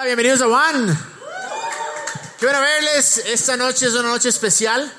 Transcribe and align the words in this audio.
Hola, 0.00 0.06
bienvenidos 0.06 0.40
a 0.40 0.46
One. 0.46 0.96
Qué 2.38 2.46
bueno 2.46 2.62
verles. 2.62 3.18
Esta 3.26 3.58
noche 3.58 3.84
es 3.84 3.92
una 3.92 4.08
noche 4.08 4.30
especial. 4.30 4.90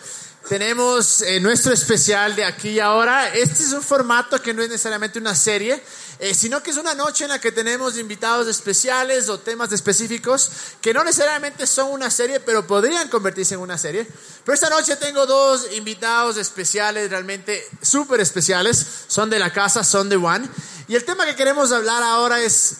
Tenemos 0.48 1.24
eh, 1.24 1.40
nuestro 1.40 1.74
especial 1.74 2.36
de 2.36 2.46
aquí 2.46 2.70
y 2.70 2.80
ahora. 2.80 3.34
Este 3.34 3.64
es 3.64 3.72
un 3.72 3.82
formato 3.82 4.40
que 4.40 4.54
no 4.54 4.62
es 4.62 4.70
necesariamente 4.70 5.18
una 5.18 5.34
serie, 5.34 5.82
eh, 6.20 6.36
sino 6.36 6.62
que 6.62 6.70
es 6.70 6.78
una 6.78 6.94
noche 6.94 7.24
en 7.24 7.32
la 7.32 7.42
que 7.42 7.52
tenemos 7.52 7.98
invitados 7.98 8.48
especiales 8.48 9.28
o 9.30 9.40
temas 9.40 9.72
específicos 9.72 10.52
que 10.82 10.94
no 10.94 11.04
necesariamente 11.04 11.66
son 11.66 11.92
una 11.92 12.12
serie, 12.12 12.40
pero 12.40 12.68
podrían 12.68 13.10
convertirse 13.10 13.56
en 13.56 13.62
una 13.62 13.80
serie. 13.80 14.06
Pero 14.46 14.54
esta 14.54 14.70
noche 14.70 14.98
tengo 14.98 15.26
dos 15.26 15.66
invitados 15.74 16.38
especiales, 16.38 17.10
realmente 17.10 17.68
súper 17.82 18.20
especiales. 18.20 18.86
Son 19.08 19.32
de 19.32 19.40
la 19.40 19.52
casa, 19.52 19.84
son 19.84 20.10
de 20.10 20.18
One. 20.18 20.48
Y 20.88 20.94
el 20.94 21.06
tema 21.06 21.26
que 21.26 21.36
queremos 21.36 21.72
hablar 21.72 22.04
ahora 22.04 22.40
es 22.40 22.76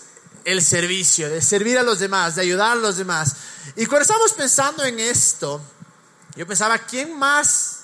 el 0.46 0.62
servicio, 0.64 1.30
de 1.30 1.42
servir 1.42 1.78
a 1.78 1.84
los 1.84 2.00
demás, 2.00 2.36
de 2.36 2.42
ayudar 2.42 2.72
a 2.72 2.76
los 2.76 2.98
demás. 2.98 3.36
Y 3.76 3.86
cuando 3.86 4.04
estamos 4.04 4.34
pensando 4.34 4.84
en 4.84 5.00
esto, 5.00 5.62
yo 6.36 6.48
pensaba, 6.48 6.78
¿quién 6.80 7.18
más 7.18 7.82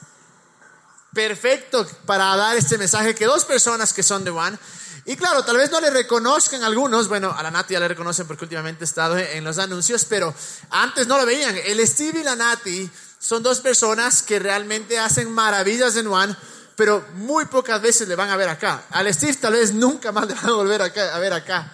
perfecto 1.13 1.87
para 2.05 2.35
dar 2.35 2.57
este 2.57 2.77
mensaje 2.77 3.15
que 3.15 3.25
dos 3.25 3.45
personas 3.45 3.93
que 3.93 4.03
son 4.03 4.23
de 4.23 4.31
One? 4.31 4.57
Y 5.05 5.15
claro, 5.15 5.43
tal 5.43 5.55
vez 5.55 5.71
no 5.71 5.79
le 5.79 5.89
reconozcan 5.89 6.63
algunos, 6.63 7.07
bueno, 7.07 7.33
a 7.35 7.41
la 7.41 7.49
Nati 7.49 7.73
ya 7.73 7.79
le 7.79 7.87
reconocen 7.87 8.27
porque 8.27 8.43
últimamente 8.43 8.83
he 8.83 8.85
estado 8.85 9.17
en 9.17 9.41
los 9.43 9.57
anuncios, 9.57 10.03
pero 10.03 10.35
antes 10.69 11.07
no 11.07 11.17
lo 11.17 11.25
veían. 11.25 11.55
El 11.65 11.85
Steve 11.87 12.19
y 12.19 12.23
la 12.23 12.35
Nati 12.35 12.89
son 13.17 13.41
dos 13.41 13.61
personas 13.61 14.21
que 14.21 14.37
realmente 14.37 14.99
hacen 14.99 15.31
maravillas 15.31 15.95
en 15.95 16.07
One, 16.07 16.35
pero 16.75 17.05
muy 17.13 17.45
pocas 17.45 17.81
veces 17.81 18.07
le 18.09 18.15
van 18.15 18.29
a 18.29 18.35
ver 18.35 18.49
acá. 18.49 18.83
Al 18.89 19.11
Steve 19.13 19.35
tal 19.35 19.53
vez 19.53 19.73
nunca 19.73 20.11
más 20.11 20.27
le 20.27 20.33
van 20.33 20.45
a 20.45 20.51
volver 20.51 20.81
acá, 20.81 21.15
a 21.15 21.19
ver 21.19 21.31
acá. 21.31 21.73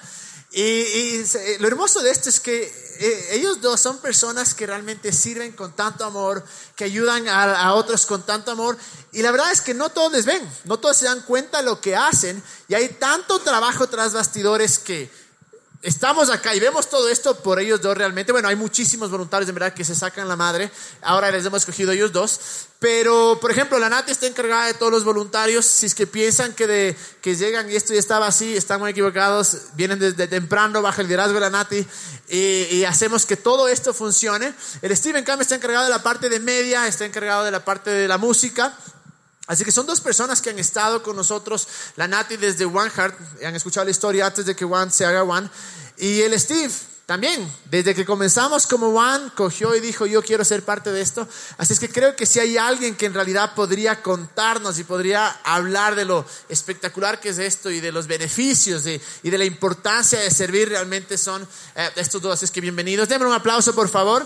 Y, 0.56 1.24
lo 1.60 1.68
hermoso 1.68 2.02
de 2.02 2.12
esto 2.12 2.30
es 2.30 2.40
que 2.40 2.64
eh, 3.00 3.28
ellos 3.32 3.60
dos 3.60 3.82
son 3.82 3.98
personas 3.98 4.54
que 4.54 4.68
realmente 4.68 5.12
sirven 5.12 5.52
con 5.54 5.76
tanto 5.76 6.06
amor, 6.06 6.46
que 6.76 6.84
ayudan 6.84 7.28
a, 7.28 7.60
a, 7.60 7.74
otros 7.74 8.06
con 8.06 8.24
tanto 8.24 8.52
amor. 8.52 8.78
Y 9.12 9.24
la 9.24 9.32
verdad 9.32 9.52
es 9.52 9.62
que 9.62 9.74
no 9.74 9.90
todos 9.90 10.12
les 10.12 10.26
ven, 10.26 10.48
no 10.66 10.78
todos 10.78 10.98
se 10.98 11.06
dan 11.06 11.22
cuenta 11.24 11.58
de 11.58 11.64
lo 11.64 11.82
que 11.82 11.96
hacen. 11.96 12.42
Y 12.68 12.76
hay 12.76 12.90
tanto 12.90 13.40
trabajo 13.40 13.88
tras 13.88 14.14
bastidores 14.14 14.78
que 14.78 15.10
estamos 15.84 16.30
acá 16.30 16.56
y 16.56 16.60
vemos 16.60 16.90
todo 16.90 17.10
esto 17.10 17.36
por 17.40 17.60
ellos 17.60 17.82
dos 17.82 17.96
realmente. 17.96 18.32
Bueno, 18.32 18.48
hay 18.48 18.56
muchísimos 18.56 19.12
voluntarios 19.12 19.48
de 19.48 19.54
verdad 19.54 19.74
que 19.74 19.84
se 19.84 19.94
sacan 19.94 20.28
la 20.28 20.36
madre. 20.36 20.72
Ahora 21.02 21.30
les 21.30 21.46
hemos 21.46 21.62
escogido 21.62 21.92
ellos 21.92 22.12
dos. 22.12 22.40
Pero, 22.80 23.38
por 23.40 23.52
ejemplo, 23.52 23.80
la 23.80 23.88
Nati 23.88 24.12
está 24.12 24.28
encargada 24.28 24.66
de 24.66 24.74
todos 24.74 24.92
los 24.92 25.04
voluntarios. 25.04 25.66
Si 25.66 25.86
es 25.86 25.96
que 25.96 26.08
piensan 26.08 26.54
que, 26.54 26.68
de, 26.68 26.98
que 27.22 27.36
llegan 27.36 27.70
y 27.70 27.76
esto 27.76 27.94
ya 27.94 28.00
estaba 28.00 28.28
así, 28.28 28.58
están 28.58 28.80
muy 28.80 28.92
equivocados. 28.92 29.58
Vienen 29.76 30.00
desde 30.00 30.28
temprano 30.28 30.82
bajo 30.82 31.02
el 31.02 31.08
liderazgo 31.08 31.36
de 31.36 31.40
la 31.40 31.50
Nati 31.50 31.86
y, 32.30 32.84
hacemos 32.86 33.26
que 33.26 33.38
todo 33.38 33.68
esto 33.68 33.94
funcione. 33.94 34.54
El 34.82 34.96
Steven 34.96 35.24
Cam 35.24 35.40
está 35.42 35.56
encargado 35.56 35.86
de 35.86 35.92
la 35.92 36.02
parte 36.02 36.30
de 36.30 36.40
media, 36.40 36.88
está 36.88 37.06
encargado 37.06 37.44
de 37.44 37.52
la 37.52 37.64
parte 37.64 37.90
de 37.90 38.08
la 38.08 38.18
música. 38.18 38.76
Así 39.48 39.66
que 39.66 39.72
son 39.72 39.86
dos 39.86 40.00
personas 40.00 40.42
que 40.42 40.52
han 40.52 40.60
estado 40.60 41.04
con 41.04 41.16
nosotros, 41.16 41.68
la 41.98 42.08
Nati 42.08 42.38
desde 42.38 42.66
One 42.66 42.90
Heart, 42.90 43.44
han 43.44 43.56
escuchado 43.56 43.84
la 43.84 43.92
historia 43.92 44.26
antes 44.26 44.46
de 44.46 44.56
que 44.56 44.64
One 44.64 44.90
se 44.90 45.06
haga 45.06 45.24
One, 45.24 45.50
y 45.98 46.22
el 46.22 46.40
Steve 46.40 46.74
también, 47.06 47.52
desde 47.70 47.94
que 47.94 48.06
comenzamos 48.06 48.66
como 48.66 48.88
One, 48.88 49.32
cogió 49.36 49.76
y 49.76 49.82
dijo, 49.82 50.06
yo 50.06 50.24
quiero 50.24 50.46
ser 50.46 50.64
parte 50.64 50.90
de 50.94 51.02
esto. 51.02 51.28
Así 51.58 51.74
es 51.74 51.80
que 51.80 51.90
creo 51.90 52.16
que 52.16 52.26
si 52.26 52.40
hay 52.40 52.58
alguien 52.58 52.96
que 52.96 53.06
en 53.06 53.14
realidad 53.14 53.54
podría 53.56 54.02
contarnos 54.02 54.80
y 54.80 54.86
podría 54.86 55.28
hablar 55.44 55.96
de 55.96 56.06
lo 56.06 56.26
espectacular 56.48 57.20
que 57.20 57.30
es 57.30 57.40
esto 57.40 57.70
y 57.70 57.82
de 57.82 57.92
los 57.92 58.08
beneficios 58.08 58.86
y 58.86 59.30
de 59.30 59.38
la 59.38 59.44
importancia 59.44 60.18
de 60.18 60.32
servir, 60.32 60.70
realmente 60.70 61.18
son 61.18 61.46
eh, 61.76 61.90
estos 61.98 62.22
dos. 62.22 62.42
Así 62.42 62.54
que 62.54 62.62
bienvenidos. 62.62 63.10
Denme 63.10 63.26
un 63.26 63.34
aplauso, 63.34 63.76
por 63.76 63.90
favor. 63.90 64.24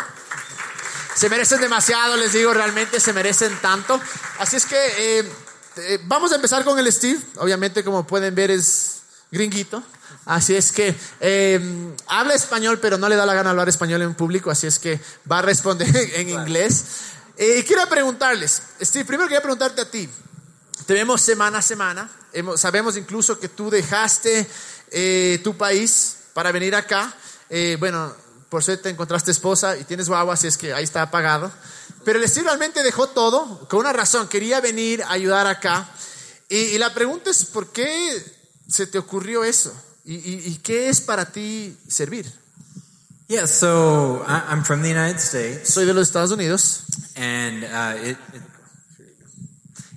Se 1.18 1.30
merecen 1.30 1.60
demasiado, 1.60 2.16
les 2.16 2.34
digo, 2.34 2.54
realmente 2.54 3.00
se 3.00 3.12
merecen 3.12 3.52
tanto. 3.60 4.00
Así 4.38 4.56
es 4.56 4.68
que 4.68 4.76
eh, 4.76 5.32
eh, 5.78 6.00
vamos 6.04 6.32
a 6.32 6.36
empezar 6.36 6.64
con 6.64 6.78
el 6.78 6.92
Steve. 6.92 7.20
Obviamente, 7.38 7.84
como 7.84 8.06
pueden 8.06 8.36
ver, 8.36 8.52
es 8.52 9.02
gringuito. 9.32 9.82
Así 10.26 10.56
es 10.56 10.72
que 10.72 10.96
eh, 11.20 11.60
habla 12.06 12.36
español, 12.36 12.78
pero 12.80 13.00
no 13.00 13.10
le 13.10 13.16
da 13.16 13.26
la 13.26 13.34
gana 13.34 13.50
hablar 13.50 13.68
español 13.68 14.04
en 14.04 14.14
público, 14.14 14.52
así 14.52 14.68
es 14.68 14.78
que 14.78 15.00
va 15.30 15.40
a 15.40 15.42
responder 15.42 15.90
en 16.14 16.30
inglés. 16.30 16.86
Y 17.36 17.64
quiero 17.64 17.90
preguntarles, 17.90 18.62
Steve, 18.80 19.06
primero 19.06 19.28
quería 19.28 19.42
preguntarte 19.42 19.82
a 19.82 19.90
ti. 19.90 20.08
Te 20.86 20.94
vemos 20.94 21.20
semana 21.20 21.58
a 21.58 21.62
semana. 21.64 22.12
Sabemos 22.58 22.96
incluso 22.96 23.40
que 23.40 23.50
tú 23.50 23.72
dejaste 23.72 24.48
tu 25.44 25.58
país 25.58 26.18
para 26.36 26.52
venir 26.52 26.76
acá. 26.76 27.12
bueno, 27.80 28.14
por 28.50 28.64
suerte 28.64 28.90
encontraste 28.90 29.32
esposa 29.32 29.78
y 29.78 29.84
tienes 29.84 30.08
guagua, 30.08 30.34
así 30.34 30.48
es 30.48 30.58
que 30.58 30.74
ahí 30.74 30.84
está 30.84 31.02
apagado. 31.02 31.52
Pero 32.04 32.20
el 32.20 32.30
Steve 32.30 32.46
realmente 32.46 32.84
dejó 32.84 33.08
todo 33.10 33.68
con 33.68 33.80
una 33.80 33.94
razón, 33.94 34.28
quería 34.28 34.62
venir 34.62 35.04
a 35.04 35.12
ayudar 35.12 35.48
acá. 35.48 35.90
Y, 36.50 36.58
y 36.58 36.78
la 36.78 36.94
pregunta 36.94 37.30
es, 37.30 37.46
¿por 37.46 37.72
qué 37.72 38.24
se 38.70 38.88
te 38.88 38.98
ocurrió 38.98 39.44
eso? 39.44 39.74
¿Y, 40.06 40.16
y, 40.16 40.42
y 40.46 40.58
qué 40.60 40.88
es 40.88 41.02
para 41.02 41.32
ti 41.32 41.78
servir? 41.88 42.32
Yeah, 43.28 43.46
so 43.46 44.24
I'm 44.26 44.64
from 44.64 44.82
the 44.82 44.90
United 44.90 45.20
States. 45.20 45.74
Soy 45.74 45.86
de 45.86 45.94
los 45.94 46.08
Estados 46.08 46.32
Unidos. 46.32 46.84
And 47.18 47.66
uh, 47.66 47.98
it, 48.02 48.18
it, 48.34 48.42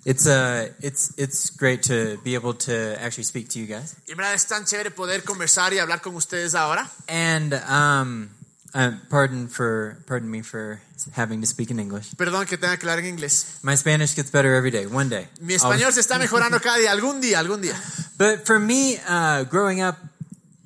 it's, 0.05 0.27
uh, 0.27 0.73
it's, 0.81 1.13
it's 1.17 1.51
great 1.51 1.85
to 1.85 2.19
be 2.25 2.35
able 2.35 2.55
to 2.55 3.01
actually 3.01 3.23
speak 3.23 3.49
to 3.51 3.61
you 3.61 3.67
guys. 3.67 3.95
Y 4.09 4.15
verdad 4.15 4.35
es 4.35 4.47
tan 4.47 4.65
chévere 4.65 4.91
poder 4.91 5.23
conversar 5.23 5.73
y 5.73 5.79
hablar 5.79 6.01
con 6.01 6.17
ustedes 6.17 6.57
ahora. 6.57 6.91
And 7.07 7.55
um, 7.69 8.31
uh, 8.75 8.93
pardon 9.09 9.49
for 9.49 9.99
pardon 10.07 10.31
me 10.31 10.43
for 10.43 10.81
having 11.13 11.41
to 11.41 11.47
speak 11.47 11.71
in 11.71 11.79
English. 11.79 12.15
Perdón 12.17 12.47
que 12.47 12.57
tenga 12.57 12.77
que 12.77 12.87
hablar 12.87 12.99
en 13.01 13.07
inglés. 13.07 13.59
My 13.63 13.77
Spanish 13.77 14.15
gets 14.15 14.31
better 14.31 14.55
every 14.55 14.71
day, 14.71 14.87
one 14.87 15.09
day. 15.09 15.29
Mi 15.41 15.55
español 15.55 15.93
se 15.93 16.01
está 16.01 16.19
mejorando 16.19 16.61
cada 16.61 16.79
día, 16.79 16.91
algún 16.93 17.21
día, 17.21 17.39
algún 17.39 17.61
día. 17.61 17.75
But 18.19 18.47
for 18.47 18.59
me, 18.59 18.99
uh, 19.09 19.45
growing 19.45 19.83
up, 19.83 19.97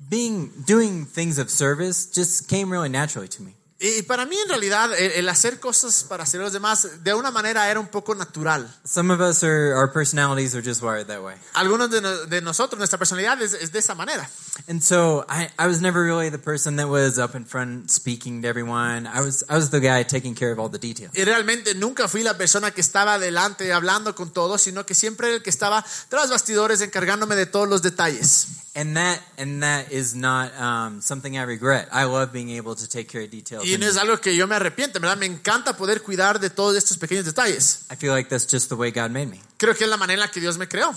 being 0.09 0.51
doing 0.65 1.05
things 1.05 1.37
of 1.37 1.49
service 1.49 2.05
just 2.13 2.47
came 2.47 2.71
really 2.71 2.89
naturally 2.89 3.27
to 3.29 3.43
me. 3.43 3.55
Y 3.77 4.03
para 4.03 4.25
mí 4.25 4.37
en 4.37 4.47
realidad 4.47 4.93
el 4.97 5.27
hacer 5.27 5.59
cosas 5.59 6.05
para 6.05 6.23
hacer 6.23 6.39
a 6.39 6.45
los 6.45 6.53
demás 6.53 7.03
de 7.03 7.13
una 7.13 7.29
manera 7.29 7.69
era 7.69 7.79
un 7.79 7.87
poco 7.87 8.15
natural. 8.15 8.73
Some 8.85 9.13
of 9.13 9.19
us 9.19 9.43
are 9.43 9.75
our 9.75 9.91
personalities 9.91 10.55
are 10.55 10.63
just 10.65 10.81
wired 10.81 11.07
that 11.07 11.21
way. 11.21 11.35
Algunos 11.53 11.91
de, 11.91 11.99
no, 11.99 12.25
de 12.25 12.41
nosotros 12.41 12.77
nuestra 12.77 12.97
personalidad 12.97 13.41
es, 13.41 13.53
es, 13.53 13.73
de 13.73 13.79
esa 13.79 13.93
manera. 13.93 14.29
And 14.67 14.81
so 14.81 15.25
I, 15.27 15.49
I 15.59 15.67
was 15.67 15.81
never 15.81 16.03
really 16.03 16.29
the 16.29 16.39
person 16.39 16.77
that 16.77 16.87
was 16.87 17.19
up 17.19 17.35
in 17.35 17.45
front 17.45 17.91
speaking 17.91 18.41
to 18.41 18.47
everyone. 18.47 19.05
I 19.05 19.21
was 19.21 19.43
I 19.49 19.55
was 19.55 19.69
the 19.69 19.79
guy 19.79 20.03
taking 20.03 20.33
care 20.33 20.51
of 20.51 20.59
all 20.59 20.69
the 20.69 20.79
details. 20.79 21.11
Y 21.13 21.23
realmente 21.23 21.75
nunca 21.75 22.07
fui 22.07 22.23
la 22.23 22.37
persona 22.37 22.71
que 22.71 22.81
estaba 22.81 23.19
delante 23.19 23.73
hablando 23.73 24.15
con 24.15 24.31
todos, 24.31 24.61
sino 24.61 24.85
que 24.85 24.95
siempre 24.95 25.33
el 25.33 25.41
que 25.41 25.49
estaba 25.49 25.85
tras 26.09 26.29
bastidores 26.29 26.81
encargándome 26.81 27.35
de 27.35 27.45
todos 27.45 27.67
los 27.67 27.81
detalles. 27.81 28.47
And 28.75 28.95
that 28.95 29.19
and 29.37 29.61
that 29.61 29.91
is 29.91 30.15
not 30.15 30.51
um, 30.59 31.01
something 31.01 31.37
I 31.37 31.43
regret. 31.43 31.87
I 31.91 32.05
love 32.05 32.31
being 32.31 32.49
able 32.57 32.75
to 32.75 32.87
take 32.87 33.05
care 33.05 33.23
of 33.23 33.31
details. 33.31 33.65
Y 33.65 33.77
no 33.77 33.85
es 33.85 33.97
algo 33.97 34.19
que 34.19 34.35
yo 34.35 34.47
me 34.47 34.55
arrepiento, 34.55 34.99
¿verdad? 34.99 35.17
Me 35.17 35.25
encanta 35.25 35.77
poder 35.77 36.01
cuidar 36.01 36.39
de 36.39 36.49
todos 36.49 36.75
estos 36.75 36.97
pequeños 36.97 37.25
detalles. 37.25 37.81
I 37.91 37.95
feel 37.95 38.11
like 38.11 38.29
that's 38.29 38.47
just 38.49 38.69
the 38.69 38.75
way 38.75 38.91
God 38.91 39.11
made 39.11 39.27
me. 39.27 39.41
Creo 39.57 39.75
que 39.75 39.83
es 39.83 39.89
la 39.89 39.97
manera 39.97 40.15
en 40.15 40.27
la 40.27 40.31
que 40.31 40.39
Dios 40.39 40.57
me 40.57 40.67
creó. 40.67 40.93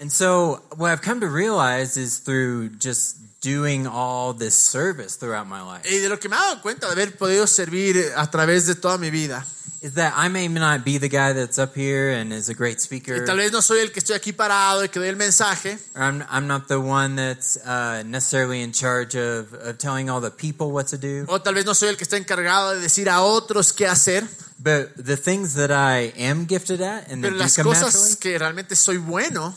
And 0.00 0.10
so 0.10 0.62
what 0.76 0.90
I've 0.90 1.02
come 1.02 1.20
to 1.20 1.28
realize 1.28 1.98
is 1.98 2.20
through 2.20 2.70
just 2.78 3.18
doing 3.42 3.86
all 3.86 4.32
this 4.32 4.54
service 4.54 5.16
throughout 5.16 5.46
my 5.46 5.62
life. 5.62 5.84
Y 5.84 5.98
de 5.98 6.08
lo 6.08 6.16
que 6.16 6.30
me 6.30 6.36
he 6.36 6.40
dado 6.40 6.62
cuenta 6.62 6.86
de 6.86 6.92
haber 6.92 7.16
podido 7.16 7.46
servir 7.46 7.96
a 8.16 8.30
través 8.30 8.66
de 8.66 8.74
toda 8.74 8.96
mi 8.96 9.10
vida. 9.10 9.44
Is 9.82 9.94
that 9.94 10.12
I 10.14 10.28
may 10.28 10.46
not 10.48 10.84
be 10.84 10.98
the 10.98 11.08
guy 11.08 11.32
that's 11.32 11.58
up 11.58 11.74
here 11.74 12.10
and 12.10 12.34
is 12.34 12.50
a 12.50 12.54
great 12.54 12.80
speaker. 12.80 13.14
Y 13.14 13.24
tal 13.24 13.36
vez 13.36 13.50
no 13.50 13.60
soy 13.62 13.80
el 13.80 13.92
que 13.92 14.00
estoy 14.00 14.14
aquí 14.14 14.32
parado 14.32 14.84
y 14.84 14.88
que 14.88 15.00
doy 15.00 15.08
el 15.08 15.16
mensaje. 15.16 15.78
Or 15.94 16.02
I'm, 16.02 16.22
I'm 16.30 16.46
not 16.46 16.68
the 16.68 16.78
one 16.78 17.16
that's 17.16 17.56
uh, 17.58 18.02
necessarily 18.04 18.62
in 18.62 18.72
charge 18.72 19.14
of, 19.14 19.54
of 19.54 19.78
telling 19.78 20.10
all 20.10 20.20
the 20.20 20.30
people 20.30 20.70
what 20.70 20.88
to 20.88 20.98
do. 20.98 21.24
O 21.28 21.40
tal 21.40 21.54
vez 21.54 21.64
no 21.64 21.72
soy 21.72 21.88
el 21.88 21.96
que 21.96 22.04
está 22.04 22.18
encargado 22.18 22.74
de 22.74 22.80
decir 22.80 23.08
a 23.08 23.22
otros 23.22 23.72
qué 23.72 23.86
hacer. 23.86 24.26
But 24.58 24.96
the 24.96 25.16
things 25.16 25.54
that 25.54 25.70
I 25.70 26.12
am 26.18 26.46
gifted 26.46 26.82
at 26.82 27.10
and 27.10 27.22
Pero 27.22 27.36
that 27.36 27.42
las 27.42 27.56
do 27.56 27.62
come 27.62 27.74
cosas 27.74 27.94
naturally 27.94 28.16
que 28.16 28.38
realmente 28.38 28.76
soy 28.76 28.98
bueno 28.98 29.54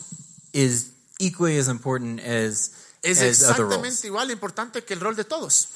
is 0.53 0.91
equally 1.19 1.57
as 1.57 1.67
important 1.67 2.19
as, 2.21 2.71
es 3.03 3.21
as 3.21 3.43
other 3.43 3.65
roles. 3.65 3.75
exactamente 3.75 4.07
igual 4.07 4.31
importante 4.31 4.83
que 4.83 4.93
el 4.93 4.99
rol 5.01 5.15
de 5.15 5.23
todos. 5.23 5.67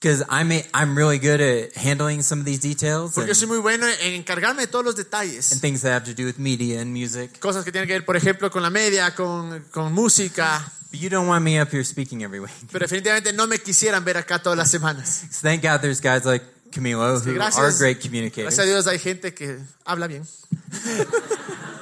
Because 0.00 0.24
I'm, 0.30 0.50
a, 0.50 0.64
I'm 0.72 0.96
really 0.96 1.18
good 1.18 1.42
at 1.42 1.76
handling 1.76 2.22
some 2.22 2.40
of 2.40 2.46
these 2.46 2.60
details 2.60 3.12
Porque 3.12 3.26
yo 3.26 3.32
and, 3.32 3.36
soy 3.38 3.48
muy 3.48 3.58
bueno 3.58 3.86
en 3.86 4.14
encargarme 4.14 4.62
de 4.62 4.66
todos 4.66 4.82
los 4.82 4.96
detalles. 4.96 5.52
and 5.52 5.60
things 5.60 5.82
that 5.82 5.92
have 5.92 6.04
to 6.06 6.14
do 6.14 6.24
with 6.24 6.38
media 6.38 6.80
and 6.80 6.90
music. 6.90 7.38
Cosas 7.38 7.64
que 7.66 7.70
tienen 7.70 7.86
que 7.86 7.92
ver, 7.92 8.06
por 8.06 8.16
ejemplo, 8.16 8.50
con 8.50 8.62
la 8.62 8.70
media, 8.70 9.14
con, 9.14 9.62
con 9.70 9.92
música. 9.92 10.72
But 10.90 11.00
you 11.00 11.10
don't 11.10 11.28
want 11.28 11.44
me 11.44 11.60
up 11.60 11.68
here 11.70 11.84
speaking 11.84 12.22
every 12.22 12.40
week. 12.40 12.50
Pero 12.72 12.82
definitivamente 12.84 13.34
no 13.34 13.46
me 13.46 13.58
quisieran 13.58 14.02
ver 14.02 14.16
acá 14.16 14.42
todas 14.42 14.56
las 14.56 14.70
semanas. 14.70 15.24
So 15.32 15.42
thank 15.42 15.62
God 15.62 15.82
there's 15.82 16.00
guys 16.00 16.24
like 16.24 16.44
Camilo 16.70 17.20
who 17.22 17.34
gracias. 17.34 17.58
are 17.58 17.72
great 17.78 18.00
communicators 18.00 18.54
Gracias 18.56 18.66
a 18.66 18.66
Dios 18.66 18.86
hay 18.86 18.98
gente 18.98 19.34
que 19.34 19.58
habla 19.84 20.06
bien. 20.06 20.26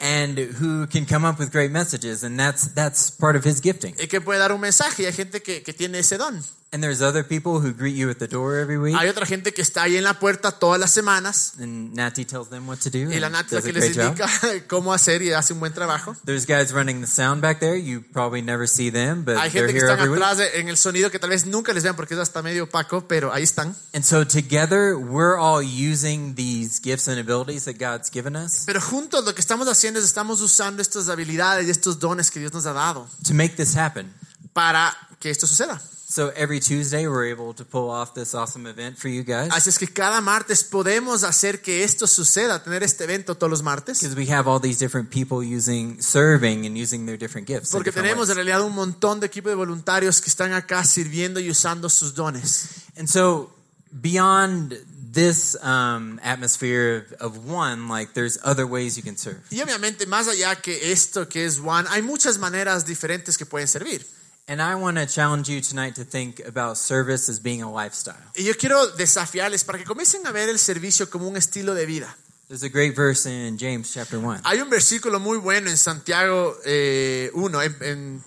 and 0.00 0.38
who 0.38 0.86
can 0.86 1.06
come 1.06 1.24
up 1.24 1.38
with 1.38 1.52
great 1.52 1.70
messages, 1.70 2.24
and 2.24 2.38
that's 2.38 2.68
that's 2.74 3.10
part 3.10 3.36
of 3.36 3.44
his 3.44 3.60
gifting. 3.60 3.94
Y 3.98 4.06
que 4.06 4.20
puede 4.20 4.38
dar 4.38 4.52
un 4.52 4.60
mensaje 4.60 5.02
y 5.02 5.06
hay 5.06 5.12
gente 5.12 5.42
que, 5.42 5.62
que 5.62 5.72
tiene 5.72 5.98
ese 5.98 6.16
don. 6.16 6.42
And 6.72 6.84
there's 6.84 7.02
other 7.02 7.24
people 7.26 7.54
who 7.60 7.72
greet 7.72 7.96
you 7.96 8.08
at 8.10 8.18
the 8.18 8.28
door 8.28 8.56
every 8.56 8.78
week. 8.78 8.94
Hay 8.96 9.08
otra 9.08 9.26
gente 9.26 9.52
que 9.52 9.60
está 9.60 9.82
ahí 9.82 9.96
en 9.96 10.04
la 10.04 10.20
puerta 10.20 10.52
todas 10.52 10.78
las 10.78 10.92
semanas 10.92 11.54
And 11.58 11.92
Nati 11.96 12.24
tells 12.24 12.48
them 12.48 12.68
what 12.68 12.78
to 12.84 12.90
do. 12.90 13.10
y 13.10 13.18
la 13.18 13.28
Nati 13.28 13.56
la 13.56 13.60
does 13.60 13.64
que 13.64 13.72
les 13.72 13.96
job. 13.96 14.06
indica 14.10 14.28
cómo 14.68 14.92
hacer 14.94 15.20
y 15.22 15.32
hace 15.32 15.52
un 15.52 15.58
buen 15.58 15.72
trabajo. 15.74 16.14
There's 16.24 16.46
guys 16.46 16.70
running 16.72 17.00
the 17.00 17.08
sound 17.08 17.42
back 17.42 17.58
there. 17.58 17.76
You 17.76 18.02
probably 18.12 18.40
never 18.40 18.68
see 18.68 18.88
them, 18.88 19.24
but 19.24 19.36
Hay 19.36 19.50
they're 19.50 19.66
gente 19.66 19.72
que 19.72 19.80
here 19.80 19.90
están 19.92 20.12
atrás 20.12 20.38
de- 20.38 20.60
en 20.60 20.68
el 20.68 20.76
sonido 20.76 21.10
que 21.10 21.18
tal 21.18 21.30
vez 21.30 21.44
nunca 21.44 21.72
les 21.72 21.82
vean 21.82 21.96
porque 21.96 22.14
es 22.14 22.20
hasta 22.20 22.40
medio 22.40 22.62
opaco, 22.64 23.08
pero 23.08 23.32
ahí 23.32 23.42
están. 23.42 23.74
And 23.92 24.04
so 24.04 24.24
together, 24.24 24.94
we're 24.94 25.36
all 25.36 25.60
using 25.64 26.36
these 26.36 26.80
gifts 26.80 27.08
and 27.08 27.18
abilities 27.18 27.64
that 27.64 27.78
God's 27.80 28.12
given 28.12 28.36
us 28.36 28.62
Pero 28.66 28.80
juntos 28.80 29.24
lo 29.24 29.34
que 29.34 29.40
estamos 29.40 29.66
haciendo 29.66 29.98
es 29.98 30.04
estamos 30.06 30.40
usando 30.40 30.82
estas 30.82 31.08
habilidades 31.08 31.66
y 31.66 31.70
estos 31.72 31.98
dones 31.98 32.30
que 32.30 32.38
Dios 32.38 32.52
nos 32.52 32.64
ha 32.66 32.72
dado 32.72 33.08
to 33.26 33.34
make 33.34 33.56
this 33.56 33.76
happen. 33.76 34.14
para 34.52 34.96
que 35.18 35.30
esto 35.30 35.48
suceda. 35.48 35.82
So 36.10 36.32
every 36.34 36.58
Tuesday, 36.58 37.06
we're 37.06 37.26
able 37.26 37.54
to 37.54 37.64
pull 37.64 37.88
off 37.88 38.14
this 38.14 38.34
awesome 38.34 38.66
event 38.66 38.98
for 38.98 39.06
you 39.06 39.22
guys 39.22 39.48
Así 39.52 39.68
es 39.68 39.78
que 39.78 39.86
cada 39.86 40.20
martes 40.20 40.64
podemos 40.64 41.22
hacer 41.22 41.62
que 41.62 41.84
esto 41.84 42.08
suceda, 42.08 42.64
tener 42.64 42.82
este 42.82 43.04
evento 43.04 43.36
todos 43.36 43.48
los 43.48 43.62
martes. 43.62 44.00
because 44.00 44.16
we 44.16 44.26
have 44.26 44.48
all 44.48 44.58
these 44.58 44.80
different 44.80 45.08
people 45.08 45.40
using, 45.40 46.02
serving, 46.02 46.66
and 46.66 46.76
using 46.76 47.06
their 47.06 47.16
different 47.16 47.46
gifts. 47.46 47.70
Porque 47.70 47.92
different 47.92 48.08
tenemos 48.08 48.28
en 48.28 48.34
realidad 48.34 48.60
un 48.62 48.74
montón 48.74 49.20
de 49.20 49.26
equipo 49.26 49.50
de 49.50 49.54
voluntarios 49.54 50.20
que 50.20 50.28
están 50.28 50.52
acá 50.52 50.82
sirviendo 50.82 51.38
y 51.38 51.48
usando 51.48 51.88
sus 51.88 52.16
dones. 52.16 52.86
And 52.98 53.06
so 53.08 53.52
beyond 53.92 54.74
this 55.12 55.56
um, 55.62 56.18
atmosphere 56.24 57.06
of, 57.20 57.36
of 57.36 57.48
one, 57.48 57.86
like 57.88 58.14
there's 58.14 58.36
other 58.42 58.66
ways 58.66 58.96
you 58.96 59.04
can 59.04 59.16
serve. 59.16 59.42
Y 59.50 59.60
obviamente, 59.60 60.06
más 60.06 60.26
allá 60.26 60.56
que 60.56 60.90
esto 60.90 61.28
que 61.28 61.44
es 61.44 61.60
One, 61.60 61.88
hay 61.88 62.02
muchas 62.02 62.38
maneras 62.38 62.84
diferentes 62.84 63.38
que 63.38 63.46
pueden 63.46 63.68
servir. 63.68 64.04
And 64.50 64.60
I 64.60 64.74
want 64.74 64.96
to 64.96 65.06
challenge 65.06 65.48
you 65.48 65.60
tonight 65.60 65.94
to 65.94 66.02
think 66.02 66.44
about 66.44 66.76
service 66.76 67.28
as 67.28 67.38
being 67.38 67.62
a 67.62 67.70
lifestyle. 67.70 68.16
Y 68.34 68.42
yo 68.42 68.54
quiero 68.58 68.84
desafiarles 68.96 69.62
para 69.62 69.78
que 69.78 69.84
comiencen 69.84 70.26
a 70.26 70.32
ver 70.32 70.48
el 70.48 70.58
servicio 70.58 71.08
como 71.08 71.28
un 71.28 71.36
estilo 71.36 71.72
de 71.72 71.86
vida. 71.86 72.16
There's 72.48 72.64
a 72.64 72.68
great 72.68 72.96
verse 72.96 73.26
in 73.26 73.58
James 73.58 73.94
chapter 73.94 74.18
1. 74.18 74.40
Hay 74.42 74.60
un 74.60 74.68
versículo 74.68 75.20
muy 75.20 75.38
bueno 75.38 75.70
en 75.70 75.76
Santiago 75.76 76.56
eh, 76.64 77.30
1, 77.32 77.62
en, 77.62 77.76
en 77.82 78.24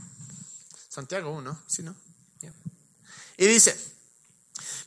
Santiago 0.87 1.29
1, 1.31 1.59
¿sí, 1.67 1.83
no? 1.83 1.93
Yep. 2.39 2.53
Y 3.39 3.45
dice, 3.47 3.75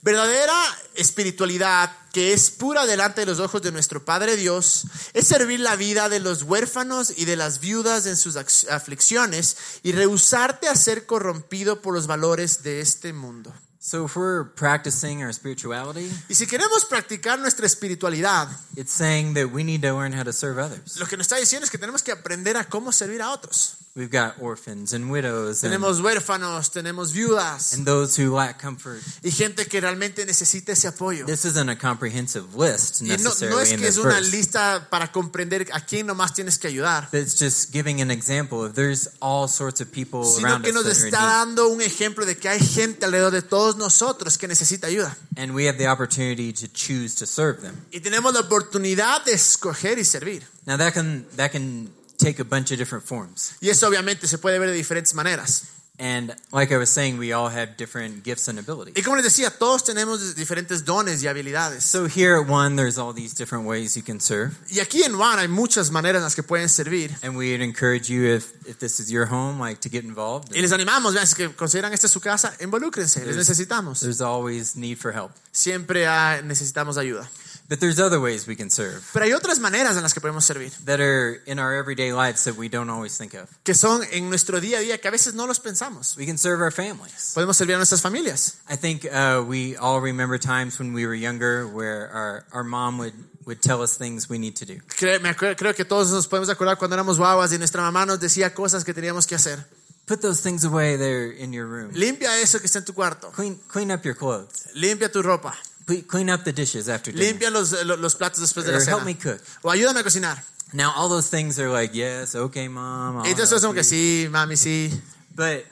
verdadera 0.06 0.54
espiritualidad 0.94 1.90
que 2.12 2.32
es 2.32 2.50
pura 2.50 2.86
delante 2.86 3.22
de 3.22 3.26
los 3.26 3.40
ojos 3.40 3.60
de 3.60 3.72
nuestro 3.72 4.04
Padre 4.04 4.36
Dios 4.36 4.84
es 5.14 5.26
servir 5.26 5.58
la 5.58 5.74
vida 5.74 6.08
de 6.08 6.20
los 6.20 6.44
huérfanos 6.44 7.12
y 7.16 7.24
de 7.24 7.34
las 7.34 7.58
viudas 7.58 8.06
en 8.06 8.16
sus 8.16 8.36
aflicciones 8.36 9.56
y 9.82 9.90
rehusarte 9.90 10.68
a 10.68 10.76
ser 10.76 11.06
corrompido 11.06 11.82
por 11.82 11.92
los 11.92 12.06
valores 12.06 12.62
de 12.62 12.80
este 12.80 13.12
mundo. 13.12 13.52
So 13.80 14.06
if 14.06 14.16
we're 14.16 14.44
practicing 14.54 15.24
our 15.24 15.34
spirituality, 15.34 16.08
Y 16.28 16.36
si 16.36 16.46
queremos 16.46 16.84
practicar 16.84 17.40
nuestra 17.40 17.66
espiritualidad, 17.66 18.48
it's 18.76 18.92
saying 18.92 19.34
that 19.34 19.46
we 19.52 19.64
need 19.64 19.82
to 19.82 19.92
learn 19.92 20.16
how 20.16 20.22
to 20.22 20.32
serve 20.32 20.62
others. 20.62 20.98
lo 20.98 21.06
que 21.06 21.16
nos 21.16 21.26
está 21.26 21.36
diciendo 21.36 21.64
es 21.64 21.70
que 21.70 21.78
tenemos 21.78 22.04
que 22.04 22.12
aprender 22.12 22.56
a 22.56 22.68
cómo 22.68 22.92
servir 22.92 23.22
a 23.22 23.30
otros. 23.32 23.76
We've 23.96 24.10
got 24.10 24.34
orphans 24.40 24.92
and 24.92 25.10
widows 25.10 25.64
and, 25.64 25.72
Tenemos 25.72 26.02
huérfanos, 26.02 26.70
tenemos 26.70 27.12
viudas 27.14 27.72
and 27.72 27.86
those 27.86 28.14
who 28.20 28.30
lack 28.36 28.60
comfort. 28.60 29.00
y 29.22 29.30
gente 29.30 29.64
que 29.64 29.80
realmente 29.80 30.26
necesita 30.26 30.72
ese 30.72 30.86
apoyo. 30.86 31.24
This 31.24 31.46
isn't 31.46 31.70
a 31.70 31.78
comprehensive 31.78 32.54
list 32.54 33.00
Y 33.00 33.06
no, 33.06 33.32
no 33.48 33.58
es 33.60 33.72
que 33.72 33.88
es 33.88 33.96
una 33.96 34.16
verse. 34.16 34.30
lista 34.36 34.88
para 34.90 35.10
comprender 35.10 35.66
a 35.72 35.80
quién 35.80 36.06
nomás 36.06 36.34
tienes 36.34 36.58
que 36.58 36.68
ayudar, 36.68 37.08
But 37.10 37.20
it's 37.22 37.40
just 37.40 37.72
giving 37.72 38.02
an 38.02 38.10
example 38.10 38.62
of 38.62 38.74
there's 38.74 39.08
all 39.22 39.48
sorts 39.48 39.80
of 39.80 39.90
people 39.90 40.24
sino 40.24 40.46
around 40.46 40.62
que 40.64 40.72
us 40.72 40.74
nos 40.74 40.84
that 40.84 40.92
are 40.92 41.00
in 41.00 41.14
está 41.14 41.24
dando 41.24 41.68
un 41.68 41.80
ejemplo 41.80 42.26
de 42.26 42.36
que 42.36 42.50
hay 42.50 42.60
gente 42.60 43.06
alrededor 43.06 43.32
de 43.32 43.40
todos 43.40 43.76
nosotros 43.76 44.36
que 44.36 44.46
necesita 44.46 44.88
ayuda. 44.88 45.16
And 45.38 45.54
we 45.54 45.68
have 45.68 45.78
the 45.78 45.88
opportunity 45.88 46.52
to 46.52 46.68
choose 46.68 47.14
to 47.16 47.26
serve 47.26 47.62
them. 47.62 47.74
Y 47.92 48.00
tenemos 48.00 48.34
la 48.34 48.40
oportunidad 48.40 49.24
de 49.24 49.32
escoger 49.32 49.98
y 49.98 50.04
servir. 50.04 50.46
Now 50.66 50.76
that 50.76 50.92
can 50.92 51.24
that 51.36 51.50
can 51.52 51.88
take 52.16 52.40
a 52.40 52.44
bunch 52.44 52.70
of 52.72 52.78
different 52.78 53.04
forms. 53.04 53.54
Y 53.60 53.68
eso 53.68 53.86
obviamente 53.88 54.26
se 54.26 54.38
puede 54.38 54.58
ver 54.58 54.70
de 54.70 54.76
diferentes 54.76 55.14
maneras. 55.14 55.66
And 55.98 56.34
like 56.52 56.72
I 56.72 56.76
was 56.76 56.90
saying, 56.90 57.16
we 57.16 57.32
all 57.32 57.48
have 57.48 57.78
different 57.78 58.22
gifts 58.22 58.48
and 58.48 58.58
abilities. 58.58 58.94
Y 58.96 59.02
como 59.02 59.16
les 59.16 59.24
decía, 59.24 59.50
todos 59.50 59.82
tenemos 59.82 60.34
diferentes 60.34 60.84
dones 60.84 61.22
y 61.22 61.26
habilidades. 61.26 61.84
So 61.84 62.06
here 62.06 62.36
at 62.36 62.46
one, 62.46 62.76
there's 62.76 62.98
all 62.98 63.14
these 63.14 63.34
different 63.34 63.66
ways 63.66 63.96
you 63.96 64.02
can 64.02 64.20
serve. 64.20 64.54
Y 64.70 64.80
aquí 64.80 65.04
en 65.04 65.14
One 65.14 65.38
hay 65.38 65.48
muchas 65.48 65.90
maneras 65.90 66.20
en 66.20 66.24
las 66.24 66.34
que 66.34 66.42
pueden 66.42 66.68
servir. 66.68 67.16
And 67.22 67.34
we'd 67.34 67.62
encourage 67.62 68.10
you 68.10 68.26
if, 68.26 68.52
if 68.66 68.78
this 68.78 69.00
is 69.00 69.10
your 69.10 69.24
home, 69.24 69.58
like 69.58 69.80
to 69.80 69.88
get 69.88 70.04
involved. 70.04 70.54
Y 70.54 70.60
les 70.60 70.72
animamos, 70.72 71.14
vean, 71.14 71.26
si 71.26 71.34
que 71.34 71.48
consideran 71.54 71.94
esta 71.94 72.08
su 72.08 72.20
casa, 72.20 72.54
involúcrense, 72.60 73.24
les 73.24 73.36
necesitamos. 73.36 74.00
There's 74.00 74.20
always 74.20 74.76
need 74.76 74.98
for 74.98 75.12
help. 75.12 75.30
Siempre 75.50 76.06
necesitamos 76.42 76.98
ayuda. 76.98 77.26
But 77.68 77.80
there's 77.80 77.98
other 77.98 78.20
ways 78.20 78.46
we 78.46 78.54
can 78.54 78.70
serve 78.70 79.02
Pero 79.12 79.24
hay 79.24 79.32
otras 79.32 79.58
maneras 79.58 79.96
en 79.96 80.02
las 80.04 80.14
que 80.14 80.20
podemos 80.20 80.44
servir, 80.44 80.70
that 80.84 81.00
are 81.00 81.42
in 81.46 81.58
our 81.58 81.74
everyday 81.74 82.12
lives 82.12 82.44
that 82.44 82.54
we 82.56 82.68
don't 82.68 82.88
always 82.88 83.18
think 83.18 83.34
of. 83.34 83.48
que 83.64 83.74
son 83.74 84.02
en 84.12 84.28
nuestro 84.30 84.60
día 84.60 84.78
a 84.78 84.80
día, 84.82 85.00
que 85.00 85.08
a 85.08 85.10
veces 85.10 85.34
no 85.34 85.46
los 85.46 85.58
pensamos. 85.58 86.16
We 86.16 86.26
can 86.26 86.38
serve 86.38 86.60
our 86.62 86.70
families. 86.70 87.32
Podemos 87.34 87.56
servir 87.56 87.74
a 87.74 87.78
nuestras 87.78 88.00
familias. 88.02 88.58
I 88.70 88.76
think 88.76 89.04
uh, 89.06 89.42
we 89.44 89.76
all 89.76 90.00
remember 90.00 90.38
times 90.38 90.78
when 90.78 90.92
we 90.94 91.06
were 91.06 91.16
younger 91.16 91.66
where 91.66 92.08
our, 92.12 92.44
our 92.52 92.62
mom 92.64 92.98
would, 92.98 93.14
would 93.46 93.60
tell 93.60 93.82
us 93.82 93.96
things 93.98 94.28
we 94.30 94.38
need 94.38 94.54
to 94.56 94.64
do. 94.64 94.78
Creo, 94.98 95.20
me 95.20 95.30
acuer- 95.30 95.56
creo 95.56 95.74
que 95.74 95.84
todos 95.84 96.12
nos 96.12 96.28
podemos 96.28 96.48
acordar 96.48 96.78
cuando 96.78 96.94
éramos 96.94 97.18
guaguas 97.18 97.52
y 97.52 97.58
nuestra 97.58 97.82
mamá 97.82 98.06
nos 98.06 98.20
decía 98.20 98.54
cosas 98.54 98.84
que 98.84 98.94
teníamos 98.94 99.26
que 99.26 99.34
hacer. 99.34 99.58
Put 100.06 100.20
those 100.20 100.40
things 100.40 100.64
away 100.64 100.96
there 100.96 101.32
in 101.32 101.52
your 101.52 101.66
room. 101.66 101.90
Limpia 101.94 102.38
eso 102.40 102.60
que 102.60 102.66
está 102.66 102.78
en 102.78 102.84
tu 102.84 102.94
cuarto. 102.94 103.32
Clean, 103.32 103.56
clean 103.66 103.90
up 103.90 104.04
your 104.04 104.14
clothes. 104.14 104.68
Limpia 104.74 105.10
tu 105.10 105.20
ropa. 105.20 105.52
Cle- 105.86 106.02
Clean 106.06 106.28
up 106.30 106.44
the 106.44 106.52
dishes 106.52 106.88
after 106.88 107.12
dinner. 107.12 107.24
Limpia 107.32 107.50
los, 107.50 107.72
lo- 107.84 107.96
los 107.96 108.14
platos 108.16 108.40
después 108.40 108.64
de 108.66 108.72
la 108.72 108.78
Or 108.78 108.84
cena. 108.84 108.96
help 108.96 109.04
me 109.06 109.14
cook. 109.14 109.40
O 109.62 109.70
ayúdame 109.70 110.00
a 110.00 110.02
cocinar. 110.02 110.42
Now, 110.72 110.92
all 110.96 111.08
those 111.08 111.28
things 111.30 111.58
are 111.60 111.70
like, 111.70 111.94
yes, 111.94 112.34
okay, 112.34 112.68
mom. 112.68 113.24
Entonces 113.24 113.52
help 113.52 113.60
son 113.62 113.74
que 113.74 113.84
sí, 113.84 114.26
mami, 114.30 114.56
sí. 114.56 114.90
But 115.34 115.64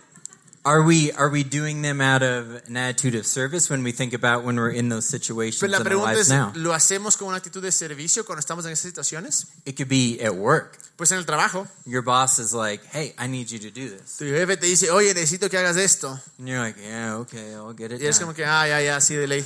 are 0.64 0.82
we 0.82 1.10
are 1.12 1.28
we 1.28 1.42
doing 1.42 1.82
them 1.82 2.00
out 2.00 2.22
of 2.22 2.62
an 2.68 2.76
attitude 2.76 3.14
of 3.18 3.26
service 3.26 3.68
when 3.68 3.82
we 3.82 3.92
think 3.92 4.14
about 4.14 4.44
when 4.44 4.56
we're 4.56 4.70
in 4.70 4.88
those 4.88 5.04
situations 5.06 5.60
Pero 5.60 5.72
la 5.72 5.76
in 5.78 5.82
our 5.82 5.84
pregunta 5.90 6.12
lives 6.12 6.28
es, 6.28 6.28
now? 6.30 6.52
¿lo 6.54 6.72
hacemos 6.72 7.16
con 7.18 7.28
una 7.28 7.36
actitud 7.38 7.60
de 7.60 7.72
servicio 7.72 8.24
cuando 8.24 8.38
estamos 8.40 8.64
en 8.66 8.70
esas 8.72 8.84
situaciones? 8.90 9.48
It 9.66 9.76
could 9.76 9.88
be 9.88 10.20
at 10.24 10.32
work. 10.34 10.78
Pues 10.96 11.10
en 11.10 11.18
el 11.18 11.26
trabajo. 11.26 11.66
Your 11.86 12.02
boss 12.02 12.38
is 12.38 12.52
like, 12.54 12.82
"Hey, 12.92 13.14
I 13.18 13.26
need 13.26 13.48
you 13.48 13.58
to 13.58 13.70
do 13.70 13.90
this," 13.90 14.16
Tu 14.16 14.26
jefe 14.26 14.56
te 14.56 14.66
dice, 14.66 14.90
oye, 14.92 15.12
necesito 15.12 15.50
que 15.50 15.58
hagas 15.58 15.76
esto. 15.76 16.20
and 16.38 16.46
you're 16.48 16.60
like, 16.62 16.80
"Yeah, 16.80 17.16
okay, 17.18 17.52
I'll 17.54 17.74
get 17.76 17.90
it 17.90 18.00
Y 18.00 18.06
es 18.06 18.16
done." 18.20 18.26
como 18.28 18.34
que, 18.34 18.44
ah, 18.46 18.66
ya, 18.68 18.80
ya, 18.80 19.00
sí, 19.00 19.16
de 19.16 19.26
ley. 19.26 19.44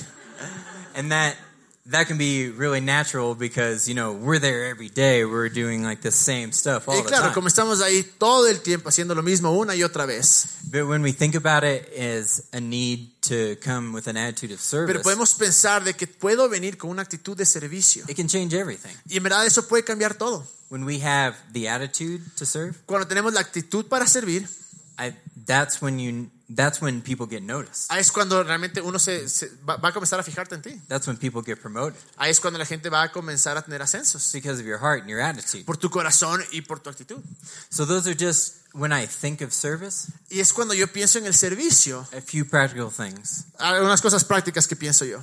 And 0.95 1.11
that 1.11 1.35
that 1.91 2.07
can 2.07 2.17
be 2.17 2.49
really 2.49 2.81
natural 2.81 3.33
because 3.35 3.87
you 3.87 3.95
know 3.95 4.13
we're 4.13 4.39
there 4.39 4.65
every 4.69 4.89
day. 4.89 5.25
We're 5.25 5.49
doing 5.49 5.83
like 5.83 6.01
the 6.01 6.11
same 6.11 6.51
stuff 6.51 6.87
all 6.87 6.95
Y 6.95 7.01
the 7.01 7.07
claro, 7.07 7.25
time. 7.25 7.33
como 7.33 7.47
estamos 7.47 7.81
ahí 7.81 8.03
todo 8.17 8.47
el 8.47 8.61
tiempo 8.61 8.89
haciendo 8.89 9.15
lo 9.15 9.23
mismo 9.23 9.51
una 9.57 9.75
y 9.75 9.83
otra 9.83 10.05
vez. 10.05 10.59
But 10.71 10.87
when 10.87 11.01
we 11.01 11.11
think 11.13 11.35
about 11.35 11.63
it 11.63 11.89
as 11.97 12.43
a 12.53 12.59
need 12.59 13.09
to 13.23 13.55
come 13.63 13.91
with 13.93 14.07
an 14.07 14.17
attitude 14.17 14.53
of 14.53 14.59
service. 14.59 14.93
Pero 14.93 15.01
podemos 15.03 15.33
pensar 15.33 15.83
de 15.83 15.93
que 15.95 16.05
puedo 16.05 16.47
venir 16.47 16.77
con 16.77 16.91
una 16.91 17.01
actitud 17.01 17.35
de 17.35 17.45
servicio. 17.45 18.03
it 18.07 18.15
can 18.15 18.27
change 18.27 18.53
everything. 18.53 18.95
Y 19.07 19.17
en 19.17 19.23
verdad 19.23 19.45
eso 19.45 19.67
puede 19.67 19.83
cambiar 19.83 20.15
todo. 20.15 20.45
When 20.69 20.83
we 20.83 20.99
have 21.01 21.35
the 21.53 21.67
attitude 21.69 22.21
to 22.37 22.45
serve, 22.45 22.75
Cuando 22.85 23.07
tenemos 23.07 23.33
la 23.33 23.39
actitud 23.41 23.85
para 23.87 24.05
servir, 24.05 24.47
I, 24.99 25.13
that's 25.47 25.81
when 25.81 25.97
you 25.97 26.29
that's 26.55 26.81
when 26.81 27.01
people 27.01 27.27
get 27.29 27.41
noticed. 27.43 27.85
ahí 27.89 28.01
es 28.01 28.11
cuando 28.11 28.43
realmente 28.43 28.81
uno 28.81 28.97
se, 28.99 29.29
se- 29.29 29.51
va, 29.67 29.77
va 29.77 29.89
a 29.89 29.93
comenzar 29.93 30.19
a 30.19 30.23
fijarte 30.23 30.55
en 30.55 30.61
ti. 30.61 30.81
That's 30.87 31.07
when 31.07 31.17
people 31.17 31.41
get 31.45 31.59
promoted 31.61 31.95
Ahí 32.17 32.31
es 32.31 32.39
cuando 32.39 32.57
la 32.59 32.65
gente 32.65 32.89
va 32.89 33.03
a 33.03 33.11
comenzar 33.11 33.57
a 33.57 33.61
tener 33.61 33.81
ascensos. 33.81 34.31
because 34.33 34.59
of 34.59 34.65
your 34.65 34.79
heart 34.79 35.01
and 35.01 35.09
your 35.09 35.21
attitude. 35.21 35.63
Por 35.65 35.77
tu 35.77 35.89
corazón 35.89 36.43
y 36.51 36.61
por 36.61 36.79
tu 36.79 36.89
actitud. 36.89 37.21
So 37.69 37.85
those 37.85 38.07
are 38.09 38.15
just 38.17 38.55
when 38.73 38.91
I 38.91 39.07
think 39.07 39.41
of 39.41 39.51
service, 39.53 40.11
Y 40.29 40.39
es 40.39 40.53
cuando 40.53 40.73
yo 40.73 40.87
pienso 40.87 41.17
en 41.19 41.25
el 41.25 41.33
servicio. 41.33 42.07
a 42.15 42.21
few 42.21 42.45
practical 42.47 42.89
things. 42.91 43.45
Algunas 43.57 44.01
cosas 44.01 44.23
prácticas 44.23 44.67
que 44.67 44.75
pienso 44.75 45.05
yo. 45.05 45.19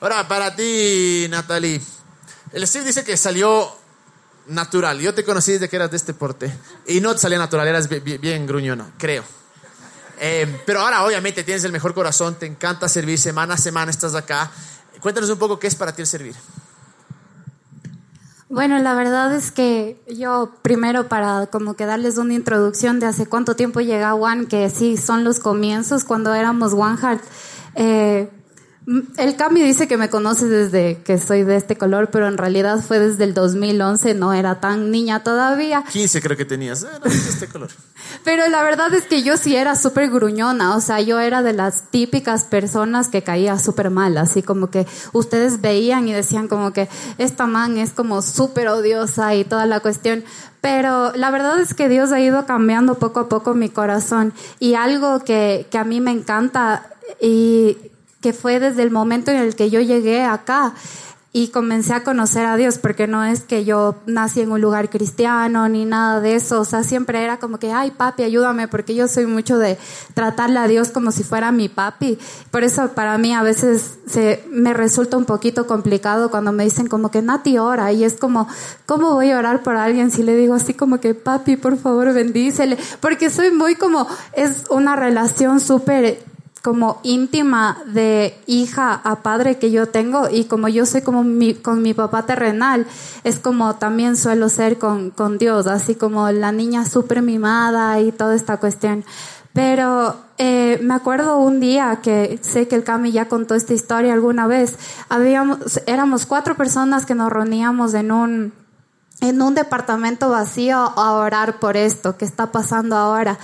Ahora, 0.00 0.26
para 0.28 0.54
ti, 0.54 1.26
Natalie. 1.30 1.80
El 2.52 2.66
Steve 2.66 2.84
dice 2.84 3.04
que 3.04 3.16
salió 3.16 3.74
natural. 4.46 5.00
Yo 5.00 5.14
te 5.14 5.24
conocí 5.24 5.52
desde 5.52 5.68
que 5.68 5.76
eras 5.76 5.90
de 5.90 5.96
este 5.96 6.14
porte. 6.14 6.52
Y 6.86 7.00
no 7.00 7.14
te 7.14 7.20
salía 7.20 7.38
natural, 7.38 7.66
eras 7.66 7.88
bi- 7.88 8.00
bi- 8.00 8.18
bien 8.18 8.46
gruñona, 8.46 8.92
creo. 8.98 9.24
Eh, 10.26 10.62
pero 10.64 10.80
ahora, 10.80 11.04
obviamente, 11.04 11.44
tienes 11.44 11.64
el 11.64 11.72
mejor 11.72 11.92
corazón, 11.92 12.34
te 12.36 12.46
encanta 12.46 12.88
servir, 12.88 13.18
semana 13.18 13.54
a 13.54 13.56
semana 13.58 13.90
estás 13.90 14.14
acá. 14.14 14.50
Cuéntanos 15.00 15.28
un 15.28 15.38
poco 15.38 15.58
qué 15.58 15.66
es 15.66 15.74
para 15.74 15.94
ti 15.94 16.00
el 16.00 16.08
servir. 16.08 16.34
Bueno, 18.48 18.78
la 18.78 18.94
verdad 18.94 19.34
es 19.34 19.50
que 19.50 20.02
yo 20.08 20.54
primero 20.62 21.08
para 21.10 21.48
como 21.48 21.74
que 21.74 21.84
darles 21.84 22.16
una 22.16 22.32
introducción 22.32 23.00
de 23.00 23.06
hace 23.06 23.26
cuánto 23.26 23.54
tiempo 23.54 23.82
llega 23.82 24.14
One, 24.14 24.46
que 24.46 24.70
sí 24.70 24.96
son 24.96 25.24
los 25.24 25.40
comienzos 25.40 26.04
cuando 26.04 26.32
éramos 26.32 26.72
One 26.72 26.96
Heart. 26.96 27.22
eh, 27.74 28.30
El 29.16 29.36
Cami 29.36 29.62
dice 29.62 29.88
que 29.88 29.96
me 29.96 30.10
conoce 30.10 30.46
desde 30.46 31.02
que 31.02 31.18
soy 31.18 31.42
de 31.42 31.56
este 31.56 31.76
color, 31.76 32.10
pero 32.10 32.28
en 32.28 32.36
realidad 32.36 32.80
fue 32.86 32.98
desde 32.98 33.24
el 33.24 33.32
2011, 33.32 34.12
no 34.14 34.34
era 34.34 34.60
tan 34.60 34.90
niña 34.90 35.22
todavía. 35.22 35.84
15 35.90 36.20
creo 36.20 36.36
que 36.36 36.44
tenías. 36.44 36.84
Ah, 36.84 37.00
no, 37.02 37.10
es 37.10 37.28
este 37.28 37.48
color. 37.48 37.70
Pero 38.24 38.46
la 38.48 38.62
verdad 38.62 38.92
es 38.94 39.04
que 39.04 39.22
yo 39.22 39.36
sí 39.36 39.56
era 39.56 39.76
súper 39.76 40.10
gruñona, 40.10 40.76
o 40.76 40.80
sea, 40.80 41.00
yo 41.00 41.18
era 41.20 41.42
de 41.42 41.52
las 41.52 41.90
típicas 41.90 42.44
personas 42.44 43.08
que 43.08 43.22
caía 43.22 43.58
súper 43.58 43.90
mal, 43.90 44.16
así 44.18 44.42
como 44.42 44.70
que 44.70 44.86
ustedes 45.12 45.60
veían 45.60 46.06
y 46.08 46.12
decían 46.12 46.48
como 46.48 46.72
que 46.72 46.88
esta 47.18 47.46
man 47.46 47.78
es 47.78 47.90
como 47.90 48.22
súper 48.22 48.68
odiosa 48.68 49.34
y 49.34 49.44
toda 49.44 49.66
la 49.66 49.80
cuestión. 49.80 50.24
Pero 50.60 51.12
la 51.14 51.30
verdad 51.30 51.58
es 51.60 51.74
que 51.74 51.88
Dios 51.88 52.12
ha 52.12 52.20
ido 52.20 52.46
cambiando 52.46 52.94
poco 52.96 53.20
a 53.20 53.28
poco 53.28 53.54
mi 53.54 53.68
corazón 53.68 54.32
y 54.58 54.74
algo 54.74 55.20
que, 55.20 55.66
que 55.70 55.78
a 55.78 55.84
mí 55.84 56.00
me 56.00 56.10
encanta 56.10 56.90
y 57.20 57.76
que 58.24 58.32
fue 58.32 58.58
desde 58.58 58.82
el 58.82 58.90
momento 58.90 59.30
en 59.30 59.36
el 59.36 59.54
que 59.54 59.68
yo 59.68 59.82
llegué 59.82 60.24
acá 60.24 60.72
y 61.30 61.48
comencé 61.48 61.92
a 61.92 62.04
conocer 62.04 62.46
a 62.46 62.56
Dios, 62.56 62.78
porque 62.78 63.06
no 63.06 63.22
es 63.22 63.40
que 63.40 63.66
yo 63.66 63.96
nací 64.06 64.40
en 64.40 64.50
un 64.50 64.62
lugar 64.62 64.88
cristiano 64.88 65.68
ni 65.68 65.84
nada 65.84 66.22
de 66.22 66.36
eso, 66.36 66.60
o 66.60 66.64
sea, 66.64 66.84
siempre 66.84 67.22
era 67.22 67.38
como 67.38 67.58
que, 67.58 67.70
ay 67.70 67.90
papi, 67.90 68.22
ayúdame, 68.22 68.66
porque 68.66 68.94
yo 68.94 69.08
soy 69.08 69.26
mucho 69.26 69.58
de 69.58 69.76
tratarle 70.14 70.58
a 70.58 70.68
Dios 70.68 70.88
como 70.88 71.12
si 71.12 71.22
fuera 71.22 71.52
mi 71.52 71.68
papi. 71.68 72.18
Por 72.50 72.64
eso 72.64 72.92
para 72.94 73.18
mí 73.18 73.34
a 73.34 73.42
veces 73.42 73.98
se, 74.06 74.42
me 74.48 74.72
resulta 74.72 75.18
un 75.18 75.26
poquito 75.26 75.66
complicado 75.66 76.30
cuando 76.30 76.50
me 76.50 76.64
dicen 76.64 76.86
como 76.86 77.10
que 77.10 77.20
Nati 77.20 77.58
ora, 77.58 77.92
y 77.92 78.04
es 78.04 78.14
como, 78.14 78.48
¿cómo 78.86 79.12
voy 79.12 79.32
a 79.32 79.38
orar 79.38 79.62
por 79.62 79.76
alguien 79.76 80.10
si 80.10 80.22
le 80.22 80.34
digo 80.34 80.54
así 80.54 80.72
como 80.72 80.98
que 80.98 81.12
papi, 81.12 81.58
por 81.58 81.76
favor, 81.76 82.14
bendícele? 82.14 82.78
Porque 83.00 83.28
soy 83.28 83.50
muy 83.50 83.74
como, 83.74 84.06
es 84.32 84.64
una 84.70 84.96
relación 84.96 85.60
súper 85.60 86.32
como 86.64 86.98
íntima 87.02 87.76
de 87.84 88.40
hija 88.46 88.94
a 88.94 89.16
padre 89.16 89.58
que 89.58 89.70
yo 89.70 89.84
tengo 89.90 90.30
y 90.30 90.44
como 90.44 90.68
yo 90.68 90.86
soy 90.86 91.02
como 91.02 91.22
mi, 91.22 91.52
con 91.52 91.82
mi 91.82 91.92
papá 91.92 92.24
terrenal, 92.24 92.86
es 93.22 93.38
como 93.38 93.74
también 93.74 94.16
suelo 94.16 94.48
ser 94.48 94.78
con, 94.78 95.10
con 95.10 95.36
Dios, 95.36 95.66
así 95.66 95.94
como 95.94 96.30
la 96.30 96.52
niña 96.52 96.86
súper 96.86 97.20
mimada 97.20 98.00
y 98.00 98.12
toda 98.12 98.34
esta 98.34 98.56
cuestión. 98.56 99.04
Pero 99.52 100.16
eh, 100.38 100.80
me 100.82 100.94
acuerdo 100.94 101.36
un 101.36 101.60
día 101.60 102.00
que 102.02 102.38
sé 102.40 102.66
que 102.66 102.76
el 102.76 102.82
Cami 102.82 103.12
ya 103.12 103.28
contó 103.28 103.54
esta 103.54 103.74
historia 103.74 104.14
alguna 104.14 104.46
vez. 104.46 104.78
Habíamos, 105.10 105.82
éramos 105.84 106.24
cuatro 106.24 106.56
personas 106.56 107.04
que 107.04 107.14
nos 107.14 107.30
reuníamos 107.30 107.92
en 107.92 108.10
un, 108.10 108.54
en 109.20 109.42
un 109.42 109.54
departamento 109.54 110.30
vacío 110.30 110.78
a 110.78 111.12
orar 111.12 111.60
por 111.60 111.76
esto 111.76 112.16
que 112.16 112.24
está 112.24 112.52
pasando 112.52 112.96
ahora. 112.96 113.38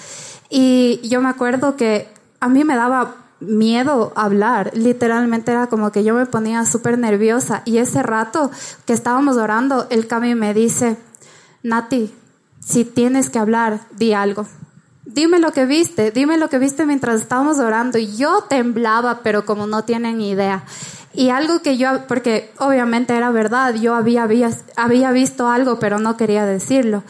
Y 0.48 1.06
yo 1.06 1.20
me 1.20 1.28
acuerdo 1.28 1.76
que 1.76 2.08
a 2.40 2.49
mí 2.49 2.64
me 2.64 2.76
daba 2.76 3.16
miedo 3.40 4.12
hablar, 4.16 4.73
literalmente 4.75 5.52
era 5.52 5.68
como 5.68 5.92
que 5.92 6.04
yo 6.04 6.14
me 6.14 6.26
ponía 6.26 6.64
súper 6.66 6.99
nerviosa 6.99 7.62
y 7.64 7.78
ese 7.78 8.02
rato 8.02 8.50
que 8.85 8.92
estábamos 8.92 9.37
orando, 9.37 9.87
el 9.90 10.06
Cami 10.06 10.35
me 10.35 10.52
dice, 10.52 10.99
Nati, 11.62 12.14
si 12.61 12.85
tienes 12.85 13.30
que 13.30 13.38
hablar, 13.38 13.80
di 13.97 14.12
algo. 14.12 14.47
Dime 15.04 15.40
lo 15.40 15.52
que 15.52 15.66
viste, 15.66 16.11
dime 16.12 16.38
lo 16.38 16.49
que 16.49 16.59
viste 16.59 16.87
mientras 16.87 17.20
estábamos 17.20 17.59
orando. 17.59 17.99
Y 17.99 18.16
yo 18.16 18.44
temblaba, 18.49 19.20
pero 19.23 19.44
como 19.44 19.66
no 19.66 19.82
tienen 19.82 20.20
idea. 20.20 20.62
Y 21.12 21.30
algo 21.30 21.62
que 21.62 21.76
yo, 21.76 22.06
porque 22.06 22.52
obviamente 22.59 23.16
era 23.16 23.30
verdad, 23.32 23.75
yo 23.75 23.94
había, 23.94 24.23
había, 24.23 24.50
había 24.76 25.11
visto 25.11 25.49
algo, 25.49 25.80
pero 25.80 25.99
no 25.99 26.16
quería 26.16 26.47
decirlo. 26.47 27.02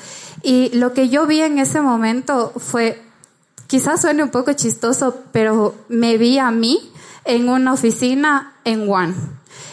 Y 0.43 0.71
lo 0.75 0.95
que 0.95 1.11
yo 1.11 1.27
vi 1.27 1.43
en 1.43 1.59
ese 1.59 1.83
momento 1.83 2.53
fue, 2.57 3.03
quizás 3.71 4.01
suene 4.01 4.25
un 4.25 4.31
poco 4.31 4.53
chistoso, 4.55 5.15
pero 5.31 5.77
me 5.89 6.19
vi 6.19 6.41
a 6.41 6.51
mí 6.51 6.91
en 7.25 7.49
una 7.49 7.73
oficina 7.73 8.55
en 8.65 8.91
One. 8.91 9.15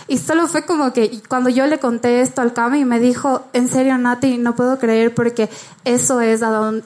Y 0.08 0.20
solo 0.20 0.48
fue 0.48 0.66
como 0.66 0.94
que 0.94 1.20
cuando 1.28 1.50
yo 1.50 1.66
le 1.66 1.80
conté 1.80 2.22
esto 2.22 2.42
al 2.42 2.54
Cami, 2.54 2.86
me 2.86 3.00
dijo, 3.00 3.46
en 3.54 3.68
serio 3.68 3.98
Nati, 3.98 4.38
no 4.38 4.56
puedo 4.56 4.78
creer 4.78 5.16
porque 5.16 5.50
eso 5.84 6.22
es 6.22 6.42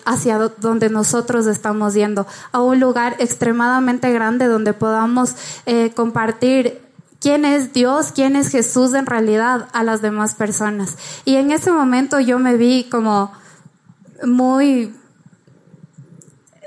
hacia 0.05 0.37
do- 0.37 0.53
donde 0.57 0.89
nosotros 0.89 1.47
estamos 1.47 1.93
yendo, 1.95 2.25
a 2.53 2.61
un 2.61 2.79
lugar 2.79 3.17
extremadamente 3.19 4.09
grande 4.13 4.47
donde 4.47 4.71
podamos 4.73 5.35
eh, 5.65 5.91
compartir 5.93 6.79
quién 7.19 7.43
es 7.43 7.73
Dios, 7.73 8.13
quién 8.15 8.37
es 8.37 8.47
Jesús 8.49 8.93
en 8.93 9.05
realidad 9.05 9.67
a 9.73 9.83
las 9.83 10.01
demás 10.01 10.33
personas. 10.33 10.95
Y 11.25 11.35
en 11.35 11.51
ese 11.51 11.73
momento 11.73 12.21
yo 12.21 12.39
me 12.39 12.55
vi 12.55 12.85
como 12.89 13.33
muy 14.25 14.95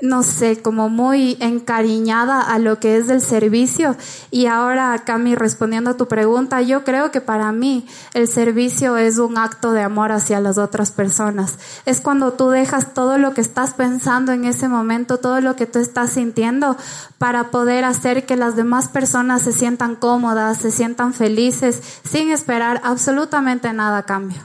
no 0.01 0.23
sé, 0.23 0.61
como 0.61 0.89
muy 0.89 1.37
encariñada 1.39 2.41
a 2.41 2.59
lo 2.59 2.79
que 2.79 2.97
es 2.97 3.07
del 3.07 3.21
servicio. 3.21 3.95
Y 4.29 4.47
ahora, 4.47 5.03
Cami, 5.05 5.35
respondiendo 5.35 5.91
a 5.91 5.97
tu 5.97 6.07
pregunta, 6.07 6.61
yo 6.61 6.83
creo 6.83 7.11
que 7.11 7.21
para 7.21 7.51
mí 7.53 7.87
el 8.13 8.27
servicio 8.27 8.97
es 8.97 9.19
un 9.19 9.37
acto 9.37 9.71
de 9.71 9.81
amor 9.81 10.11
hacia 10.11 10.41
las 10.41 10.57
otras 10.57 10.91
personas. 10.91 11.57
Es 11.85 12.01
cuando 12.01 12.33
tú 12.33 12.49
dejas 12.49 12.93
todo 12.93 13.17
lo 13.17 13.33
que 13.33 13.41
estás 13.41 13.73
pensando 13.73 14.33
en 14.33 14.43
ese 14.43 14.67
momento, 14.67 15.17
todo 15.17 15.39
lo 15.39 15.55
que 15.55 15.65
tú 15.65 15.79
estás 15.79 16.11
sintiendo, 16.11 16.75
para 17.17 17.49
poder 17.49 17.85
hacer 17.85 18.25
que 18.25 18.35
las 18.35 18.57
demás 18.57 18.89
personas 18.89 19.43
se 19.43 19.53
sientan 19.53 19.95
cómodas, 19.95 20.57
se 20.57 20.71
sientan 20.71 21.13
felices, 21.13 21.81
sin 22.03 22.31
esperar 22.31 22.81
absolutamente 22.83 23.71
nada 23.71 23.99
a 23.99 24.03
cambio. 24.03 24.41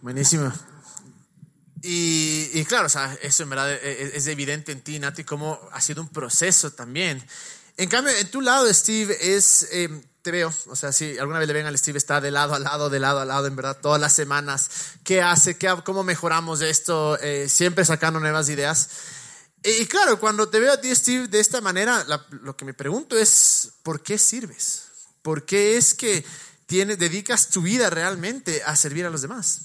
Buenísimo. 0.00 0.50
Y, 1.82 2.50
y 2.54 2.64
claro, 2.64 2.86
o 2.86 2.90
sea, 2.90 3.16
eso 3.22 3.42
en 3.44 3.50
verdad 3.50 3.72
es, 3.72 4.14
es 4.14 4.26
evidente 4.26 4.72
en 4.72 4.80
ti, 4.82 4.98
Nati, 4.98 5.24
cómo 5.24 5.60
ha 5.72 5.80
sido 5.80 6.02
un 6.02 6.08
proceso 6.08 6.72
también. 6.72 7.24
En 7.76 7.88
cambio, 7.88 8.12
en 8.16 8.28
tu 8.30 8.40
lado, 8.40 8.72
Steve, 8.74 9.16
es, 9.36 9.68
eh, 9.70 9.88
te 10.22 10.32
veo, 10.32 10.52
o 10.66 10.74
sea, 10.74 10.90
si 10.90 11.16
alguna 11.18 11.38
vez 11.38 11.46
le 11.46 11.54
ven 11.54 11.66
al 11.66 11.78
Steve, 11.78 11.96
está 11.96 12.20
de 12.20 12.32
lado 12.32 12.54
a 12.54 12.58
lado, 12.58 12.90
de 12.90 12.98
lado 12.98 13.20
a 13.20 13.24
lado, 13.24 13.46
en 13.46 13.54
verdad, 13.54 13.78
todas 13.80 14.00
las 14.00 14.12
semanas. 14.12 14.68
¿Qué 15.04 15.22
hace? 15.22 15.56
¿Qué, 15.56 15.72
¿Cómo 15.84 16.02
mejoramos 16.02 16.60
esto? 16.60 17.16
Eh, 17.20 17.48
siempre 17.48 17.84
sacando 17.84 18.18
nuevas 18.18 18.48
ideas. 18.48 18.88
Y, 19.62 19.70
y 19.82 19.86
claro, 19.86 20.18
cuando 20.18 20.48
te 20.48 20.58
veo 20.58 20.72
a 20.72 20.80
ti, 20.80 20.92
Steve, 20.94 21.28
de 21.28 21.38
esta 21.38 21.60
manera, 21.60 22.04
la- 22.08 22.26
lo 22.42 22.56
que 22.56 22.64
me 22.64 22.74
pregunto 22.74 23.16
es, 23.16 23.70
¿por 23.84 24.02
qué 24.02 24.18
sirves? 24.18 24.82
¿Por 25.22 25.44
qué 25.46 25.76
es 25.76 25.94
que 25.94 26.24
tienes, 26.66 26.98
dedicas 26.98 27.48
tu 27.48 27.62
vida 27.62 27.88
realmente 27.90 28.62
a 28.64 28.74
servir 28.74 29.06
a 29.06 29.10
los 29.10 29.22
demás? 29.22 29.60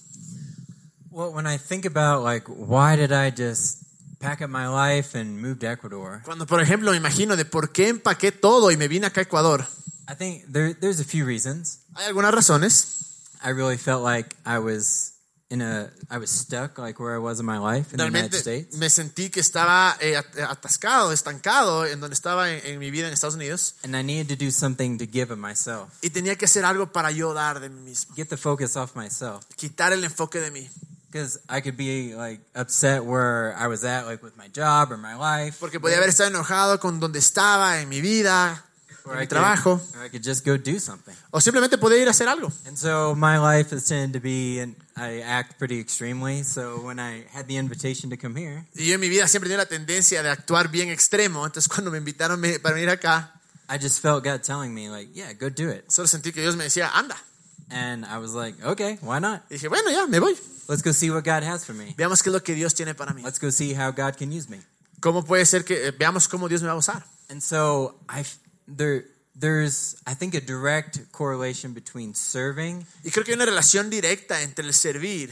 Well, 1.14 1.32
when 1.32 1.46
I 1.46 1.58
think 1.60 1.86
about 1.86 2.24
like 2.24 2.48
why 2.48 2.96
did 2.96 3.12
I 3.12 3.30
just 3.30 3.84
pack 4.20 4.42
up 4.42 4.50
my 4.50 4.68
life 4.68 5.14
and 5.16 5.40
move 5.40 5.60
to 5.60 5.68
Ecuador, 5.68 6.22
Cuando, 6.26 6.46
por 6.48 6.60
ejemplo, 6.60 6.90
me 6.92 6.98
imagino 6.98 7.36
de 7.36 7.46
por 7.46 7.72
qué 7.72 7.90
empaqué 7.90 8.32
todo 8.32 8.72
y 8.72 8.78
me 8.78 8.88
vine 8.88 9.06
acá 9.06 9.22
a 9.22 9.24
Ecuador. 9.24 9.66
I 10.10 10.16
think 10.16 10.52
there 10.52 10.74
there's 10.74 11.00
a 11.00 11.04
few 11.06 11.24
reasons. 11.26 11.80
Hay 11.96 12.08
algunas 12.08 12.34
razones. 12.34 13.30
I 13.44 13.50
really 13.52 13.78
felt 13.78 14.04
like 14.04 14.36
I 14.46 14.58
was 14.58 15.12
in 15.50 15.62
a 15.62 15.92
I 16.10 16.18
was 16.18 16.32
stuck 16.32 16.80
like 16.80 17.00
where 17.00 17.14
I 17.14 17.20
was 17.20 17.40
in 17.40 17.46
my 17.46 17.60
life 17.60 17.92
in 17.94 17.98
the 17.98 18.06
United 18.06 18.34
States. 18.34 18.76
me 18.78 18.90
sentí 18.90 19.30
que 19.30 19.40
estaba 19.40 19.96
eh, 20.02 20.16
atascado, 20.18 21.12
estancado 21.12 21.86
en 21.86 22.00
donde 22.00 22.16
estaba 22.16 22.50
en, 22.50 22.66
en 22.66 22.80
mi 22.80 22.90
vida 22.90 23.06
en 23.08 23.14
Estados 23.14 23.36
Unidos 23.36 23.76
And 23.84 23.96
I 23.96 24.02
needed 24.02 24.30
to 24.36 24.44
do 24.44 24.50
something 24.50 24.98
to 24.98 25.06
give 25.06 25.32
of 25.32 25.38
myself. 25.38 25.90
y 26.02 26.10
tenía 26.10 26.36
que 26.38 26.46
hacer 26.46 26.66
algo 26.66 26.92
para 26.92 27.12
yo 27.12 27.34
dar 27.36 27.60
de 27.60 27.70
mí 27.70 27.82
mismo, 27.82 28.16
Get 28.16 28.30
the 28.30 28.38
focus 28.38 28.76
off 28.76 28.96
myself. 28.96 29.46
quitar 29.56 29.94
el 29.94 30.04
enfoque 30.04 30.40
de 30.40 30.50
mí. 30.50 30.68
Because 31.14 31.40
I 31.48 31.62
could 31.62 31.78
be 31.78 32.16
like 32.16 32.42
upset 32.56 33.06
where 33.06 33.56
I 33.56 33.68
was 33.68 33.84
at, 33.84 34.08
like 34.08 34.24
with 34.24 34.36
my 34.36 34.48
job 34.52 34.92
or 34.92 34.98
my 34.98 35.14
life. 35.14 35.58
Porque 35.60 35.80
podía 35.80 35.98
haber 35.98 36.10
estado 36.10 36.30
enojado 36.32 36.80
con 36.80 37.00
donde 37.00 37.20
estaba, 37.20 37.80
en 37.82 37.88
mi 37.90 38.02
vida, 38.02 38.66
or 39.06 39.14
en 39.14 39.20
I 39.20 39.22
mi 39.22 39.28
could, 39.28 39.30
trabajo, 39.38 39.80
or 39.96 40.04
I 40.04 40.10
could 40.10 40.24
just 40.26 40.44
go 40.44 40.58
do 40.58 40.80
something. 40.80 41.14
o 41.30 41.40
simplemente 41.40 41.78
podía 41.78 42.00
ir 42.00 42.08
a 42.08 42.12
hacer 42.12 42.28
algo. 42.28 42.52
And 42.66 42.76
so 42.76 43.14
my 43.16 43.38
life 43.38 43.76
has 43.76 43.86
tended 43.86 44.14
to 44.14 44.20
be, 44.20 44.60
and 44.60 44.76
I 44.98 45.22
act 45.22 45.60
pretty 45.60 45.80
extremely. 45.80 46.44
So 46.44 46.80
when 46.84 47.00
I 47.00 47.26
had 47.32 47.46
the 47.48 47.58
invitation 47.58 48.10
to 48.10 48.18
come 48.18 48.36
here, 48.36 48.66
Y 48.74 48.88
yo 48.88 48.96
en 48.96 49.00
mi 49.00 49.10
vida 49.10 49.28
siempre 49.28 49.50
tenía 49.50 49.60
la 49.60 49.68
tendencia 49.70 50.24
de 50.24 50.30
actuar 50.32 50.70
bien 50.70 50.90
extremo, 50.90 51.46
entonces 51.46 51.68
cuando 51.70 51.92
me 51.92 52.00
invitaron 52.00 52.40
me- 52.40 52.58
para 52.60 52.74
venir 52.74 52.90
acá, 52.90 53.40
I 53.70 53.78
just 53.80 54.02
felt 54.02 54.24
God 54.24 54.42
telling 54.42 54.74
me, 54.74 54.90
like, 54.90 55.14
yeah, 55.14 55.32
go 55.34 55.50
do 55.52 55.70
it. 55.70 55.86
solo 55.92 56.08
sentí 56.08 56.34
que 56.34 56.42
Dios 56.42 56.56
me 56.56 56.64
decía, 56.66 56.90
anda. 56.92 57.16
And 57.74 58.06
I 58.06 58.20
was 58.20 58.36
like, 58.36 58.56
okay, 58.64 58.98
why 59.02 59.20
not? 59.20 59.42
Y 59.50 59.58
dije, 59.58 59.70
bueno, 59.70 59.90
ya, 59.90 60.06
me 60.06 60.20
voy. 60.20 60.36
Let's 60.68 60.84
go 60.84 60.92
see 60.92 61.10
what 61.10 61.24
God 61.24 61.44
has 61.44 61.66
for 61.66 61.74
me. 61.74 61.96
Veamos 61.98 62.22
qué 62.22 62.30
es 62.30 62.34
lo 62.34 62.40
que 62.42 62.54
Dios 62.54 62.74
tiene 62.74 62.94
para 62.94 63.14
mí. 63.14 63.24
Let's 63.24 63.40
go 63.40 63.50
see 63.50 63.74
how 63.74 63.92
God 63.92 64.16
can 64.18 64.32
use 64.32 64.48
me. 64.50 64.60
¿Cómo 65.02 65.26
puede 65.26 65.46
ser 65.46 65.66
que 65.66 65.88
eh, 65.88 65.92
veamos 65.92 66.28
cómo 66.30 66.48
Dios 66.48 66.62
me 66.62 66.68
va 66.68 66.74
a 66.74 66.78
usar? 66.78 67.04
And 67.30 67.42
so 67.42 67.96
I, 68.08 68.24
there, 68.68 69.06
there's, 69.36 69.98
I 70.06 70.14
think, 70.14 70.36
a 70.36 70.40
direct 70.40 71.12
correlation 71.12 71.74
between 71.74 72.14
serving 72.14 72.86
Y 73.04 73.12
creo 73.12 73.26
que 73.26 73.32
hay 73.32 73.36
una 73.36 73.46
relación 73.46 73.90
directa 73.90 74.42
entre 74.42 74.66
el 74.66 74.74
servir 74.74 75.32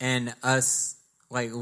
and 0.00 0.34
us, 0.42 0.96
like, 1.28 1.52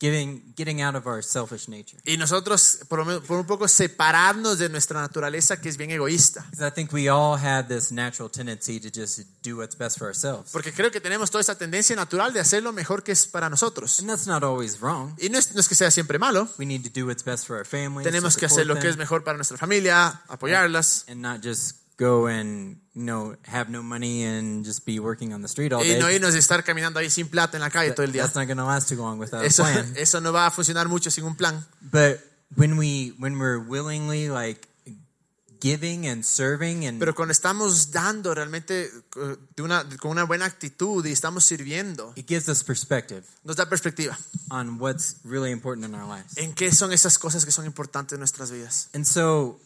getting 0.00 0.54
getting 0.56 0.80
out 0.80 0.94
of 0.94 1.06
our 1.06 1.22
selfish 1.22 1.68
nature. 1.68 1.98
Y 2.04 2.16
nosotros, 2.16 2.78
por, 2.88 3.00
un- 3.00 3.20
por 3.22 3.38
un 3.40 3.46
poco, 3.46 3.66
separarnos 3.66 4.58
de 4.58 4.68
nuestra 4.68 5.00
naturaleza 5.00 5.60
que 5.60 5.68
es 5.68 5.76
bien 5.76 5.90
egoísta. 5.90 6.44
Because 6.50 6.66
I 6.66 6.70
think 6.70 6.92
we 6.92 7.08
all 7.08 7.36
have 7.36 7.68
this 7.68 7.90
natural 7.90 8.30
tendency 8.30 8.78
to 8.80 8.88
just 8.94 9.20
do 9.42 9.56
what's 9.56 9.76
best 9.76 9.98
for 9.98 10.06
ourselves. 10.06 10.50
Porque 10.52 10.72
creo 10.72 10.90
que 10.90 11.00
tenemos 11.00 11.30
toda 11.30 11.40
esa 11.42 11.56
tendencia 11.56 11.96
natural 11.96 12.32
de 12.32 12.40
hacer 12.40 12.62
lo 12.62 12.72
mejor 12.72 13.02
que 13.02 13.12
es 13.12 13.26
para 13.26 13.50
nosotros. 13.50 13.98
And 14.00 14.08
that's 14.08 14.26
not 14.26 14.42
always 14.44 14.80
wrong. 14.80 15.14
Y 15.20 15.28
no 15.28 15.38
es, 15.38 15.54
no 15.54 15.60
es 15.60 15.68
que 15.68 15.74
sea 15.74 15.90
siempre 15.90 16.18
malo. 16.18 16.48
We 16.58 16.66
need 16.66 16.82
to 16.84 16.90
do 17.00 17.06
what's 17.06 17.24
best 17.24 17.46
for 17.46 17.56
our 17.56 17.66
families. 17.66 18.04
Tenemos 18.04 18.36
que 18.36 18.46
hacer 18.46 18.66
lo 18.66 18.78
que 18.78 18.88
es 18.88 18.96
mejor 18.96 19.24
para 19.24 19.36
nuestra 19.36 19.56
familia, 19.58 20.22
apoyarlas. 20.28 21.04
and 21.08 21.20
not 21.20 21.42
just 21.44 21.76
go 21.98 22.26
and 22.28 22.80
you 22.94 23.02
know 23.02 23.36
have 23.46 23.68
no 23.70 23.82
money 23.82 24.24
and 24.24 24.64
just 24.64 24.86
be 24.86 24.98
working 24.98 25.32
on 25.34 25.42
the 25.42 25.48
street 25.48 25.72
all 25.72 25.82
Y 25.82 25.88
day. 25.88 25.98
no 25.98 26.10
irnos 26.10 26.34
y 26.34 26.38
estar 26.38 26.62
caminando 26.64 27.00
ahí 27.00 27.10
sin 27.10 27.28
plata 27.28 27.56
en 27.56 27.62
la 27.62 27.70
calle 27.70 27.92
todo 27.92 28.04
el 28.04 28.12
día. 28.12 28.22
That's 28.22 28.36
not 28.36 28.46
going 28.46 28.58
to 28.58 28.64
last 28.64 28.88
too 28.88 28.96
long 28.96 29.18
without 29.18 29.44
Eso, 29.44 29.64
a 29.64 29.72
plan. 29.72 29.92
eso 29.96 30.20
no 30.20 30.32
va 30.32 30.46
a 30.46 30.50
funcionar 30.50 30.88
mucho 30.88 31.10
sin 31.10 31.24
un 31.24 31.34
plan. 31.36 31.66
But 31.80 32.20
when 32.56 32.78
we 32.78 33.14
when 33.18 33.38
we're 33.38 33.58
willingly 33.58 34.28
like 34.28 34.66
giving 35.60 36.06
and 36.06 36.24
serving 36.24 36.86
and 36.86 37.00
Pero 37.00 37.14
cuando 37.16 37.32
estamos 37.32 37.90
dando 37.90 38.32
realmente 38.32 38.84
eh, 39.16 39.36
de 39.56 39.62
una, 39.64 39.84
con 39.98 40.12
una 40.12 40.22
buena 40.24 40.44
actitud 40.44 41.04
y 41.04 41.10
estamos 41.10 41.44
sirviendo, 41.44 42.12
it 42.14 42.28
gives 42.28 42.48
us 42.48 42.62
perspective 42.62 43.24
nos 43.42 43.56
da 43.56 43.68
perspectiva 43.68 44.16
on 44.50 44.78
what's 44.78 45.16
really 45.24 45.50
important 45.50 45.84
in 45.84 45.94
our 45.96 46.06
lives. 46.06 46.36
en 46.36 46.54
qué 46.54 46.72
son 46.72 46.92
esas 46.92 47.18
cosas 47.18 47.44
que 47.44 47.50
son 47.50 47.66
importantes 47.66 48.12
en 48.14 48.20
nuestras 48.20 48.52
vidas. 48.52 48.88
And 48.94 49.04
so 49.04 49.58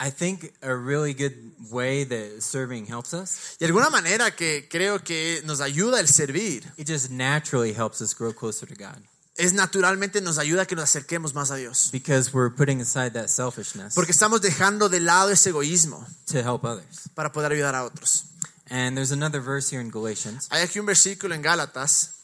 I 0.00 0.10
think 0.10 0.52
a 0.62 0.74
really 0.76 1.12
good 1.12 1.34
way 1.70 2.04
that 2.04 2.40
serving 2.40 2.86
helps 2.86 3.12
us, 3.12 3.54
Y 3.54 3.58
de 3.60 3.66
alguna 3.66 3.90
manera 3.90 4.30
que 4.36 4.68
creo 4.70 5.02
que 5.02 5.42
nos 5.44 5.60
ayuda 5.60 5.98
el 6.00 6.06
servir, 6.08 6.62
it 6.76 6.86
just 6.88 7.10
naturally 7.10 7.72
helps 7.72 8.00
us 8.00 8.14
grow 8.14 8.32
closer 8.32 8.66
to 8.68 8.74
God 8.76 8.96
es 9.36 9.52
naturalmente 9.52 10.20
nos 10.20 10.36
ayuda 10.38 10.62
a 10.62 10.66
que 10.66 10.74
nos 10.74 10.84
acerquemos 10.84 11.32
más 11.32 11.50
a 11.52 11.56
Dios. 11.56 11.90
because 11.92 12.32
we're 12.32 12.50
putting 12.50 12.80
aside 12.80 13.12
that 13.12 13.28
selfishness 13.28 13.94
Porque 13.94 14.10
estamos 14.12 14.40
dejando 14.40 14.88
de 14.88 14.98
lado 15.00 15.30
ese 15.30 15.50
egoísmo 15.50 16.04
to 16.26 16.38
help 16.40 16.64
others. 16.64 17.08
para 17.14 17.30
poder 17.32 17.52
ayudar 17.52 17.74
a 17.76 17.84
otros. 17.84 18.24
And 18.70 18.96
there's 18.96 19.12
another 19.12 19.40
verse 19.40 19.68
here 19.70 19.80
in 19.80 19.90
Galatians 19.90 20.46
Hay 20.50 20.62
aquí 20.62 20.78
un 20.80 20.86
versículo 20.86 21.34
en 21.34 21.42
Gálatas 21.42 22.17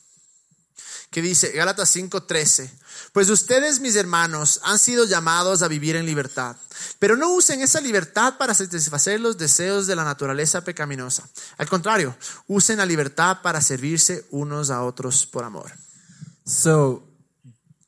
que 1.15 1.23
dice, 1.23 1.53
Gálatas 1.53 1.95
5:13, 1.95 2.69
pues 3.13 3.31
ustedes, 3.31 3.79
mis 3.79 3.95
hermanos, 3.95 4.59
han 4.65 4.81
sido 4.81 5.05
llamados 5.05 5.63
a 5.63 5.69
vivir 5.69 5.95
en 5.95 6.07
libertad, 6.07 6.57
pero 6.99 7.17
no 7.17 7.33
usen 7.33 7.63
esa 7.63 7.81
libertad 7.81 8.37
para 8.37 8.53
satisfacer 8.53 9.21
los 9.21 9.39
deseos 9.39 9.87
de 9.87 9.95
la 9.95 10.03
naturaleza 10.05 10.65
pecaminosa. 10.65 11.29
Al 11.57 11.69
contrario, 11.69 12.17
usen 12.49 12.79
la 12.79 12.85
libertad 12.87 13.39
para 13.43 13.61
servirse 13.63 14.27
unos 14.33 14.71
a 14.71 14.83
otros 14.83 15.25
por 15.25 15.45
amor. 15.45 15.71
So 16.45 17.05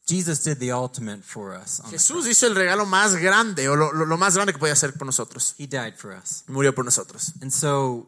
Jesus 0.08 0.44
did 0.44 0.58
the 0.58 0.72
ultimate 0.72 1.22
for 1.24 1.52
us. 1.60 1.80
on 1.80 1.86
the 1.90 1.98
Jesús 1.98 2.28
hizo 2.28 2.46
el 2.46 2.54
regalo 2.54 2.86
más 2.86 3.16
grande, 3.16 3.68
o 3.68 3.74
lo, 3.74 3.92
lo- 3.92 4.06
lo 4.06 4.16
más 4.16 4.34
grande 4.36 4.52
que 4.52 4.58
podía 4.60 4.74
hacer 4.74 4.94
por 4.94 5.04
nosotros. 5.06 5.56
He 5.58 5.66
died 5.66 5.94
for 5.96 6.12
us. 6.12 6.44
Murió 6.46 6.72
por 6.72 6.84
nosotros. 6.84 7.32
And 7.42 7.50
so, 7.50 8.06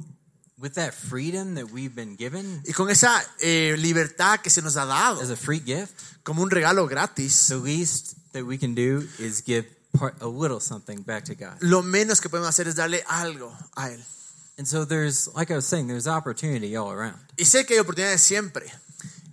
with 0.58 0.74
that 0.74 0.92
freedom 0.92 1.54
that 1.54 1.70
we've 1.70 1.94
been 1.94 2.16
given 2.16 2.62
Y 2.66 2.72
con 2.72 2.90
esa 2.90 3.22
eh, 3.40 3.76
libertad 3.78 4.40
que 4.40 4.50
se 4.50 4.60
nos 4.60 4.76
ha 4.76 4.84
dado, 4.84 5.20
as 5.20 5.30
a 5.30 5.36
free 5.36 5.60
gift, 5.60 5.92
como 6.22 6.42
un 6.42 6.50
regalo 6.50 6.88
gratis, 6.88 7.48
the 7.48 7.56
least 7.56 8.16
that 8.32 8.44
we 8.44 8.58
can 8.58 8.74
do 8.74 9.06
is 9.18 9.42
give 9.42 9.66
part, 9.96 10.20
a 10.20 10.26
little 10.26 10.60
something 10.60 11.02
back 11.02 11.24
to 11.24 11.34
God. 11.34 11.56
lo 11.60 11.82
menos 11.82 12.20
que 12.20 12.28
podemos 12.28 12.48
hacer 12.48 12.66
es 12.68 12.74
darle 12.74 13.02
algo 13.08 13.52
a 13.76 13.90
Él. 13.90 14.00
And 14.58 14.66
so, 14.66 14.84
there's, 14.84 15.28
like 15.36 15.52
I 15.52 15.54
was 15.54 15.66
saying, 15.66 15.86
there's 15.86 16.08
opportunity 16.08 16.74
all 16.74 16.90
around. 16.90 17.20
Y 17.36 17.44
sé 17.44 17.64
que 17.64 17.76
hay 17.76 17.80
oportunidades 17.80 18.20
siempre. 18.20 18.66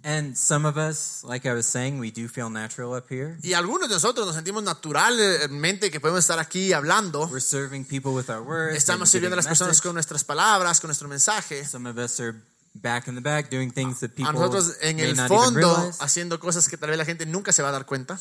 And 0.07 0.37
some 0.37 0.67
of 0.67 0.77
us, 0.77 1.23
like 1.23 1.49
I 1.49 1.53
was 1.53 1.65
saying, 1.65 1.97
we 1.97 2.11
do 2.11 2.27
feel 2.27 2.51
natural 2.51 2.93
up 2.93 3.07
here. 3.09 3.39
Y 3.41 3.53
algunos 3.53 3.89
de 3.89 3.95
nosotros 3.95 4.27
nos 4.27 4.35
sentimos 4.35 4.61
naturalmente 4.61 5.89
que 5.89 5.99
podemos 5.99 6.19
estar 6.19 6.37
aquí 6.37 6.73
hablando. 6.73 7.27
We're 7.27 7.39
serving 7.39 7.85
people 7.85 8.13
with 8.13 8.29
our 8.29 8.43
words. 8.43 8.77
Estamos 8.77 9.09
sirviendo 9.09 9.33
a 9.33 9.37
las 9.37 9.47
personas 9.47 9.81
con 9.81 9.95
nuestras 9.95 10.23
palabras, 10.23 10.79
con 10.79 10.89
nuestro 10.89 11.07
mensaje. 11.07 11.65
Some 11.65 11.89
of 11.89 11.97
us 11.97 12.19
are 12.19 12.35
back 12.75 13.07
in 13.07 13.15
the 13.15 13.21
back 13.21 13.49
doing 13.49 13.71
things 13.71 14.01
that 14.01 14.11
A 14.11 14.15
people 14.15 14.33
nosotros 14.33 14.77
en 14.81 14.97
may 14.97 15.09
el 15.09 15.15
not 15.15 15.27
fondo 15.27 15.91
haciendo 15.99 16.39
cosas 16.39 16.67
que 16.67 16.77
tal 16.77 16.89
vez 16.89 16.99
la 16.99 17.05
gente 17.05 17.25
nunca 17.25 17.51
se 17.51 17.63
va 17.63 17.69
a 17.69 17.71
dar 17.71 17.87
cuenta. 17.87 18.19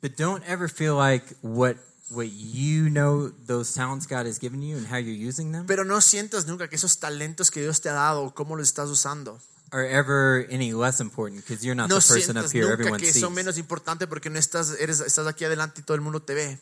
But 0.00 0.16
don't 0.16 0.42
ever 0.48 0.70
feel 0.70 0.96
like 0.96 1.36
what 1.42 1.76
what 2.08 2.28
you 2.32 2.88
know 2.88 3.30
those 3.46 3.74
talents 3.74 4.06
God 4.06 4.24
has 4.26 4.38
given 4.40 4.62
you 4.62 4.78
and 4.78 4.86
how 4.86 4.96
you're 4.96 5.12
using 5.12 5.52
them 5.52 5.66
Pero 5.66 5.84
no 5.84 6.00
sientas 6.00 6.46
nunca 6.46 6.68
que 6.68 6.76
esos 6.76 6.98
talentos 6.98 7.50
que 7.50 7.60
Dios 7.60 7.82
te 7.82 7.90
ha 7.90 7.92
dado, 7.92 8.32
cómo 8.34 8.56
los 8.56 8.66
estás 8.66 8.88
usando. 8.88 9.38
Are 9.72 9.86
ever 9.86 10.46
any 10.50 10.72
less 10.72 11.00
important 11.00 11.42
because 11.44 11.64
you're 11.64 11.74
not 11.76 11.88
No 11.88 11.98
the 12.00 12.14
person 12.14 12.36
up 12.36 12.50
here 12.50 12.62
nunca 12.64 12.72
everyone 12.72 13.00
que 13.00 13.12
sees. 13.12 13.20
son 13.20 13.32
menos 13.34 13.56
importantes 13.58 14.08
porque 14.08 14.28
no 14.30 14.38
estás, 14.38 14.74
eres, 14.80 15.00
estás 15.00 15.26
aquí 15.26 15.44
adelante 15.44 15.80
y 15.80 15.84
todo 15.84 15.94
el 15.94 16.00
mundo 16.00 16.20
te 16.20 16.34
ve. 16.34 16.58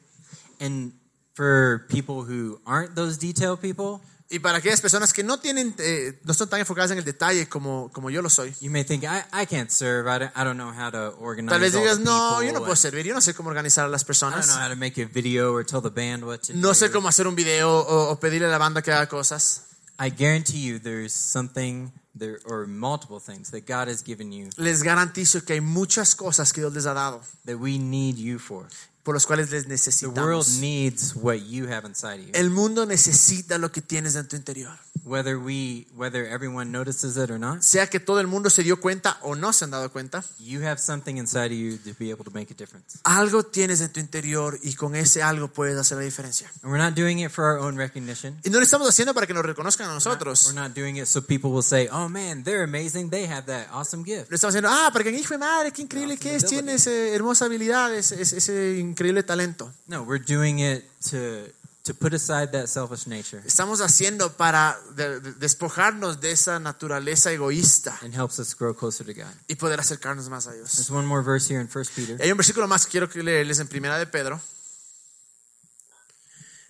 And 0.61 0.93
for 1.35 1.87
people 1.89 2.25
who 2.25 2.61
aren't 2.67 2.95
those 2.95 3.17
detail 3.19 3.57
people, 3.57 4.01
Y 4.31 4.41
para 4.41 4.59
aquellas 4.59 4.83
personas 4.83 5.15
que 5.15 5.23
no 5.25 5.39
tienen, 5.41 5.75
eh, 5.79 6.21
no 6.23 6.33
están 6.33 6.51
tan 6.51 6.61
enfocadas 6.61 6.91
en 6.91 6.99
el 6.99 7.05
detalle 7.05 7.49
como, 7.49 7.91
como 7.95 8.11
yo 8.11 8.21
lo 8.21 8.29
soy. 8.29 8.55
you 8.61 8.71
may 8.71 8.85
think 8.85 9.03
I, 9.05 9.23
I 9.33 9.47
can't 9.47 9.71
serve. 9.71 10.07
I 10.07 10.19
don't, 10.19 10.33
I 10.37 10.45
don't 10.45 10.59
know 10.59 10.71
how 10.71 10.91
to 10.91 11.17
organize. 11.19 11.51
Tal 11.51 11.61
vez 11.63 11.73
digas, 11.73 11.99
no, 12.01 12.43
yo 12.43 12.53
no 12.53 12.61
puedo 12.61 12.77
servir, 12.77 13.07
yo 13.07 13.15
no 13.15 13.23
sé 13.23 13.33
cómo 13.33 13.49
organizar 13.49 13.87
a 13.87 13.89
las 13.89 14.05
personas. 14.05 14.45
I 14.45 14.49
don't 14.49 14.55
know 14.59 14.63
how 14.67 14.69
to 14.69 14.77
make 14.77 14.99
a 15.03 15.07
video 15.07 15.55
or 15.55 15.65
tell 15.65 15.81
the 15.81 15.89
band 15.89 16.25
what 16.27 16.41
to 16.43 16.53
No 16.53 16.69
do. 16.69 16.75
sé 16.75 16.91
cómo 16.91 17.09
hacer 17.09 17.27
un 17.27 17.37
video 17.37 17.71
o, 17.75 18.11
o 18.11 18.21
pedirle 18.21 18.49
a 18.49 18.51
la 18.51 18.59
banda 18.59 18.83
que 18.83 18.93
haga 18.93 19.09
cosas. 19.09 19.63
I 19.99 20.11
guarantee 20.11 20.61
you, 20.61 20.79
there's 20.79 21.15
something 21.15 21.91
there 22.19 22.41
are 22.51 22.67
multiple 22.67 23.21
things 23.21 23.51
that 23.51 23.67
God 23.67 23.89
has 23.89 24.03
given 24.03 24.33
you 24.33 24.51
Les 24.57 24.83
garantizo 24.83 25.45
que 25.45 25.55
hay 25.55 25.61
muchas 25.61 26.15
cosas 26.15 26.53
que 26.53 26.61
Dios 26.61 26.73
les 26.75 26.87
ha 26.87 26.95
dado 26.95 27.21
that 27.45 27.59
we 27.59 27.79
need 27.79 28.17
you 28.17 28.39
for. 28.39 28.67
Por 29.09 29.15
los 29.15 29.25
cuales 29.25 29.49
les 29.51 29.63
The 29.63 29.69
world 30.07 30.45
necesitamos. 30.45 30.49
needs 30.61 31.15
what 31.15 31.37
you 31.49 31.67
have 31.73 31.87
inside 31.89 32.21
of 32.21 32.27
you. 32.27 32.31
El 32.35 32.51
mundo 32.51 32.85
necesita 32.85 33.57
lo 33.57 33.73
que 33.73 33.81
tienes 33.81 34.17
en 34.17 34.29
tu 34.29 34.37
interior. 34.37 34.79
Whether 35.05 35.39
we, 35.39 35.87
whether 35.97 36.27
everyone 36.27 36.71
notices 36.71 37.17
it 37.17 37.31
or 37.31 37.39
not, 37.39 37.63
Sea 37.63 37.87
que 37.89 37.99
todo 37.99 38.21
el 38.21 38.27
mundo 38.27 38.51
se 38.51 38.63
dio 38.63 38.79
cuenta 38.79 39.17
o 39.23 39.35
no 39.37 39.55
se 39.55 39.65
han 39.65 39.71
dado 39.71 39.91
cuenta, 39.91 40.23
you 40.39 40.61
have 40.67 40.79
something 40.79 41.17
inside 41.17 41.47
of 41.47 41.53
you 41.53 41.79
to 41.79 41.97
be 41.99 42.11
able 42.11 42.25
to 42.25 42.31
make 42.33 42.53
a 42.53 42.55
difference. 42.55 42.99
algo 43.05 43.43
tienes 43.45 43.81
en 43.81 43.91
tu 43.91 44.01
interior 44.01 44.59
y 44.63 44.75
con 44.75 44.95
ese 44.97 45.23
algo 45.23 45.49
puedes 45.49 45.79
hacer 45.79 45.97
la 45.97 46.05
diferencia. 46.05 46.51
And 46.63 46.71
we're 46.71 46.83
not 46.85 46.95
doing 46.95 47.21
it 47.21 47.31
for 47.31 47.45
our 47.45 47.59
own 47.59 47.79
recognition. 47.79 48.39
Y 48.45 48.51
no 48.51 48.59
lo 48.59 48.65
estamos 48.65 48.87
haciendo 48.87 49.15
para 49.15 49.27
que 49.27 49.33
nos 49.33 49.47
reconozcan 49.47 49.87
a 49.87 49.91
We're 49.91 49.95
nosotros. 49.95 50.53
not 50.53 50.75
doing 50.75 50.97
it 50.97 51.07
so 51.07 51.23
people 51.23 51.51
will 51.51 51.63
say, 51.63 51.89
"Oh 51.91 52.11
man, 52.11 52.45
they're 52.45 52.65
amazing. 52.65 53.09
They 53.09 53.27
have 53.27 53.47
that 53.47 53.69
awesome 53.73 54.05
gift." 54.05 54.29
Lo 54.31 54.35
estamos 54.35 54.55
haciendo, 54.55 54.69
ah, 54.69 54.91
porque 54.93 55.09
hijo 55.11 55.33
de 55.33 55.39
madre, 55.39 55.73
qué 55.73 55.81
increíble 55.81 56.19
que 56.19 56.35
es, 56.35 56.45
tiene 56.45 56.75
esa 56.75 56.91
hermosa 56.91 57.47
habilidad, 57.47 57.95
ese 57.95 58.79
increíble 58.99 59.23
talento. 59.23 59.73
No, 59.87 60.03
we're 60.03 60.23
doing 60.25 60.59
it 60.61 60.85
to 61.11 61.47
to 61.85 61.95
put 61.95 62.13
aside 62.13 62.49
that 62.53 62.67
selfish 62.67 63.07
nature 63.07 63.41
Estamos 63.47 63.81
haciendo 63.81 64.37
para 64.37 64.79
de- 64.95 65.21
de- 65.21 65.33
despojarnos 65.35 66.21
de 66.21 66.33
esa 66.33 66.59
naturaleza 66.59 67.33
egoísta 67.33 67.97
and 68.03 68.13
helps 68.15 68.39
us 68.39 68.55
grow 68.55 68.75
closer 68.75 69.07
to 69.07 69.15
God. 69.15 69.33
y 69.47 69.55
poder 69.55 69.81
acercarnos 69.81 70.29
más 70.29 70.47
a 70.49 70.53
Dios. 70.53 70.73
There's 70.73 70.91
one 70.91 71.07
more 71.07 71.23
verse 71.23 71.49
here 71.51 71.63
in 71.63 71.69
First 71.69 71.93
Peter. 71.95 72.19
Hay 72.21 72.31
un 72.31 72.37
versículo 72.37 72.69
más 72.69 72.85
que 72.85 72.91
quiero 72.93 73.09
que 73.09 73.23
leerles 73.23 73.59
en 73.61 73.69
Primera 73.69 73.97
de 73.99 74.07
Pedro. 74.07 74.39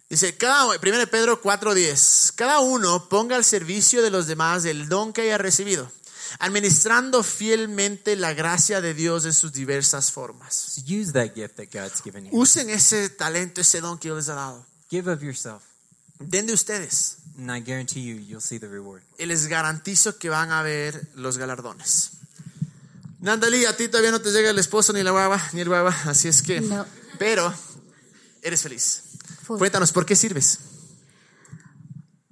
Dice, 0.09 0.37
cada, 0.37 0.79
Primera 0.79 1.01
de 1.01 1.07
Pedro 1.07 1.43
4.10, 1.43 2.33
cada 2.35 2.61
uno 2.61 3.09
ponga 3.11 3.37
al 3.37 3.45
servicio 3.45 4.03
de 4.03 4.11
los 4.11 4.27
demás 4.27 4.64
el 4.64 4.88
don 4.88 5.12
que 5.12 5.23
haya 5.23 5.37
recibido, 5.37 5.91
administrando 6.38 7.23
fielmente 7.23 8.17
la 8.17 8.33
gracia 8.35 8.81
de 8.81 8.95
Dios 8.95 9.25
en 9.25 9.33
sus 9.35 9.53
diversas 9.53 10.11
formas. 10.12 10.55
So 10.55 10.83
use 10.83 11.12
that 11.12 11.35
gift 11.35 11.57
that 11.57 11.67
God's 11.73 12.03
given 12.03 12.25
you. 12.27 12.31
Usen 12.33 12.71
ese 12.71 13.09
talento, 13.11 13.61
ese 13.61 13.81
don 13.81 13.99
que 13.99 14.09
Dios 14.09 14.17
les 14.19 14.29
ha 14.29 14.35
dado. 14.35 14.67
Give 14.91 15.11
of 15.12 15.23
yourself, 15.23 15.62
Den 16.21 16.47
de 16.47 16.53
ustedes 16.53 17.19
and 17.38 17.51
I 17.53 17.61
guarantee 17.61 18.03
you, 18.05 18.17
you'll 18.17 18.41
see 18.41 18.59
the 18.59 18.67
reward. 18.67 19.03
y 19.19 19.27
les 19.27 19.47
garantizo 19.47 20.19
que 20.19 20.29
van 20.29 20.51
a 20.51 20.62
ver 20.62 21.09
los 21.14 21.38
galardones. 21.38 22.11
Nandali, 23.21 23.64
a 23.64 23.77
ti 23.77 23.88
todavía 23.88 24.11
no 24.12 24.21
te 24.21 24.31
llega 24.31 24.51
el 24.51 24.59
esposo 24.59 24.93
ni 24.93 25.03
la 25.03 25.11
guagua, 25.11 25.41
ni 25.53 25.61
el 25.61 25.69
guagua, 25.69 25.95
así 26.07 26.29
es 26.29 26.41
que, 26.43 26.61
No. 26.61 26.85
pero 27.19 27.53
eres 28.43 28.62
feliz. 28.62 29.03
Full. 29.45 29.59
Cuéntanos, 29.59 29.93
¿por 29.93 30.05
qué 30.07 30.14
sirves? 30.17 30.59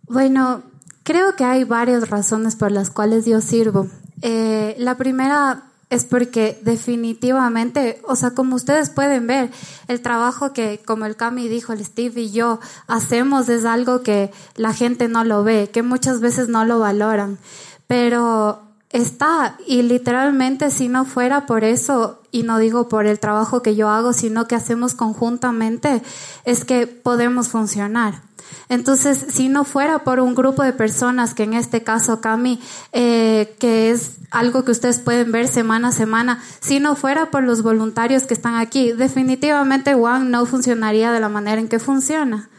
Bueno, 0.02 0.62
creo 1.06 1.36
que 1.36 1.44
hay 1.44 1.62
varias 1.62 2.10
razones 2.10 2.56
por 2.56 2.72
las 2.72 2.90
cuales 2.90 3.24
yo 3.26 3.40
sirvo. 3.40 3.86
Eh, 4.22 4.74
la 4.76 4.96
primera 4.96 5.62
es 5.88 6.04
porque 6.04 6.58
definitivamente, 6.62 8.02
o 8.08 8.16
sea, 8.16 8.32
como 8.32 8.56
ustedes 8.56 8.90
pueden 8.90 9.28
ver, 9.28 9.52
el 9.86 10.02
trabajo 10.02 10.52
que, 10.52 10.82
como 10.84 11.06
el 11.06 11.14
Cami 11.14 11.46
dijo, 11.46 11.72
el 11.72 11.84
Steve 11.84 12.22
y 12.22 12.32
yo 12.32 12.58
hacemos 12.88 13.48
es 13.48 13.64
algo 13.64 14.02
que 14.02 14.32
la 14.56 14.74
gente 14.74 15.06
no 15.06 15.22
lo 15.22 15.44
ve, 15.44 15.70
que 15.72 15.84
muchas 15.84 16.18
veces 16.18 16.48
no 16.48 16.64
lo 16.64 16.80
valoran, 16.80 17.38
pero 17.86 18.62
está 18.90 19.58
y 19.64 19.82
literalmente 19.82 20.72
si 20.72 20.88
no 20.88 21.04
fuera 21.04 21.46
por 21.46 21.62
eso, 21.62 22.20
y 22.32 22.42
no 22.42 22.58
digo 22.58 22.88
por 22.88 23.06
el 23.06 23.20
trabajo 23.20 23.62
que 23.62 23.76
yo 23.76 23.90
hago, 23.90 24.12
sino 24.12 24.48
que 24.48 24.56
hacemos 24.56 24.94
conjuntamente, 24.94 26.02
es 26.44 26.64
que 26.64 26.88
podemos 26.88 27.46
funcionar. 27.48 28.25
Entonces, 28.68 29.26
si 29.28 29.48
no 29.48 29.64
fuera 29.64 30.00
por 30.00 30.20
un 30.20 30.34
grupo 30.34 30.62
de 30.62 30.72
personas, 30.72 31.34
que 31.34 31.44
en 31.44 31.54
este 31.54 31.82
caso 31.82 32.20
Cami, 32.20 32.60
eh, 32.92 33.54
que 33.58 33.90
es 33.90 34.16
algo 34.30 34.64
que 34.64 34.72
ustedes 34.72 34.98
pueden 34.98 35.30
ver 35.30 35.46
semana 35.46 35.88
a 35.88 35.92
semana, 35.92 36.42
si 36.60 36.80
no 36.80 36.96
fuera 36.96 37.30
por 37.30 37.44
los 37.44 37.62
voluntarios 37.62 38.24
que 38.24 38.34
están 38.34 38.56
aquí, 38.56 38.92
definitivamente 38.92 39.94
One 39.94 40.30
no 40.30 40.46
funcionaría 40.46 41.12
de 41.12 41.20
la 41.20 41.28
manera 41.28 41.60
en 41.60 41.68
que 41.68 41.78
funciona. 41.78 42.50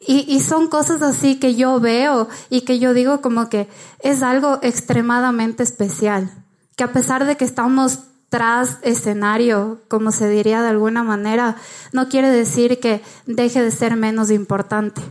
Y, 0.00 0.26
y 0.28 0.40
son 0.40 0.68
cosas 0.68 1.00
así 1.00 1.38
que 1.38 1.54
yo 1.54 1.80
veo 1.80 2.28
y 2.50 2.62
que 2.62 2.78
yo 2.78 2.92
digo 2.92 3.20
como 3.20 3.48
que 3.48 3.68
es 4.00 4.22
algo 4.22 4.58
extremadamente 4.62 5.62
especial. 5.62 6.30
Que 6.76 6.84
a 6.84 6.92
pesar 6.92 7.24
de 7.24 7.36
que 7.36 7.44
estamos 7.44 8.00
tras 8.34 8.78
escenario, 8.82 9.80
como 9.86 10.10
se 10.10 10.28
diría 10.28 10.60
de 10.60 10.66
alguna 10.66 11.04
manera, 11.04 11.54
no 11.92 12.08
quiere 12.08 12.30
decir 12.32 12.80
que 12.80 13.00
deje 13.26 13.62
de 13.62 13.70
ser 13.70 13.94
menos 13.94 14.32
importante. 14.32 15.02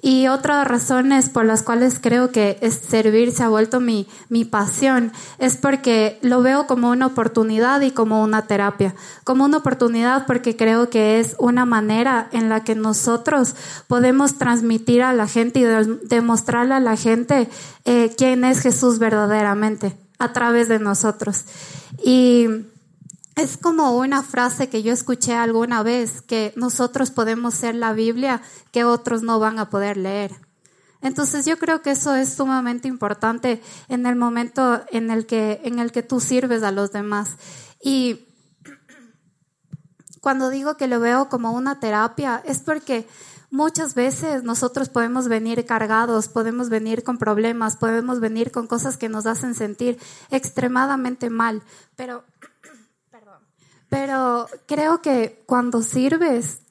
Y 0.00 0.28
otras 0.28 0.64
razones 0.64 1.28
por 1.28 1.44
las 1.44 1.64
cuales 1.64 1.98
creo 2.00 2.30
que 2.30 2.56
servir 2.70 3.32
se 3.32 3.42
ha 3.42 3.48
vuelto 3.48 3.80
mi, 3.80 4.06
mi 4.28 4.44
pasión 4.44 5.10
es 5.38 5.56
porque 5.56 6.20
lo 6.22 6.40
veo 6.40 6.68
como 6.68 6.90
una 6.90 7.06
oportunidad 7.06 7.80
y 7.80 7.90
como 7.90 8.22
una 8.22 8.46
terapia. 8.46 8.94
Como 9.24 9.44
una 9.44 9.56
oportunidad 9.56 10.24
porque 10.24 10.54
creo 10.56 10.88
que 10.88 11.18
es 11.18 11.34
una 11.40 11.64
manera 11.64 12.28
en 12.30 12.48
la 12.48 12.62
que 12.62 12.76
nosotros 12.76 13.56
podemos 13.88 14.38
transmitir 14.38 15.02
a 15.02 15.12
la 15.12 15.26
gente 15.26 15.58
y 15.58 15.64
de- 15.64 15.98
demostrarle 16.04 16.74
a 16.74 16.80
la 16.80 16.96
gente 16.96 17.48
eh, 17.84 18.14
quién 18.16 18.44
es 18.44 18.60
Jesús 18.60 19.00
verdaderamente 19.00 19.96
a 20.18 20.32
través 20.32 20.68
de 20.68 20.78
nosotros. 20.78 21.44
Y 22.04 22.46
es 23.36 23.56
como 23.56 23.96
una 23.96 24.22
frase 24.22 24.68
que 24.68 24.82
yo 24.82 24.92
escuché 24.92 25.34
alguna 25.34 25.82
vez, 25.82 26.22
que 26.22 26.52
nosotros 26.56 27.10
podemos 27.10 27.54
ser 27.54 27.74
la 27.74 27.92
Biblia 27.92 28.42
que 28.72 28.84
otros 28.84 29.22
no 29.22 29.38
van 29.38 29.58
a 29.58 29.70
poder 29.70 29.96
leer. 29.96 30.32
Entonces 31.00 31.46
yo 31.46 31.58
creo 31.58 31.80
que 31.80 31.92
eso 31.92 32.14
es 32.16 32.34
sumamente 32.34 32.88
importante 32.88 33.62
en 33.88 34.06
el 34.06 34.16
momento 34.16 34.82
en 34.90 35.10
el 35.12 35.26
que, 35.26 35.60
en 35.62 35.78
el 35.78 35.92
que 35.92 36.02
tú 36.02 36.18
sirves 36.18 36.64
a 36.64 36.72
los 36.72 36.90
demás. 36.90 37.36
Y 37.80 38.26
cuando 40.20 40.50
digo 40.50 40.76
que 40.76 40.88
lo 40.88 40.98
veo 40.98 41.28
como 41.28 41.52
una 41.52 41.78
terapia, 41.78 42.42
es 42.44 42.58
porque 42.58 43.06
muchas 43.50 43.94
veces 43.94 44.42
nosotros 44.42 44.88
podemos 44.88 45.28
venir 45.28 45.64
cargados, 45.64 46.28
podemos 46.28 46.68
venir 46.68 47.02
con 47.02 47.18
problemas, 47.18 47.76
podemos 47.76 48.20
venir 48.20 48.50
con 48.50 48.66
cosas 48.66 48.96
que 48.96 49.08
nos 49.08 49.26
hacen 49.26 49.54
sentir 49.54 49.98
extremadamente 50.30 51.30
mal, 51.30 51.62
pero, 51.96 52.24
pero 53.88 54.48
creo 54.66 55.00
que 55.00 55.42
cuando 55.46 55.82
sirves, 55.82 56.62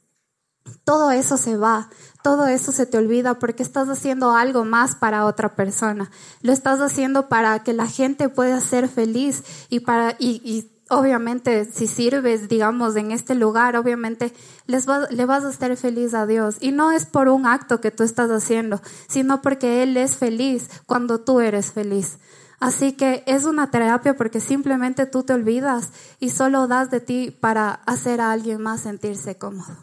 todo 0.84 1.12
eso 1.12 1.38
se 1.38 1.58
va, 1.58 1.90
todo 2.24 2.48
eso 2.48 2.72
se 2.72 2.86
te 2.86 2.98
olvida 2.98 3.40
porque 3.40 3.64
estás 3.64 3.88
haciendo 3.88 4.32
algo 4.32 4.66
más 4.66 4.96
para 4.96 5.26
otra 5.26 5.56
persona. 5.56 6.12
Lo 6.42 6.52
estás 6.52 6.82
haciendo 6.82 7.30
para 7.30 7.64
que 7.64 7.72
la 7.72 7.88
gente 7.88 8.28
pueda 8.28 8.60
ser 8.60 8.90
feliz 8.90 9.44
y 9.70 9.80
para 9.80 10.18
y 10.20 10.77
obviamente 10.90 11.70
si 11.72 11.88
sirves, 11.88 12.48
digamos, 12.50 12.96
en 12.96 13.12
este 13.12 13.36
lugar, 13.36 13.76
obviamente 13.76 14.34
les 14.66 14.88
va- 14.88 15.08
le 15.10 15.26
vas 15.26 15.44
a 15.44 15.50
estar 15.50 15.76
feliz 15.78 16.14
a 16.14 16.26
Dios 16.26 16.56
y 16.60 16.72
no 16.72 16.92
es 16.92 17.06
por 17.06 17.28
un 17.30 17.46
acto 17.46 17.82
que 17.82 17.92
tú 17.92 18.04
estás 18.04 18.30
haciendo, 18.30 18.82
sino 19.08 19.42
porque 19.42 19.84
él 19.84 19.98
es 19.98 20.16
feliz 20.16 20.70
cuando 20.86 21.20
tú 21.22 21.40
eres 21.42 21.72
feliz. 21.72 22.18
Así 22.60 22.94
que 22.94 23.24
es 23.28 23.44
una 23.44 23.70
terapia 23.70 24.16
porque 24.18 24.40
simplemente 24.40 25.06
tú 25.06 25.24
te 25.24 25.34
olvidas 25.34 25.90
y 26.20 26.32
solo 26.32 26.68
das 26.68 26.90
de 26.90 27.00
ti 27.02 27.30
para 27.32 27.72
hacer 27.86 28.20
a 28.20 28.32
alguien 28.32 28.62
más 28.62 28.82
sentirse 28.82 29.38
cómodo. 29.38 29.78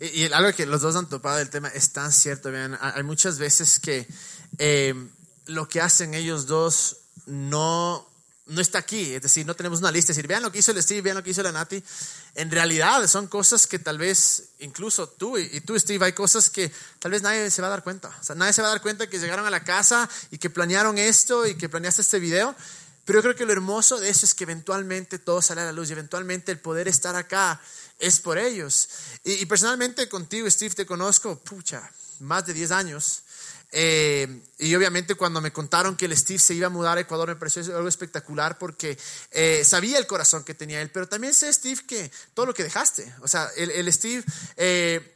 Y, 0.00 0.06
y 0.22 0.32
algo 0.32 0.52
que 0.56 0.64
los 0.66 0.80
dos 0.80 0.96
han 0.96 1.08
topado 1.08 1.36
del 1.36 1.50
tema 1.50 1.68
es 1.68 1.92
tan 1.92 2.10
cierto, 2.10 2.50
vean, 2.50 2.78
hay 2.80 3.02
muchas 3.02 3.38
veces 3.38 3.78
que 3.80 4.08
eh, 4.58 4.94
lo 5.46 5.68
que 5.68 5.80
hacen 5.82 6.14
ellos 6.14 6.46
dos 6.46 6.96
no, 7.26 8.06
no 8.46 8.60
está 8.60 8.78
aquí, 8.78 9.14
es 9.14 9.22
decir, 9.22 9.46
no 9.46 9.54
tenemos 9.54 9.78
una 9.78 9.90
lista, 9.90 10.12
es 10.12 10.16
decir, 10.16 10.28
vean 10.28 10.42
lo 10.42 10.52
que 10.52 10.58
hizo 10.58 10.70
el 10.70 10.82
Steve, 10.82 11.00
vean 11.00 11.16
lo 11.16 11.22
que 11.22 11.30
hizo 11.30 11.42
la 11.42 11.52
Nati, 11.52 11.82
en 12.34 12.50
realidad 12.50 13.06
son 13.06 13.26
cosas 13.26 13.66
que 13.66 13.78
tal 13.78 13.96
vez, 13.96 14.50
incluso 14.58 15.08
tú 15.08 15.38
y, 15.38 15.48
y 15.52 15.60
tú 15.60 15.78
Steve, 15.78 16.04
hay 16.04 16.12
cosas 16.12 16.50
que 16.50 16.70
tal 16.98 17.12
vez 17.12 17.22
nadie 17.22 17.50
se 17.50 17.62
va 17.62 17.68
a 17.68 17.70
dar 17.70 17.82
cuenta, 17.82 18.14
o 18.20 18.24
sea, 18.24 18.34
nadie 18.34 18.52
se 18.52 18.60
va 18.60 18.68
a 18.68 18.72
dar 18.72 18.82
cuenta 18.82 19.08
que 19.08 19.18
llegaron 19.18 19.46
a 19.46 19.50
la 19.50 19.64
casa 19.64 20.08
y 20.30 20.38
que 20.38 20.50
planearon 20.50 20.98
esto 20.98 21.46
y 21.46 21.54
que 21.54 21.68
planeaste 21.68 22.02
este 22.02 22.18
video, 22.18 22.54
pero 23.04 23.18
yo 23.18 23.22
creo 23.22 23.36
que 23.36 23.46
lo 23.46 23.52
hermoso 23.52 23.98
de 23.98 24.08
eso 24.08 24.24
es 24.24 24.34
que 24.34 24.44
eventualmente 24.44 25.18
todo 25.18 25.42
sale 25.42 25.60
a 25.60 25.64
la 25.64 25.72
luz 25.72 25.90
y 25.90 25.92
eventualmente 25.92 26.52
el 26.52 26.58
poder 26.58 26.88
estar 26.88 27.14
acá 27.16 27.60
es 27.98 28.20
por 28.20 28.38
ellos. 28.38 28.88
Y, 29.24 29.44
personalmente 29.46 30.08
contigo, 30.08 30.50
Steve, 30.50 30.74
te 30.74 30.86
conozco, 30.86 31.38
pucha, 31.38 31.90
más 32.20 32.46
de 32.46 32.54
10 32.54 32.70
años. 32.70 33.23
Eh, 33.76 34.40
y 34.58 34.72
obviamente 34.76 35.16
cuando 35.16 35.40
me 35.40 35.52
contaron 35.52 35.96
que 35.96 36.04
el 36.04 36.16
Steve 36.16 36.38
se 36.38 36.54
iba 36.54 36.68
a 36.68 36.70
mudar 36.70 36.96
a 36.96 37.00
Ecuador 37.00 37.26
me 37.26 37.34
pareció 37.34 37.76
algo 37.76 37.88
espectacular 37.88 38.56
porque 38.56 38.96
eh, 39.32 39.64
sabía 39.64 39.98
el 39.98 40.06
corazón 40.06 40.44
que 40.44 40.54
tenía 40.54 40.80
él, 40.80 40.92
pero 40.92 41.08
también 41.08 41.34
sé, 41.34 41.52
Steve, 41.52 41.80
que 41.84 42.08
todo 42.34 42.46
lo 42.46 42.54
que 42.54 42.62
dejaste, 42.62 43.12
o 43.20 43.28
sea, 43.28 43.48
el, 43.56 43.92
Steve... 43.92 44.24
Eh, 44.56 45.10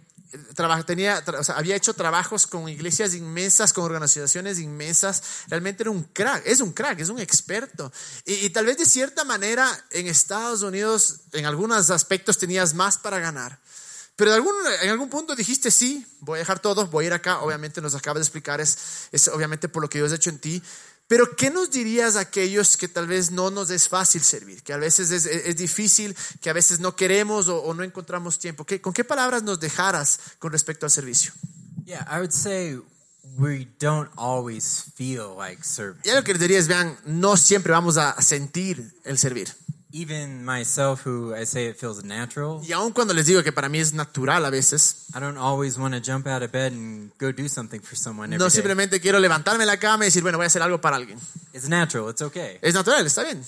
tenía, 0.85 1.25
había 1.57 1.75
hecho 1.75 1.95
trabajos 1.95 2.47
con 2.47 2.69
iglesias 2.69 3.15
inmensas, 3.15 3.73
con 3.73 3.85
organizaciones 3.85 4.59
inmensas. 4.59 5.23
Realmente 5.47 5.85
era 5.85 5.91
un 5.91 6.03
crack, 6.03 6.43
es 6.45 6.61
un 6.61 6.75
crack, 6.75 7.01
es 7.01 7.09
un 7.09 7.19
experto. 7.19 7.91
Y, 8.27 8.35
y 8.35 8.51
tal 8.51 8.67
vez 8.67 8.77
de 8.77 8.85
cierta 8.85 9.25
manera 9.25 9.67
en 9.91 10.07
Estados 10.07 10.61
Unidos, 10.61 11.21
en 11.33 11.47
algunos 11.47 11.89
aspectos 11.89 12.37
tenías 12.37 12.75
más 12.75 12.99
para 12.99 13.19
ganar. 13.21 13.59
Pero 14.19 14.33
de 14.33 14.37
algún, 14.37 14.55
en 14.83 14.91
algún 14.91 15.09
punto 15.09 15.37
dijiste, 15.37 15.71
sí, 15.71 16.05
voy 16.19 16.39
a 16.39 16.41
dejar 16.41 16.59
todo, 16.59 16.89
voy 16.89 17.05
a 17.05 17.07
ir 17.07 17.13
acá. 17.13 17.39
Obviamente 17.41 17.81
nos 17.81 17.95
acabas 17.95 18.19
de 18.19 18.25
explicar, 18.25 18.61
es, 18.61 18.77
es 19.13 19.29
obviamente 19.29 19.69
por 19.69 19.81
lo 19.81 19.89
que 19.89 19.99
Dios 19.99 20.11
ha 20.11 20.17
hecho 20.17 20.31
en 20.31 20.41
ti. 20.41 20.61
Pero 21.07 21.37
¿qué 21.37 21.51
nos 21.51 21.71
dirías 21.71 22.17
a 22.17 22.21
aquellos 22.21 22.77
que 22.77 22.89
tal 22.89 23.07
vez 23.07 23.31
no 23.31 23.51
nos 23.53 23.71
es 23.71 23.89
fácil 23.89 24.21
servir? 24.23 24.63
Que 24.65 24.73
a 24.73 24.77
veces 24.77 25.13
es, 25.13 25.25
es- 25.25 25.47
es 25.47 25.57
difícil, 25.57 26.17
que 26.41 26.51
a 26.51 26.53
veces 26.53 26.81
no 26.81 26.97
queremos 26.97 27.47
o, 27.47 27.63
o 27.63 27.73
no 27.75 27.85
encontramos 27.85 28.41
tiempo. 28.41 28.65
¿Qué, 28.67 28.81
¿Con 28.81 28.93
qué 28.93 29.05
palabras 29.05 29.45
nos 29.45 29.61
dejaras 29.61 30.19
con 30.41 30.51
respecto 30.53 30.85
al 30.85 30.91
servicio? 30.91 31.33
Yeah, 31.87 32.05
I 32.11 32.19
would 32.19 32.33
say 32.33 32.77
we 33.39 33.69
don't 33.79 34.11
always 34.17 34.85
feel 34.97 35.29
like 35.39 35.63
serving. 35.65 36.03
Ya 36.03 36.17
lo 36.17 36.25
que 36.25 36.33
les 36.33 36.41
diría 36.41 36.59
es, 36.59 36.67
vean, 36.67 36.99
no 37.07 37.37
siempre 37.37 37.73
vamos 37.73 37.97
a 37.97 38.21
sentir 38.21 38.93
el 39.05 39.17
servir. 39.17 39.55
Even 39.91 40.45
myself, 40.45 41.07
who 41.07 41.35
I 41.35 41.47
say 41.47 41.67
it 41.67 41.77
feels 41.79 42.05
natural, 42.05 42.61
Y 42.63 42.73
aun 42.73 42.93
cuando 42.93 43.15
les 43.15 43.25
digo 43.27 43.43
que 43.43 43.53
para 43.53 43.71
mí 43.71 43.79
es 43.79 43.95
natural 43.95 44.45
a 44.45 44.51
veces, 44.51 45.07
I 45.15 45.19
don't 45.21 45.39
always 45.39 45.79
want 45.79 45.95
to 45.95 46.01
jump 46.01 46.27
out 46.27 46.43
of 46.43 46.53
bed 46.53 46.73
and 46.73 47.11
go 47.19 47.33
do 47.33 47.49
something 47.49 47.81
for 47.81 47.97
someone 47.97 48.29
no 48.37 48.45
day. 48.45 48.51
simplemente 48.51 49.01
quiero 49.01 49.19
levantarme 49.19 49.61
de 49.61 49.67
la 49.67 49.79
cama 49.79 50.05
y 50.05 50.09
decir, 50.09 50.23
bueno, 50.23 50.37
voy 50.37 50.45
a 50.45 50.49
hacer 50.49 50.61
algo 50.61 50.79
para 50.81 50.97
alguien. 50.97 51.19
It's 51.55 51.69
natural. 51.69 52.11
It's 52.11 52.21
okay. 52.21 52.59
Es 52.61 52.75
natural, 52.75 53.07
está 53.07 53.23
bien. 53.23 53.43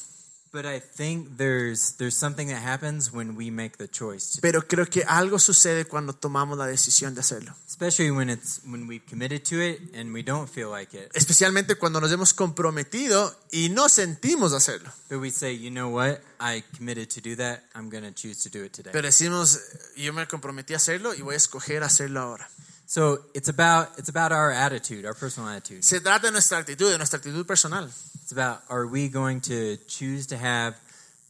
But 0.53 0.67
I 0.67 0.81
think 0.81 1.37
there's 1.37 1.93
there's 1.99 2.17
something 2.17 2.49
that 2.49 2.61
happens 2.61 3.13
when 3.13 3.37
we 3.37 3.51
make 3.53 3.77
the 3.79 3.87
choice, 3.87 4.33
to, 4.33 4.41
Pero 4.41 4.63
creo 4.67 4.85
que 4.87 5.05
algo 5.07 5.39
sucede 5.39 5.85
cuando 5.85 6.13
tomamos 6.13 6.59
la 6.59 6.67
decisión 6.67 7.15
de 7.15 7.21
hacerlo. 7.21 7.55
especially 7.69 8.11
when 8.11 8.29
it's 8.29 8.61
when 8.67 8.89
we've 8.89 9.07
committed 9.09 9.45
to 9.45 9.61
it 9.61 9.79
and 9.95 10.13
we 10.13 10.25
don't 10.25 10.49
feel 10.51 10.69
like 10.69 10.93
it. 10.93 11.09
Especialmente 11.15 11.77
cuando 11.77 12.01
nos 12.01 12.11
hemos 12.11 12.35
comprometido 12.35 13.33
y 13.53 13.69
no 13.71 13.89
sentimos 13.89 14.53
hacerlo. 14.53 14.91
But 15.09 15.21
we 15.21 15.31
say, 15.31 15.53
you 15.55 15.71
know 15.71 15.89
what? 15.89 16.21
I 16.41 16.65
committed 16.77 17.11
to 17.11 17.21
do 17.21 17.37
that. 17.37 17.61
I'm 17.77 17.89
going 17.89 18.03
to 18.03 18.13
choose 18.13 18.43
to 18.43 18.51
do 18.51 18.65
it 18.65 18.73
today. 18.73 18.91
Pero 18.93 19.07
decimos, 19.07 19.61
yo 19.97 20.13
me 20.13 20.27
comprometí 20.27 20.75
a 20.75 20.79
hacerlo 20.79 21.15
y 21.15 21.23
voy 21.23 21.35
a 21.35 21.37
escoger 21.37 21.85
hacerlo 21.85 22.21
ahora. 22.21 22.51
So 22.91 23.21
it's 23.35 23.49
about 23.49 23.87
it's 23.99 24.09
about 24.09 24.33
our 24.33 24.51
attitude, 24.51 25.07
our 25.07 25.15
personal 25.15 25.49
attitude. 25.49 25.85
Se 25.85 26.01
trata 26.01 26.27
de 26.27 26.33
nuestra 26.33 26.59
actitud, 26.59 26.91
de 26.91 26.99
nuestra 26.99 27.21
actitud 27.21 27.47
personal. 27.47 27.85
It's 27.85 28.33
about 28.33 28.63
are 28.69 28.85
we 28.85 29.09
going 29.09 29.41
to 29.43 29.77
choose 29.87 30.27
to 30.27 30.37
have 30.37 30.75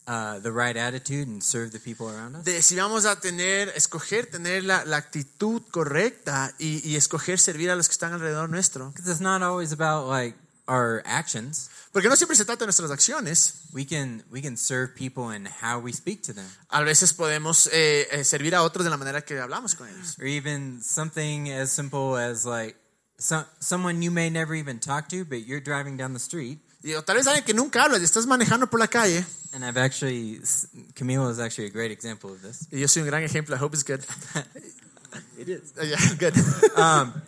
uh, 0.06 0.38
the 0.38 0.52
right 0.52 0.74
attitude 0.74 1.28
and 1.28 1.42
serve 1.42 1.72
the 1.72 1.78
people 1.78 2.08
around 2.08 2.34
us? 2.36 2.44
De 2.46 2.62
si 2.62 2.76
vamos 2.76 3.04
a 3.04 3.20
tener, 3.20 3.68
escoger 3.76 4.30
tener 4.30 4.64
la, 4.64 4.84
la 4.86 4.96
actitud 4.96 5.60
correcta 5.70 6.50
y, 6.58 6.80
y 6.82 6.96
escoger 6.96 7.38
servir 7.38 7.70
a 7.70 7.76
los 7.76 7.88
que 7.88 7.92
están 7.92 8.14
alrededor 8.14 8.48
nuestro. 8.48 8.88
Because 8.88 9.10
it's 9.10 9.20
not 9.20 9.42
always 9.42 9.70
about 9.70 10.08
like 10.08 10.34
our 10.70 11.02
actions. 11.04 11.68
Porque 11.92 12.08
no 12.08 12.14
siempre 12.14 12.36
se 12.36 12.44
trata 12.44 12.60
de 12.60 12.66
nuestras 12.66 12.90
acciones. 12.92 13.64
We 13.72 13.84
can 13.84 14.22
we 14.30 14.40
can 14.40 14.56
serve 14.56 14.94
people 14.94 15.34
in 15.34 15.46
how 15.46 15.80
we 15.80 15.92
speak 15.92 16.22
to 16.22 16.32
them, 16.32 16.46
A 16.68 16.82
veces 16.82 17.12
podemos 17.12 17.68
eh, 17.72 18.06
eh, 18.12 18.22
servir 18.24 18.54
a 18.54 18.62
otros 18.62 18.84
de 18.84 18.90
la 18.90 18.96
manera 18.96 19.22
que 19.22 19.40
hablamos 19.40 19.74
con 19.74 19.88
ellos. 19.88 20.16
or 20.20 20.26
even 20.26 20.80
something 20.82 21.50
as 21.50 21.72
simple 21.72 22.16
as 22.16 22.44
like 22.46 22.76
some, 23.18 23.44
someone 23.58 24.02
you 24.02 24.12
may 24.12 24.30
never 24.30 24.54
even 24.54 24.78
talk 24.78 25.08
to, 25.08 25.24
but 25.24 25.44
you're 25.46 25.60
driving 25.60 25.96
down 25.96 26.12
the 26.12 26.20
street. 26.20 26.60
Y, 26.82 26.94
tal 27.04 27.16
vez 27.16 27.26
alguien 27.26 27.44
que 27.44 27.52
nunca 27.54 27.82
hablas 27.82 28.00
estás 28.02 28.26
manejando 28.26 28.70
por 28.70 28.78
la 28.78 28.86
calle. 28.86 29.24
And 29.52 29.64
I've 29.64 29.76
actually 29.76 30.38
Camilo 30.94 31.28
is 31.28 31.40
actually 31.40 31.66
a 31.66 31.70
great 31.72 31.90
example 31.90 32.30
of 32.32 32.40
this. 32.40 32.68
Yo 32.70 32.86
soy 32.86 33.02
un 33.02 33.08
gran 33.08 33.24
ejemplo. 33.24 33.56
I 33.56 33.58
hope 33.58 33.74
it's 33.74 33.82
good. 33.82 34.04
It 35.36 35.48
is. 35.48 35.72
Yeah, 35.82 35.98
good. 36.18 36.34
um, 36.76 37.20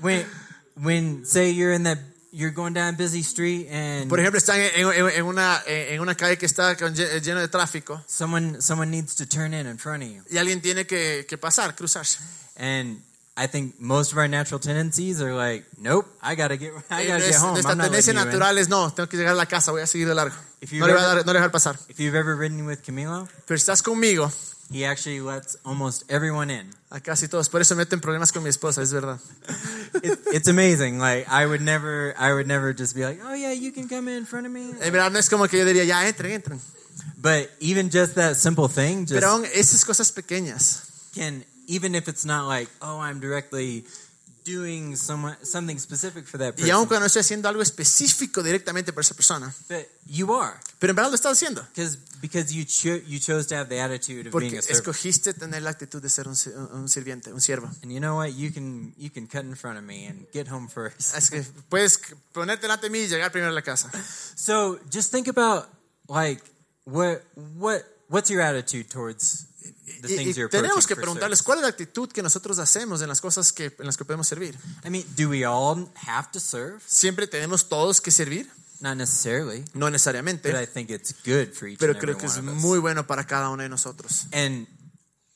when 0.00 0.26
when 0.74 1.24
say 1.24 1.50
you're 1.50 1.72
in 1.72 1.84
that 1.84 1.98
you're 2.32 2.52
going 2.52 2.72
down 2.74 2.94
a 2.94 2.96
busy 2.96 3.20
street 3.20 3.68
and 3.70 4.08
Por 4.08 4.20
ejemplo, 4.20 4.38
están 4.38 4.60
en, 4.60 4.86
en- 4.92 5.08
en 5.10 5.24
una, 5.24 5.62
en 5.66 6.00
una 6.00 6.14
calle 6.14 6.36
que 6.36 6.46
está 6.46 6.76
con- 6.76 6.94
eh, 6.98 7.20
lleno 7.22 7.40
de 7.40 7.48
tráfico 7.48 8.02
someone 8.06 8.60
someone 8.60 8.90
needs 8.90 9.14
to 9.16 9.26
turn 9.26 9.54
in 9.54 9.66
in 9.66 9.78
front 9.78 10.02
of 10.02 10.08
you 10.10 10.22
y 10.30 10.36
alguien 10.38 10.60
tiene 10.60 10.86
que, 10.86 11.24
que 11.28 11.38
pasar, 11.38 11.74
cruzarse. 11.74 12.18
and 12.56 13.02
I 13.40 13.46
think 13.46 13.76
most 13.78 14.10
of 14.10 14.18
our 14.18 14.28
natural 14.28 14.58
tendencies 14.58 15.20
are 15.22 15.32
like, 15.32 15.64
nope, 15.78 16.08
I 16.20 16.34
gotta 16.34 16.56
get, 16.56 16.72
I 16.90 17.04
eh, 17.04 17.06
gotta 17.06 17.24
get 17.24 17.36
home. 17.36 17.52
Nuestra 17.52 17.70
I'm 17.72 17.78
not 17.78 17.84
tendencia 17.86 18.12
letting 18.12 18.14
you 18.14 18.22
in." 18.22 18.38
natural 18.40 18.58
es, 18.58 18.68
no, 18.68 18.92
tengo 18.92 19.08
que 19.08 19.16
llegar 19.16 19.34
a 19.34 19.36
la 19.36 19.46
casa, 19.46 19.70
voy 19.70 19.80
a 19.82 19.86
seguir 19.86 20.08
de 20.08 20.14
largo. 20.16 20.34
No 20.72 20.86
le 20.88 20.92
voy 20.92 21.00
a, 21.02 21.06
dar- 21.06 21.16
no 21.18 21.18
le 21.18 21.22
voy 21.22 21.30
a 21.30 21.32
dejar 21.34 21.50
pasar. 21.52 21.78
If 21.88 21.98
you've 22.00 22.18
ever 22.18 22.36
ridden 22.36 22.66
with 22.66 22.80
Camilo, 22.84 23.28
Pero 23.46 23.56
estás 23.56 23.80
conmigo, 23.80 24.28
he 24.70 24.84
actually 24.84 25.20
lets 25.20 25.56
almost 25.64 26.04
everyone 26.10 26.50
in. 26.50 26.66
a 26.90 27.00
casi 27.00 27.28
todos. 27.28 27.48
Por 27.48 27.60
eso 27.60 27.74
me 27.74 27.84
meto 27.84 28.00
problemas 28.00 28.32
con 28.32 28.42
mi 28.42 28.48
esposa, 28.48 28.82
es 28.82 28.92
verdad. 28.92 29.18
It, 30.02 30.18
it's 30.32 30.48
amazing. 30.48 30.98
Like 30.98 31.26
I 31.28 31.46
would 31.46 31.60
never, 31.60 32.14
I 32.18 32.32
would 32.32 32.46
never 32.46 32.72
just 32.72 32.94
be 32.94 33.04
like, 33.04 33.20
oh 33.24 33.34
yeah, 33.34 33.52
you 33.52 33.72
can 33.72 33.88
come 33.88 34.08
in 34.08 34.24
front 34.26 34.46
of 34.46 34.52
me. 34.52 34.70
En 34.80 34.92
verdad 34.92 35.12
no 35.12 35.18
es 35.18 35.28
como 35.28 35.46
que 35.48 35.58
yo 35.58 35.64
diría, 35.64 35.84
ya, 35.84 36.06
entren, 36.06 36.32
entren. 36.32 36.60
But 37.20 37.50
even 37.60 37.90
just 37.90 38.14
that 38.14 38.36
simple 38.36 38.68
thing, 38.68 39.06
just 39.06 39.14
Pero 39.14 39.28
aún 39.28 39.44
esas 39.44 39.84
cosas 39.84 40.12
pequeñas, 40.12 41.10
can 41.14 41.44
even 41.66 41.94
if 41.94 42.08
it's 42.08 42.24
not 42.24 42.46
like, 42.46 42.68
oh, 42.80 42.98
I'm 42.98 43.20
directly 43.20 43.84
doing 44.48 44.96
some, 44.96 45.36
something 45.42 45.78
specific 45.78 46.26
for 46.26 46.38
that 46.38 46.54
y 46.58 46.70
aun 46.70 46.84
person, 46.84 46.88
cuando 46.88 47.00
no 47.00 47.06
estoy 47.06 47.20
haciendo 47.20 47.48
algo 47.48 47.62
específico 47.62 48.42
directamente 48.42 48.92
para 48.92 49.02
esa 49.02 49.14
persona, 49.14 49.54
but 49.68 49.86
you 50.06 50.32
are 50.34 50.56
pero 50.78 50.92
en 50.92 50.96
verdad 50.96 51.10
lo 51.10 51.16
estás 51.16 51.32
haciendo. 51.32 51.66
because 52.20 52.52
you 52.54 52.64
cho- 52.64 53.02
you 53.06 53.18
chose 53.18 53.46
to 53.46 53.54
have 53.54 53.68
the 53.68 53.80
attitude 53.80 54.28
of 54.28 54.34
being 54.34 54.56
a 54.56 54.62
servant. 54.62 54.70
escogiste 54.70 55.34
tener 55.34 55.62
la 55.62 55.70
actitud 55.70 56.00
de 56.00 56.08
ser 56.08 56.26
un, 56.26 56.34
un 56.72 56.88
sirviente, 56.88 57.32
un 57.32 57.40
siervo. 57.40 57.68
And 57.82 57.92
you 57.92 58.00
know 58.00 58.16
what? 58.16 58.30
You 58.34 58.52
can 58.52 58.94
you 58.96 59.10
can 59.10 59.26
cut 59.26 59.44
in 59.44 59.54
front 59.56 59.78
of 59.78 59.84
me 59.84 60.06
and 60.06 60.26
get 60.32 60.48
home 60.48 60.68
first. 60.68 61.14
Es 61.16 61.30
que 61.30 61.44
puedes 61.68 62.00
ponerte 62.32 62.62
delante 62.62 62.86
de 62.86 62.90
mí 62.90 63.00
y 63.00 63.08
llegar 63.08 63.30
primero 63.30 63.50
a 63.50 63.54
la 63.54 63.62
casa. 63.62 63.90
So 64.36 64.78
just 64.90 65.10
think 65.12 65.28
about 65.28 65.66
like 66.08 66.42
what 66.84 67.22
what 67.34 67.84
what's 68.08 68.30
your 68.30 68.40
attitude 68.42 68.88
towards 68.88 69.46
Y, 70.08 70.34
tenemos 70.48 70.86
que 70.86 70.96
preguntarles 70.96 71.42
cuál 71.42 71.58
es 71.58 71.62
la 71.62 71.68
actitud 71.68 72.10
que 72.10 72.22
nosotros 72.22 72.58
hacemos 72.58 73.02
en 73.02 73.08
las 73.08 73.20
cosas 73.20 73.52
que, 73.52 73.74
en 73.78 73.86
las 73.86 73.96
que 73.96 74.04
podemos 74.04 74.28
servir. 74.28 74.56
I 74.84 74.90
mean, 74.90 75.04
do 75.16 75.28
we 75.28 75.44
all 75.44 75.88
have 76.06 76.28
to 76.32 76.40
serve? 76.40 76.80
Siempre 76.86 77.26
tenemos 77.26 77.68
todos 77.68 78.00
que 78.00 78.10
servir, 78.10 78.48
Not 78.80 78.96
necessarily, 78.96 79.64
no 79.74 79.86
but 79.86 79.92
necesariamente, 79.92 80.50
I 80.50 80.66
think 80.66 80.90
it's 80.90 81.12
good 81.24 81.52
for 81.52 81.66
each 81.66 81.80
pero 81.80 81.92
and 81.92 81.96
every 81.96 82.14
creo 82.14 82.18
que 82.18 82.26
es 82.26 82.40
muy 82.42 82.78
bueno 82.78 83.06
para 83.08 83.24
cada 83.26 83.50
uno 83.50 83.64
de 83.64 83.68
nosotros. 83.68 84.26
And 84.32 84.68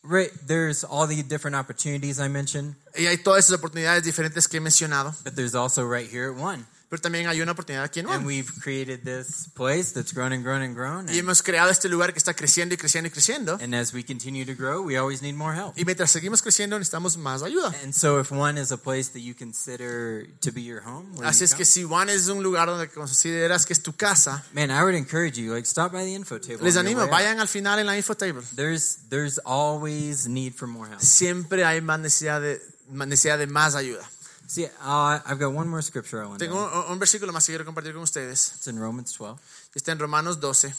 right 0.05 0.31
there's 0.47 0.85
all 0.85 1.09
the 1.09 1.23
different 1.25 1.57
opportunities 1.57 2.21
I 2.21 2.29
mentioned, 2.29 2.77
Y 2.97 3.07
hay 3.07 3.18
todas 3.18 3.47
esas 3.47 3.59
oportunidades 3.59 4.05
diferentes 4.05 4.47
que 4.47 4.59
he 4.59 4.61
mencionado, 4.61 5.14
but 5.25 5.35
there's 5.35 5.57
also 5.57 5.85
right 5.85 6.09
here 6.09 6.31
at 6.31 6.37
one. 6.37 6.66
Pero 6.93 7.01
también 7.01 7.27
hay 7.27 7.41
una 7.41 7.53
oportunidad 7.53 7.85
aquí 7.85 8.01
en 8.01 8.09
And 8.11 8.27
we've 8.27 8.53
created 8.61 9.01
this 9.01 9.49
place 9.55 9.95
that's 9.95 10.13
grown 10.13 10.31
and 10.35 10.45
grown 10.45 10.61
and 10.61 10.77
grown. 10.77 11.07
Y 11.07 11.13
And, 11.13 11.21
hemos 11.21 11.43
creado 11.43 11.71
este 11.71 11.89
lugar 11.89 12.13
que 12.13 12.19
está 12.19 12.35
creciendo 12.35 12.75
y 12.75 12.77
creciendo 12.77 13.09
y 13.09 13.11
creciendo. 13.11 13.59
and 13.63 13.75
as 13.75 13.95
we 13.95 14.05
continue 14.05 14.45
to 14.45 14.55
grow, 14.55 14.83
we 14.83 14.99
always 14.99 15.23
need 15.23 15.35
more 15.35 15.57
help. 15.57 15.73
Y 15.75 15.87
mientras 15.87 16.11
seguimos 16.11 16.43
creciendo 16.43 16.79
necesitamos 16.79 17.17
más 17.17 17.43
ayuda. 17.43 17.75
And 17.83 17.95
so 17.95 18.21
if 18.21 18.31
one 18.31 18.61
is 18.61 18.73
a 18.73 18.77
place 18.77 19.11
that 19.13 19.21
you 19.21 19.35
consider 19.35 20.27
to 20.43 20.53
be 20.53 20.65
your 20.65 20.83
home, 20.87 21.07
Así 21.23 21.45
es 21.45 21.55
que 21.55 21.65
si 21.65 21.83
One 21.85 22.13
es 22.13 22.29
un 22.29 22.43
lugar 22.43 22.69
donde 22.69 22.91
consideras 22.91 23.65
que 23.65 23.73
es 23.73 23.83
tu 23.83 23.95
casa, 23.95 24.45
man, 24.53 24.71
I 24.71 24.83
would 24.83 24.95
encourage 24.95 25.41
you, 25.41 25.55
like 25.55 25.67
stop 25.67 25.93
by 25.93 26.05
the 26.05 26.13
info 26.15 26.39
table. 26.39 26.63
les 26.63 26.77
animo, 26.77 27.09
vayan 27.09 27.41
al 27.41 27.49
final 27.49 27.79
en 27.79 27.87
la 27.87 27.97
info 27.97 28.15
table. 28.15 28.43
There's 28.55 28.99
there's 29.09 29.41
always 29.47 30.29
need 30.29 30.53
for 30.53 30.69
more 30.69 30.91
help. 30.91 31.01
Siempre 31.01 31.65
hay 31.65 31.81
más 31.81 32.01
necesidad 32.01 32.43
de, 32.43 32.61
más 32.91 33.09
necesidad 33.09 33.39
de 33.39 33.47
más 33.47 33.77
ayuda. 33.77 34.07
See, 34.53 34.67
uh, 34.67 35.19
I've 35.25 35.38
got 35.38 35.55
one 35.55 35.67
more 35.67 35.81
scripture 35.81 36.23
I 36.23 36.27
want 36.27 36.38
to. 36.38 36.45
Tengo 36.45 36.62
un, 36.62 36.93
un 36.93 36.99
versículo 36.99 37.33
más 37.33 37.47
que 37.47 37.53
quiero 37.53 37.65
compartir 37.65 37.95
con 37.95 38.03
ustedes. 38.03 38.53
It's 38.57 38.67
in 38.67 38.79
Romans 38.79 39.11
12. 39.17 39.41
Está 39.75 39.93
en 39.93 39.99
Romanos 39.99 40.41
12. 40.41 40.75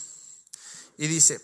Y 0.99 1.07
dice, 1.07 1.41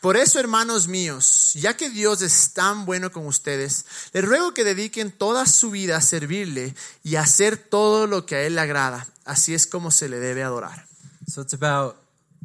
por 0.00 0.16
eso, 0.16 0.40
hermanos 0.40 0.88
míos, 0.88 1.52
ya 1.54 1.76
que 1.76 1.90
Dios 1.90 2.22
es 2.22 2.54
tan 2.54 2.86
bueno 2.86 3.12
con 3.12 3.26
ustedes, 3.26 3.84
les 4.14 4.24
ruego 4.24 4.54
que 4.54 4.64
dediquen 4.64 5.10
toda 5.12 5.44
su 5.44 5.70
vida 5.70 5.98
a 5.98 6.00
servirle 6.00 6.74
y 7.04 7.16
a 7.16 7.22
hacer 7.22 7.58
todo 7.58 8.06
lo 8.06 8.24
que 8.24 8.36
a 8.36 8.42
Él 8.46 8.54
le 8.54 8.62
agrada. 8.62 9.06
Así 9.26 9.52
es 9.52 9.66
como 9.66 9.90
se 9.90 10.08
le 10.08 10.18
debe 10.18 10.42
adorar. 10.42 10.86
So 11.28 11.42
it's 11.42 11.52
about 11.52 11.96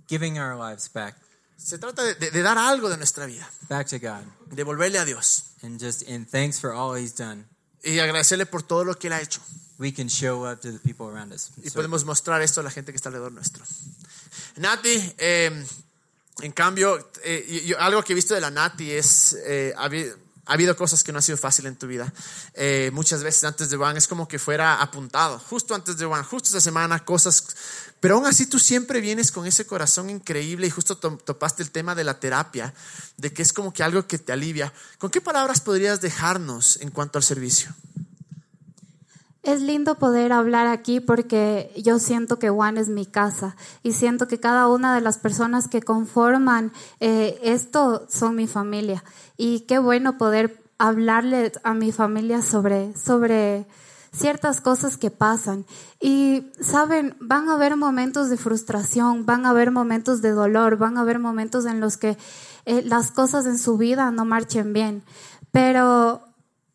giving 0.10 0.40
our 0.40 0.58
lives 0.58 0.92
back 0.92 1.16
Se 1.56 1.78
trata 1.78 2.04
de, 2.04 2.16
de- 2.16 2.32
de 2.32 2.42
dar 2.42 2.58
algo 2.58 2.90
de 2.90 2.98
nuestra 2.98 3.28
vida, 3.28 3.50
back 3.70 3.88
to 3.88 3.98
God 4.00 4.26
de 4.52 4.64
volverle 4.66 4.98
a 5.00 5.06
Dios 5.06 5.44
and 5.62 5.80
just 5.80 6.02
in 6.02 6.26
thanks 6.26 6.60
for 6.60 6.74
all 6.74 6.98
He's 6.98 7.16
done. 7.16 7.46
Y 7.84 8.00
agradecerle 8.00 8.46
por 8.46 8.64
todo 8.64 8.84
lo 8.84 8.98
que 8.98 9.08
Él 9.08 9.14
ha 9.14 9.22
hecho. 9.22 9.42
We 9.80 9.94
can 9.94 10.08
show 10.10 10.48
up 10.48 10.60
to 10.62 10.72
the 10.72 10.80
people 10.80 11.08
around 11.08 11.34
us. 11.34 11.50
Y 11.64 11.70
podemos 11.72 12.06
mostrar 12.06 12.42
esto 12.42 12.62
a 12.62 12.64
la 12.64 12.70
gente 12.72 12.92
que 12.92 12.98
está 12.98 13.10
alrededor 13.10 13.32
nuestro. 13.32 13.64
Nati, 14.58 15.14
eh, 15.18 15.66
en 16.42 16.52
cambio, 16.52 17.10
eh, 17.24 17.64
yo- 17.66 17.80
algo 17.80 18.04
que 18.04 18.14
he 18.14 18.16
visto 18.16 18.36
de 18.36 18.42
la 18.42 18.52
Nati 18.52 18.92
es, 18.92 19.36
eh, 19.46 19.74
ha, 20.52 20.56
habi- 20.56 20.62
ha 20.62 20.66
habido 20.66 20.76
cosas 20.76 21.04
que 21.04 21.12
no 21.12 21.18
han 21.20 21.24
sido 21.24 21.38
fácil 21.38 21.66
en 21.66 21.76
tu 21.76 21.88
vida. 21.88 22.12
Eh, 22.54 22.90
muchas 22.94 23.24
veces 23.24 23.44
antes 23.44 23.70
de 23.70 23.78
Juan 23.78 23.98
es 23.98 24.08
como 24.08 24.28
que 24.28 24.38
fuera 24.40 24.82
apuntado, 24.82 25.40
justo 25.40 25.74
antes 25.76 25.98
de 25.98 26.06
Juan, 26.06 26.24
justo 26.24 26.50
esa 26.50 26.62
semana, 26.62 27.04
cosas, 27.04 27.44
pero 28.00 28.16
aún 28.16 28.26
así 28.26 28.46
tú 28.46 28.60
siempre 28.60 29.02
vienes 29.02 29.32
con 29.32 29.46
ese 29.48 29.66
corazón 29.66 30.10
increíble 30.10 30.68
y 30.68 30.70
justo 30.70 30.98
to- 30.98 31.18
topaste 31.18 31.64
el 31.64 31.72
tema 31.72 31.96
de 31.96 32.04
la 32.04 32.20
terapia, 32.20 32.74
de 33.18 33.32
que 33.34 33.42
es 33.42 33.54
como 33.54 33.74
que 33.74 33.84
algo 33.84 34.06
que 34.08 34.18
te 34.20 34.32
alivia. 34.34 34.72
¿Con 35.00 35.10
qué 35.10 35.22
palabras 35.22 35.62
podrías 35.62 36.02
dejarnos 36.02 36.78
en 36.82 36.92
cuanto 36.92 37.18
al 37.18 37.24
servicio? 37.24 37.74
Es 39.44 39.60
lindo 39.62 39.96
poder 39.96 40.34
hablar 40.34 40.68
aquí 40.68 41.00
porque 41.00 41.74
yo 41.76 41.98
siento 41.98 42.38
que 42.38 42.52
Juan 42.52 42.78
es 42.78 42.90
mi 42.90 43.08
casa 43.08 43.56
y 43.82 43.94
siento 43.94 44.28
que 44.28 44.40
cada 44.40 44.68
una 44.68 44.94
de 44.94 45.02
las 45.02 45.18
personas 45.18 45.68
que 45.68 45.82
conforman 45.82 46.72
eh, 47.00 47.40
esto 47.42 48.06
son 48.08 48.36
mi 48.36 48.46
familia. 48.46 49.04
Y 49.38 49.62
qué 49.62 49.80
bueno 49.80 50.20
poder 50.20 50.62
hablarle 50.78 51.52
a 51.64 51.74
mi 51.74 51.92
familia 51.92 52.44
sobre, 52.44 52.96
sobre 52.96 53.66
ciertas 54.12 54.62
cosas 54.62 54.98
que 54.98 55.10
pasan. 55.10 55.66
Y 56.00 56.52
saben, 56.60 57.16
van 57.20 57.50
a 57.50 57.54
haber 57.54 57.78
momentos 57.78 58.30
de 58.30 58.38
frustración, 58.38 59.26
van 59.26 59.48
a 59.48 59.52
haber 59.52 59.72
momentos 59.72 60.22
de 60.22 60.32
dolor, 60.32 60.78
van 60.78 60.98
a 60.98 61.02
haber 61.02 61.18
momentos 61.18 61.66
en 61.66 61.80
los 61.80 61.98
que 61.98 62.18
eh, 62.66 62.84
las 62.84 63.12
cosas 63.12 63.48
en 63.48 63.58
su 63.58 63.78
vida 63.78 64.12
no 64.12 64.24
marchen 64.24 64.74
bien. 64.74 65.04
Pero 65.52 66.31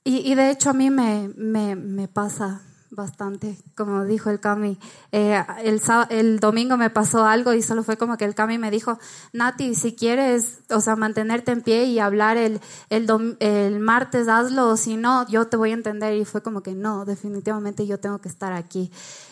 y, 0.06 0.34
de 0.34 0.50
hecho 0.50 0.70
a 0.70 0.72
mí 0.72 0.90
me, 0.90 2.08
pasa 2.08 2.62
bastante, 2.90 3.58
como 3.76 4.04
dijo 4.04 4.30
el 4.30 4.40
Cami. 4.40 4.78
Eh, 5.12 5.42
el, 5.64 5.80
el 6.10 6.38
domingo 6.40 6.76
me 6.76 6.90
pasó 6.90 7.24
algo 7.26 7.52
y 7.52 7.62
solo 7.62 7.82
fue 7.82 7.96
como 7.96 8.16
que 8.16 8.24
el 8.24 8.34
Cami 8.34 8.56
me 8.58 8.70
dijo, 8.70 8.98
Nati, 9.32 9.74
si 9.74 9.94
quieres, 9.94 10.60
o 10.70 10.80
sea, 10.80 10.96
mantenerte 10.96 11.52
en 11.52 11.62
pie 11.62 11.84
y 11.86 11.98
hablar 11.98 12.36
el, 12.36 12.60
el, 12.88 13.06
dom- 13.06 13.36
el 13.40 13.80
martes, 13.80 14.28
hazlo, 14.28 14.68
o 14.68 14.76
si 14.76 14.96
no, 14.96 15.26
yo 15.28 15.48
te 15.48 15.56
voy 15.56 15.72
a 15.72 15.74
entender. 15.74 16.14
Y 16.16 16.24
fue 16.24 16.42
como 16.42 16.62
que 16.62 16.74
no, 16.74 17.04
definitivamente 17.04 17.86
yo 17.86 17.98
tengo 17.98 18.18
que 18.20 18.28
estar 18.28 18.52
aquí. 18.52 18.90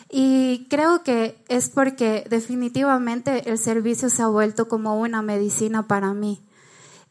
Y 0.09 0.67
creo 0.69 1.03
que 1.03 1.43
es 1.47 1.69
porque 1.69 2.27
definitivamente 2.29 3.49
el 3.49 3.57
servicio 3.57 4.09
se 4.09 4.21
ha 4.21 4.27
vuelto 4.27 4.67
como 4.67 4.99
una 4.99 5.21
medicina 5.21 5.87
para 5.87 6.13
mí. 6.13 6.44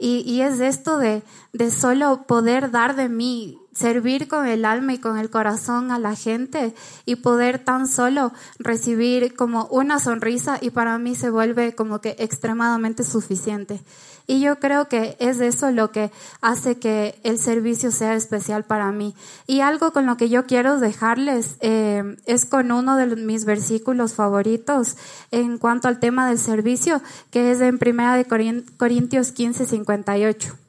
Y, 0.05 0.21
y 0.31 0.43
es 0.43 0.61
esto 0.61 0.99
de, 0.99 1.23
de 1.55 1.71
solo 1.71 2.27
poder 2.27 2.71
dar 2.71 2.95
de 2.95 3.09
mí, 3.09 3.59
servir 3.75 4.29
con 4.29 4.47
el 4.47 4.65
alma 4.65 4.95
y 4.95 4.99
con 4.99 5.19
el 5.19 5.31
corazón 5.31 5.91
a 5.91 5.99
la 5.99 6.15
gente 6.17 6.75
y 7.05 7.17
poder 7.17 7.59
tan 7.59 7.87
solo 7.89 8.33
recibir 8.59 9.35
como 9.35 9.67
una 9.67 9.99
sonrisa 9.99 10.59
y 10.61 10.71
para 10.71 10.99
mí 10.99 11.15
se 11.15 11.31
vuelve 11.31 11.75
como 11.75 12.01
que 12.01 12.17
extremadamente 12.19 13.05
suficiente. 13.05 13.81
Y 14.27 14.41
yo 14.41 14.59
creo 14.59 14.89
que 14.89 15.17
es 15.19 15.41
eso 15.41 15.71
lo 15.71 15.91
que 15.93 16.11
hace 16.41 16.79
que 16.79 17.19
el 17.25 17.39
servicio 17.39 17.91
sea 17.91 18.15
especial 18.15 18.65
para 18.65 18.91
mí. 18.91 19.15
Y 19.47 19.61
algo 19.61 19.93
con 19.93 20.07
lo 20.07 20.17
que 20.17 20.31
yo 20.31 20.47
quiero 20.47 20.81
dejarles 20.81 21.57
eh, 21.61 22.17
es 22.25 22.47
con 22.47 22.73
uno 22.73 22.97
de 22.97 23.17
mis 23.17 23.45
versículos 23.45 24.15
favoritos 24.15 24.97
en 25.31 25.59
cuanto 25.59 25.89
al 25.89 26.01
tema 26.01 26.27
del 26.27 26.39
servicio, 26.39 27.03
que 27.31 27.51
es 27.51 27.61
en 27.61 27.79
Primera 27.79 28.15
de 28.17 28.27
Corin- 28.27 28.65
Corintios 28.79 29.31
15, 29.33 29.67
58. 29.67 30.64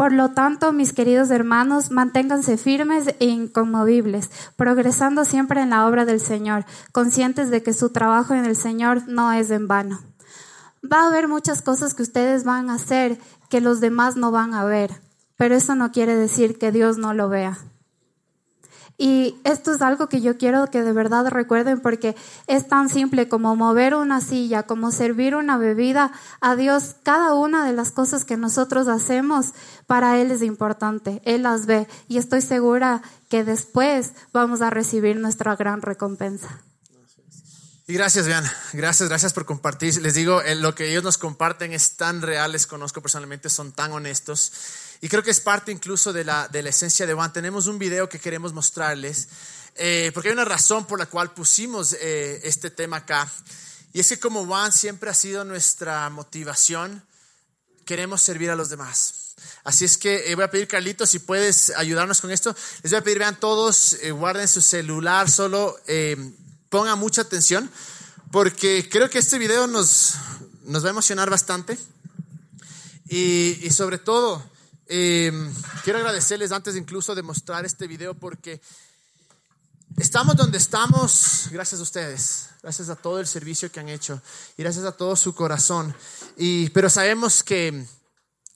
Por 0.00 0.14
lo 0.14 0.30
tanto, 0.30 0.72
mis 0.72 0.94
queridos 0.94 1.30
hermanos, 1.30 1.90
manténganse 1.90 2.56
firmes 2.56 3.14
e 3.18 3.26
inconmovibles, 3.26 4.30
progresando 4.56 5.26
siempre 5.26 5.60
en 5.60 5.68
la 5.68 5.86
obra 5.86 6.06
del 6.06 6.20
Señor, 6.20 6.64
conscientes 6.90 7.50
de 7.50 7.62
que 7.62 7.74
su 7.74 7.90
trabajo 7.90 8.32
en 8.32 8.46
el 8.46 8.56
Señor 8.56 9.06
no 9.08 9.30
es 9.30 9.50
en 9.50 9.68
vano. 9.68 10.00
Va 10.82 11.02
a 11.02 11.08
haber 11.08 11.28
muchas 11.28 11.60
cosas 11.60 11.92
que 11.92 12.02
ustedes 12.02 12.44
van 12.44 12.70
a 12.70 12.76
hacer 12.76 13.18
que 13.50 13.60
los 13.60 13.80
demás 13.80 14.16
no 14.16 14.30
van 14.30 14.54
a 14.54 14.64
ver, 14.64 14.90
pero 15.36 15.54
eso 15.54 15.74
no 15.74 15.92
quiere 15.92 16.16
decir 16.16 16.56
que 16.56 16.72
Dios 16.72 16.96
no 16.96 17.12
lo 17.12 17.28
vea. 17.28 17.58
Y 19.02 19.40
esto 19.44 19.72
es 19.72 19.80
algo 19.80 20.10
que 20.10 20.20
yo 20.20 20.36
quiero 20.36 20.66
que 20.66 20.82
de 20.82 20.92
verdad 20.92 21.26
recuerden 21.28 21.80
porque 21.80 22.14
es 22.46 22.68
tan 22.68 22.90
simple 22.90 23.30
como 23.30 23.56
mover 23.56 23.94
una 23.94 24.20
silla, 24.20 24.64
como 24.64 24.92
servir 24.92 25.34
una 25.34 25.56
bebida. 25.56 26.12
A 26.42 26.54
Dios, 26.54 26.96
cada 27.02 27.32
una 27.32 27.64
de 27.64 27.72
las 27.72 27.92
cosas 27.92 28.26
que 28.26 28.36
nosotros 28.36 28.88
hacemos, 28.88 29.54
para 29.86 30.18
Él 30.18 30.30
es 30.30 30.42
importante. 30.42 31.22
Él 31.24 31.44
las 31.44 31.64
ve 31.64 31.88
y 32.08 32.18
estoy 32.18 32.42
segura 32.42 33.00
que 33.30 33.42
después 33.42 34.12
vamos 34.34 34.60
a 34.60 34.68
recibir 34.68 35.16
nuestra 35.16 35.56
gran 35.56 35.80
recompensa. 35.80 36.60
Y 37.86 37.94
gracias, 37.94 38.26
vean, 38.26 38.44
gracias, 38.74 39.08
gracias 39.08 39.32
por 39.32 39.46
compartir. 39.46 40.00
Les 40.02 40.12
digo, 40.12 40.42
eh, 40.42 40.56
lo 40.56 40.74
que 40.74 40.90
ellos 40.90 41.02
nos 41.02 41.16
comparten 41.16 41.72
es 41.72 41.96
tan 41.96 42.20
real, 42.20 42.52
les 42.52 42.66
conozco 42.66 43.00
personalmente, 43.00 43.48
son 43.48 43.72
tan 43.72 43.92
honestos. 43.92 44.52
Y 45.00 45.08
creo 45.08 45.22
que 45.22 45.30
es 45.30 45.40
parte 45.40 45.72
incluso 45.72 46.12
de 46.12 46.24
la, 46.24 46.48
de 46.48 46.62
la 46.62 46.70
esencia 46.70 47.06
de 47.06 47.14
Juan. 47.14 47.32
Tenemos 47.32 47.66
un 47.66 47.78
video 47.78 48.08
que 48.08 48.18
queremos 48.18 48.52
mostrarles, 48.52 49.28
eh, 49.76 50.10
porque 50.12 50.28
hay 50.28 50.34
una 50.34 50.44
razón 50.44 50.84
por 50.86 50.98
la 50.98 51.06
cual 51.06 51.32
pusimos 51.32 51.94
eh, 51.94 52.40
este 52.44 52.70
tema 52.70 52.98
acá. 52.98 53.30
Y 53.92 54.00
es 54.00 54.08
que 54.08 54.20
como 54.20 54.44
Juan 54.46 54.72
siempre 54.72 55.10
ha 55.10 55.14
sido 55.14 55.44
nuestra 55.44 56.08
motivación, 56.10 57.02
queremos 57.84 58.20
servir 58.20 58.50
a 58.50 58.56
los 58.56 58.68
demás. 58.68 59.34
Así 59.64 59.84
es 59.84 59.96
que 59.96 60.34
voy 60.34 60.44
a 60.44 60.50
pedir, 60.50 60.68
Carlitos, 60.68 61.10
si 61.10 61.18
puedes 61.18 61.70
ayudarnos 61.70 62.20
con 62.20 62.30
esto. 62.30 62.54
Les 62.82 62.92
voy 62.92 62.98
a 62.98 63.04
pedir, 63.04 63.18
vean 63.18 63.40
todos, 63.40 63.96
guarden 64.12 64.46
su 64.48 64.60
celular, 64.60 65.30
solo 65.30 65.78
ponga 66.68 66.94
mucha 66.94 67.22
atención 67.22 67.70
porque 68.30 68.88
creo 68.88 69.10
que 69.10 69.18
este 69.18 69.38
video 69.38 69.66
nos, 69.66 70.14
nos 70.64 70.84
va 70.84 70.88
a 70.88 70.90
emocionar 70.90 71.30
bastante. 71.30 71.76
Y, 73.08 73.68
sobre 73.72 73.98
todo, 73.98 74.40
em, 74.90 75.54
quiero 75.84 76.00
agradecerles 76.00 76.50
antes 76.50 76.74
incluso 76.74 77.14
de 77.14 77.22
mostrar 77.22 77.64
este 77.64 77.86
video 77.86 78.14
porque 78.14 78.60
estamos 79.96 80.34
donde 80.36 80.58
estamos 80.58 81.48
gracias 81.52 81.78
a 81.80 81.84
ustedes, 81.84 82.48
gracias 82.60 82.88
a 82.88 82.96
todo 82.96 83.20
el 83.20 83.26
servicio 83.28 83.70
que 83.70 83.78
han 83.78 83.88
hecho 83.88 84.20
y 84.56 84.62
gracias 84.64 84.84
a 84.84 84.92
todo 84.92 85.14
su 85.14 85.32
corazón. 85.34 85.94
Y, 86.36 86.70
pero 86.70 86.90
sabemos 86.90 87.44
que, 87.44 87.86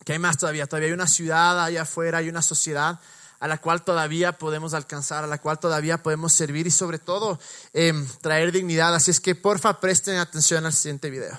que 0.04 0.12
hay 0.12 0.18
más 0.18 0.36
todavía, 0.36 0.66
todavía 0.66 0.88
hay 0.88 0.92
una 0.92 1.06
ciudad 1.06 1.62
allá 1.62 1.82
afuera, 1.82 2.18
hay 2.18 2.28
una 2.28 2.42
sociedad 2.42 2.98
a 3.38 3.46
la 3.46 3.58
cual 3.58 3.84
todavía 3.84 4.32
podemos 4.32 4.74
alcanzar, 4.74 5.22
a 5.22 5.26
la 5.28 5.38
cual 5.38 5.60
todavía 5.60 6.02
podemos 6.02 6.32
servir 6.32 6.66
y 6.66 6.70
sobre 6.70 6.98
todo 6.98 7.38
em, 7.72 8.06
traer 8.20 8.50
dignidad. 8.50 8.94
Así 8.94 9.10
es 9.10 9.20
que 9.20 9.34
porfa 9.34 9.80
presten 9.80 10.16
atención 10.16 10.66
al 10.66 10.72
siguiente 10.72 11.10
video. 11.10 11.38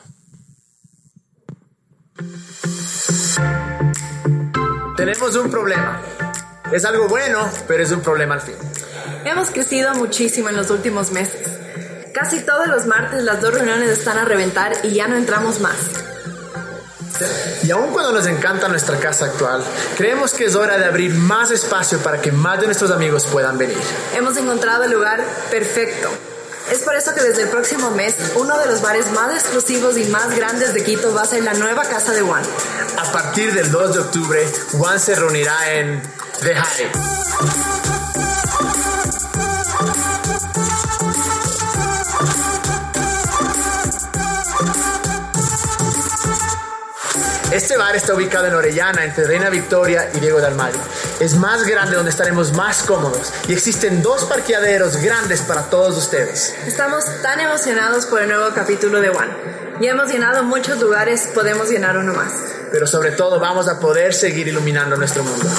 Tenemos 4.95 5.35
un 5.35 5.51
problema. 5.51 6.01
Es 6.71 6.85
algo 6.85 7.09
bueno, 7.09 7.49
pero 7.67 7.83
es 7.83 7.91
un 7.91 8.01
problema 8.01 8.35
al 8.35 8.41
fin. 8.41 8.55
Hemos 9.25 9.49
crecido 9.49 9.93
muchísimo 9.93 10.47
en 10.47 10.55
los 10.55 10.69
últimos 10.69 11.11
meses. 11.11 11.47
Casi 12.13 12.39
todos 12.39 12.67
los 12.67 12.85
martes 12.85 13.21
las 13.23 13.41
dos 13.41 13.53
reuniones 13.53 13.89
están 13.89 14.17
a 14.17 14.23
reventar 14.23 14.71
y 14.83 14.91
ya 14.91 15.07
no 15.09 15.17
entramos 15.17 15.59
más. 15.59 15.75
Y 17.63 17.71
aun 17.71 17.91
cuando 17.91 18.13
nos 18.13 18.25
encanta 18.25 18.69
nuestra 18.69 18.97
casa 18.97 19.25
actual, 19.25 19.63
creemos 19.97 20.33
que 20.33 20.45
es 20.45 20.55
hora 20.55 20.77
de 20.77 20.85
abrir 20.85 21.13
más 21.13 21.51
espacio 21.51 21.99
para 21.99 22.21
que 22.21 22.31
más 22.31 22.61
de 22.61 22.67
nuestros 22.67 22.91
amigos 22.91 23.25
puedan 23.25 23.57
venir. 23.57 23.77
Hemos 24.15 24.37
encontrado 24.37 24.85
el 24.85 24.91
lugar 24.91 25.21
perfecto. 25.51 26.09
Es 26.71 26.79
por 26.79 26.95
eso 26.95 27.13
que 27.13 27.21
desde 27.21 27.43
el 27.43 27.49
próximo 27.49 27.91
mes, 27.91 28.15
uno 28.35 28.57
de 28.57 28.65
los 28.65 28.81
bares 28.81 29.11
más 29.11 29.33
exclusivos 29.33 29.97
y 29.97 30.05
más 30.05 30.35
grandes 30.35 30.73
de 30.73 30.83
Quito 30.83 31.13
va 31.13 31.21
a 31.21 31.25
ser 31.25 31.43
la 31.43 31.53
nueva 31.53 31.83
casa 31.83 32.13
de 32.13 32.21
Juan. 32.21 32.43
A 32.97 33.11
partir 33.11 33.53
del 33.53 33.71
2 33.71 33.93
de 33.93 33.99
octubre, 33.99 34.47
Juan 34.71 34.99
se 34.99 35.15
reunirá 35.15 35.73
en 35.73 36.01
The 36.41 36.51
Hive. 36.51 36.91
Este 47.51 47.77
bar 47.77 47.95
está 47.95 48.13
ubicado 48.13 48.47
en 48.47 48.53
Orellana, 48.53 49.05
entre 49.05 49.25
Reina 49.25 49.49
Victoria 49.49 50.09
y 50.13 50.19
Diego 50.19 50.39
de 50.39 50.47
Almagro. 50.47 50.79
Es 51.19 51.35
más 51.35 51.63
grande 51.63 51.95
donde 51.95 52.11
estaremos 52.11 52.51
más 52.53 52.83
cómodos 52.83 53.31
y 53.47 53.53
existen 53.53 54.01
dos 54.01 54.25
parqueaderos 54.25 54.97
grandes 54.97 55.41
para 55.41 55.63
todos 55.69 55.97
ustedes. 55.97 56.53
Estamos 56.67 57.05
tan 57.21 57.39
emocionados 57.39 58.05
por 58.07 58.21
el 58.21 58.27
nuevo 58.27 58.53
capítulo 58.53 58.99
de 58.99 59.09
One. 59.09 59.33
Ya 59.79 59.91
hemos 59.91 60.11
llenado 60.11 60.43
muchos 60.43 60.79
lugares, 60.81 61.29
podemos 61.33 61.69
llenar 61.69 61.97
uno 61.97 62.13
más. 62.13 62.44
Pero 62.71 62.87
sobre 62.87 63.11
todo 63.11 63.39
vamos 63.39 63.67
a 63.67 63.79
poder 63.79 64.13
seguir 64.13 64.47
iluminando 64.47 64.95
nuestro 64.97 65.23
mundo. 65.23 65.49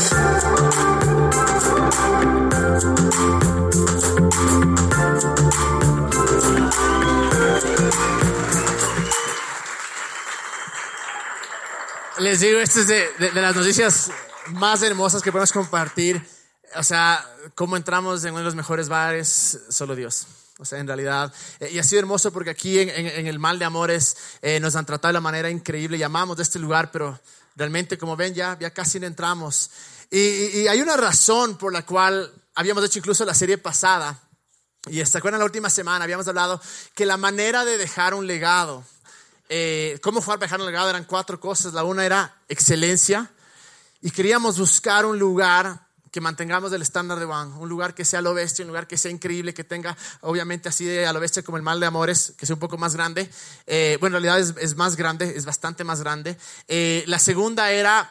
Les 12.19 12.41
digo, 12.41 12.59
esta 12.59 12.81
es 12.81 12.89
de, 12.89 13.11
las 13.35 13.55
noticias 13.55 14.11
más 14.49 14.83
hermosas 14.83 15.23
que 15.23 15.31
podemos 15.31 15.53
compartir. 15.53 16.21
O 16.75 16.83
sea, 16.83 17.25
cómo 17.55 17.77
entramos 17.77 18.25
en 18.25 18.31
uno 18.31 18.39
de 18.41 18.45
los 18.45 18.55
mejores 18.55 18.89
bares, 18.89 19.61
solo 19.69 19.95
Dios. 19.95 20.27
O 20.59 20.65
sea, 20.65 20.79
en 20.79 20.87
realidad, 20.87 21.33
eh, 21.61 21.71
y 21.73 21.79
ha 21.79 21.83
sido 21.83 22.01
hermoso 22.01 22.33
porque 22.33 22.51
aquí 22.51 22.79
en, 22.79 23.27
el 23.27 23.39
Mal 23.39 23.59
de 23.59 23.65
Amores 23.65 24.17
eh, 24.41 24.59
nos 24.61 24.75
han 24.77 24.87
tratado 24.87 25.11
de 25.11 25.15
la 25.15 25.21
manera 25.21 25.51
increíble. 25.51 25.99
Llamamos 25.99 26.37
de 26.37 26.43
este 26.43 26.59
lugar, 26.59 26.91
pero 26.91 27.21
realmente, 27.55 27.99
como 27.99 28.17
ven, 28.17 28.35
ya, 28.35 28.57
ya 28.59 28.71
casi 28.71 28.99
no 28.99 29.07
entramos. 29.07 29.71
Y, 30.11 30.67
hay 30.67 30.81
una 30.81 30.97
razón 30.97 31.59
por 31.59 31.73
la 31.73 31.85
cual 31.85 32.33
habíamos 32.55 32.85
hecho 32.85 32.99
incluso 32.99 33.25
la 33.25 33.35
serie 33.35 33.59
pasada. 33.59 34.19
Y 34.89 35.05
se 35.05 35.19
acuerdan 35.19 35.41
la 35.41 35.45
última 35.45 35.69
semana, 35.69 36.05
habíamos 36.05 36.29
hablado 36.29 36.61
que 36.95 37.05
la 37.05 37.17
manera 37.17 37.65
de 37.65 37.77
dejar 37.77 38.15
un 38.15 38.27
legado 38.27 38.85
eh, 39.49 39.99
cómo 40.03 40.21
fue 40.21 40.35
al 40.35 40.61
el 40.61 40.67
legado 40.67 40.91
eran 40.91 41.05
cuatro 41.05 41.39
cosas. 41.39 41.73
La 41.73 41.85
una 41.85 42.05
era 42.05 42.35
excelencia 42.49 43.31
y 44.01 44.11
queríamos 44.11 44.59
buscar 44.59 45.07
un 45.07 45.19
lugar 45.19 45.86
que 46.17 46.21
mantengamos 46.23 46.73
el 46.73 46.81
estándar 46.81 47.19
de 47.19 47.27
Juan, 47.27 47.53
un 47.59 47.69
lugar 47.69 47.95
que 47.95 48.03
sea 48.03 48.23
lo 48.23 48.33
bestia, 48.33 48.65
un 48.65 48.69
lugar 48.69 48.87
que 48.87 48.97
sea 48.97 49.11
increíble, 49.11 49.53
que 49.53 49.65
tenga 49.65 49.95
obviamente 50.23 50.67
así 50.67 50.87
de 50.87 51.05
a 51.05 51.13
lo 51.13 51.21
bestia 51.21 51.43
como 51.43 51.59
el 51.59 51.63
mal 51.63 51.79
de 51.79 51.85
amores, 51.85 52.33
que 52.39 52.47
sea 52.47 52.55
un 52.55 52.59
poco 52.59 52.79
más 52.79 52.97
grande. 52.97 53.29
Eh, 53.67 53.99
bueno, 54.01 54.17
en 54.17 54.23
realidad 54.23 54.57
es, 54.59 54.77
más 54.77 54.97
grande, 54.97 55.35
es 55.37 55.45
bastante 55.45 55.85
más 55.85 56.01
grande. 56.01 56.39
Eh, 56.69 57.05
la 57.07 57.19
segunda 57.19 57.71
era 57.71 58.11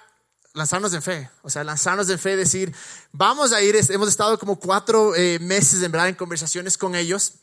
lanzarnos 0.54 0.94
en 0.94 1.02
fe, 1.02 1.32
o 1.42 1.50
sea, 1.50 1.64
lanzarnos 1.64 2.08
en 2.12 2.20
fe, 2.20 2.36
decir, 2.36 2.72
vamos 3.12 3.54
a 3.54 3.64
ir, 3.64 3.76
hemos 3.90 4.08
estado 4.08 4.38
como 4.38 4.60
cuatro 4.60 5.14
meses 5.40 5.82
en 5.82 5.92
verdad 5.92 6.10
en 6.10 6.14
conversaciones 6.14 6.78
con 6.78 6.94
ellos 6.94 7.40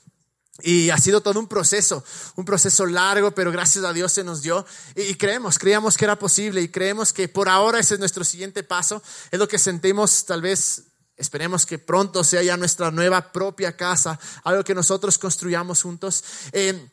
y 0.60 0.90
ha 0.90 0.98
sido 0.98 1.22
todo 1.22 1.40
un 1.40 1.48
proceso, 1.48 2.04
un 2.36 2.44
proceso 2.44 2.84
largo, 2.84 3.34
pero 3.34 3.50
gracias 3.50 3.84
a 3.84 3.92
Dios 3.92 4.12
se 4.12 4.22
nos 4.22 4.42
dio. 4.42 4.66
Y, 4.94 5.14
creemos, 5.14 5.58
creíamos 5.58 5.96
que 5.96 6.04
era 6.04 6.18
posible 6.18 6.60
y 6.60 6.68
creemos 6.68 7.12
que 7.12 7.28
por 7.28 7.48
ahora 7.48 7.78
ese 7.78 7.94
es 7.94 8.00
nuestro 8.00 8.22
siguiente 8.22 8.62
paso. 8.62 9.02
Es 9.30 9.38
lo 9.38 9.48
que 9.48 9.58
sentimos 9.58 10.26
tal 10.26 10.42
vez 10.42 10.84
Esperemos 11.14 11.66
que 11.66 11.78
pronto 11.78 12.24
sea 12.24 12.42
ya 12.42 12.56
nuestra 12.56 12.90
nueva 12.90 13.32
propia 13.32 13.76
casa, 13.76 14.18
algo 14.42 14.64
que 14.64 14.74
nosotros 14.74 15.18
construyamos 15.18 15.82
juntos. 15.82 16.24
Eh, 16.52 16.90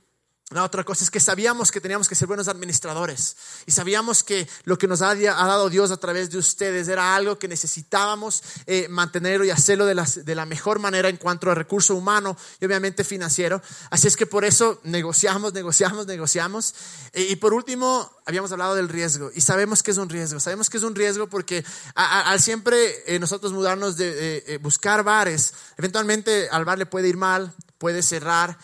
la 0.52 0.64
otra 0.64 0.84
cosa 0.84 1.04
es 1.04 1.12
que 1.12 1.20
sabíamos 1.20 1.72
que 1.72 1.80
teníamos 1.80 2.10
que 2.10 2.16
ser 2.16 2.28
buenos 2.28 2.48
administradores 2.48 3.38
y 3.68 3.72
sabíamos 3.72 4.24
que 4.24 4.50
lo 4.64 4.80
que 4.80 4.88
nos 4.88 5.04
ha, 5.04 5.14
dado 5.14 5.70
Dios 5.70 5.92
a 5.92 5.98
través 5.98 6.32
de 6.32 6.40
ustedes 6.40 6.88
era 6.88 7.16
algo 7.16 7.38
que 7.38 7.48
necesitábamos 7.48 8.42
eh, 8.66 8.88
mantenerlo 8.90 9.46
y 9.46 9.52
hacerlo 9.52 9.86
de 9.86 9.94
la, 9.94 10.46
mejor 10.48 10.80
manera 10.80 11.08
en 11.08 11.18
cuanto 11.18 11.52
a 11.52 11.54
recurso 11.54 11.94
humano 11.94 12.36
y 12.60 12.66
obviamente 12.66 13.04
financiero. 13.04 13.62
Así 13.92 14.08
es 14.08 14.18
que 14.18 14.26
por 14.26 14.44
eso 14.44 14.80
negociamos, 14.86 15.54
negociamos, 15.54 16.08
negociamos. 16.08 16.74
Eh, 17.14 17.28
y 17.30 17.36
por 17.36 17.54
último, 17.54 18.12
habíamos 18.26 18.52
hablado 18.52 18.74
del 18.74 18.90
riesgo 18.90 19.30
y 19.36 19.42
sabemos 19.42 19.84
que 19.84 19.92
es 19.92 19.98
un 19.98 20.10
riesgo. 20.10 20.40
Sabemos 20.40 20.72
que 20.72 20.78
es 20.78 20.84
un 20.84 20.96
riesgo 20.96 21.28
porque 21.28 21.64
al 21.94 22.42
siempre 22.42 23.04
eh, 23.06 23.20
nosotros 23.20 23.54
mudarnos 23.54 23.98
de 23.98 24.60
buscar 24.64 25.04
bares, 25.04 25.54
eventualmente 25.78 26.50
al 26.50 26.66
bar 26.66 26.80
le 26.80 26.88
puede 26.88 27.08
ir 27.08 27.18
mal, 27.18 27.54
puede 27.78 28.02
cerrar 28.02 28.58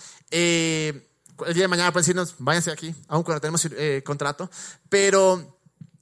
el 1.45 1.53
día 1.53 1.63
de 1.63 1.67
mañana 1.67 1.91
pueden 1.91 2.03
decirnos, 2.03 2.35
váyanse 2.39 2.71
aquí, 2.71 2.93
aun 3.07 3.23
cuando 3.23 3.41
tenemos 3.41 3.65
eh, 3.65 4.01
contrato, 4.05 4.49
pero 4.89 5.55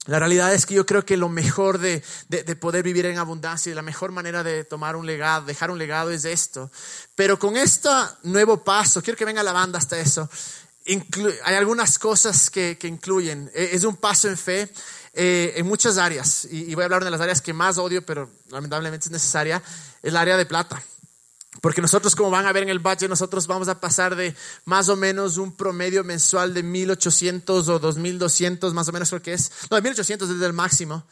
la 0.05 0.19
realidad 0.19 0.53
es 0.53 0.65
que 0.65 0.73
yo 0.73 0.85
creo 0.85 1.05
que 1.05 1.15
lo 1.15 1.29
mejor 1.29 1.77
de, 1.77 2.03
de, 2.27 2.55
poder 2.57 2.83
vivir 2.83 3.05
en 3.05 3.17
abundancia 3.17 3.71
y 3.71 3.75
la 3.75 3.81
mejor 3.81 4.11
manera 4.11 4.43
de 4.43 4.65
tomar 4.65 4.97
un 4.97 5.05
legado, 5.05 5.45
dejar 5.45 5.71
un 5.71 5.77
legado 5.77 6.11
es 6.11 6.25
esto. 6.25 6.69
Pero 7.15 7.39
con 7.39 7.55
este 7.55 7.89
nuevo 8.23 8.63
paso, 8.63 9.01
quiero 9.01 9.17
que 9.17 9.23
venga 9.23 9.41
la 9.43 9.53
banda 9.53 9.79
hasta 9.79 9.97
eso, 9.97 10.29
hay 10.85 11.55
algunas 11.55 11.97
cosas 11.97 12.49
que, 12.49 12.77
que, 12.77 12.87
incluyen. 12.89 13.49
E, 13.53 13.69
es 13.71 13.85
un 13.85 13.95
paso 13.95 14.27
en 14.27 14.37
fe 14.37 14.69
eh, 15.13 15.53
en 15.55 15.65
muchas 15.65 15.97
áreas, 15.97 16.45
y, 16.51 16.71
y 16.71 16.75
voy 16.75 16.81
a 16.81 16.85
hablar 16.85 17.05
de 17.05 17.11
las 17.11 17.21
áreas 17.21 17.41
que 17.41 17.53
más 17.53 17.77
odio, 17.77 18.05
pero 18.05 18.29
lamentablemente 18.49 19.05
es 19.05 19.11
necesaria, 19.11 19.63
es 20.01 20.09
el 20.09 20.17
área 20.17 20.35
de 20.35 20.45
plata. 20.45 20.83
Porque 21.61 21.81
nosotros, 21.81 22.15
como 22.15 22.31
van 22.31 22.45
a 22.45 22.51
ver 22.51 22.63
en 22.63 22.69
el 22.69 22.79
budget, 22.79 23.09
nosotros 23.09 23.47
vamos 23.47 23.67
a 23.67 23.79
pasar 23.79 24.15
de 24.15 24.35
más 24.65 24.89
o 24.89 24.95
menos 24.95 25.37
un 25.37 25.51
promedio 25.55 26.03
mensual 26.03 26.53
de 26.53 26.63
1800 26.63 27.69
o 27.69 27.79
2200, 27.79 28.73
más 28.73 28.87
o 28.87 28.91
menos 28.91 29.09
creo 29.09 29.21
que 29.21 29.33
es, 29.33 29.51
no, 29.69 29.75
de 29.75 29.81
1800 29.81 30.29
desde 30.29 30.45
el 30.45 30.53
máximo, 30.53 31.05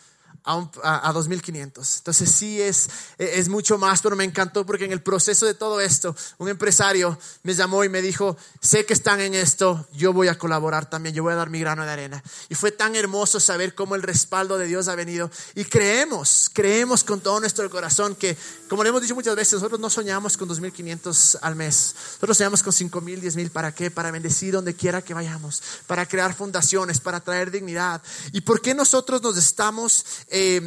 a, 0.43 0.55
un- 0.55 0.71
a- 0.83 1.07
a 1.09 1.13
2.500. 1.13 1.97
Entonces 1.97 2.31
sí 2.31 2.61
es, 2.61 2.89
es 3.17 3.49
mucho 3.49 3.77
más, 3.77 4.01
pero 4.01 4.15
me 4.15 4.23
encantó 4.23 4.65
porque 4.65 4.85
en 4.85 4.91
el 4.91 5.01
proceso 5.01 5.45
de 5.45 5.53
todo 5.53 5.79
esto, 5.81 6.15
un 6.39 6.49
empresario 6.49 7.17
me 7.43 7.53
llamó 7.53 7.83
y 7.83 7.89
me 7.89 8.01
dijo, 8.01 8.37
sé 8.61 8.85
que 8.85 8.93
están 8.93 9.21
en 9.21 9.33
esto, 9.33 9.87
yo 9.93 10.13
voy 10.13 10.27
a 10.27 10.37
colaborar 10.37 10.89
también, 10.89 11.13
yo 11.15 11.23
voy 11.23 11.33
a 11.33 11.35
dar 11.35 11.49
mi 11.49 11.59
grano 11.59 11.83
de 11.85 11.91
arena. 11.91 12.23
Y 12.49 12.55
fue 12.55 12.71
tan 12.71 12.95
hermoso 12.95 13.39
saber 13.39 13.75
cómo 13.75 13.95
el 13.95 14.01
respaldo 14.03 14.57
de 14.57 14.65
Dios 14.67 14.87
ha 14.87 14.95
venido. 14.95 15.29
Y 15.55 15.65
creemos, 15.65 16.49
creemos 16.53 17.03
con 17.03 17.21
todo 17.21 17.39
nuestro 17.39 17.69
corazón 17.69 18.15
que, 18.15 18.35
como 18.69 18.83
le 18.83 18.89
hemos 18.89 19.01
dicho 19.01 19.15
muchas 19.15 19.35
veces, 19.35 19.53
nosotros 19.53 19.79
no 19.79 19.89
soñamos 19.89 20.37
con 20.37 20.49
2.500 20.49 21.39
al 21.41 21.55
mes, 21.55 21.95
nosotros 22.13 22.37
soñamos 22.37 22.63
con 22.63 22.73
5.000, 22.73 23.21
10.000, 23.21 23.49
¿para 23.51 23.73
qué? 23.73 23.91
Para 23.91 24.11
bendecir 24.11 24.53
donde 24.53 24.73
quiera 24.75 25.01
que 25.01 25.13
vayamos, 25.13 25.61
para 25.87 26.05
crear 26.07 26.33
fundaciones, 26.35 26.99
para 26.99 27.19
traer 27.19 27.51
dignidad. 27.51 28.01
¿Y 28.31 28.41
por 28.41 28.61
qué 28.61 28.73
nosotros 28.73 29.21
nos 29.21 29.37
estamos... 29.37 30.05
eh, 30.31 30.61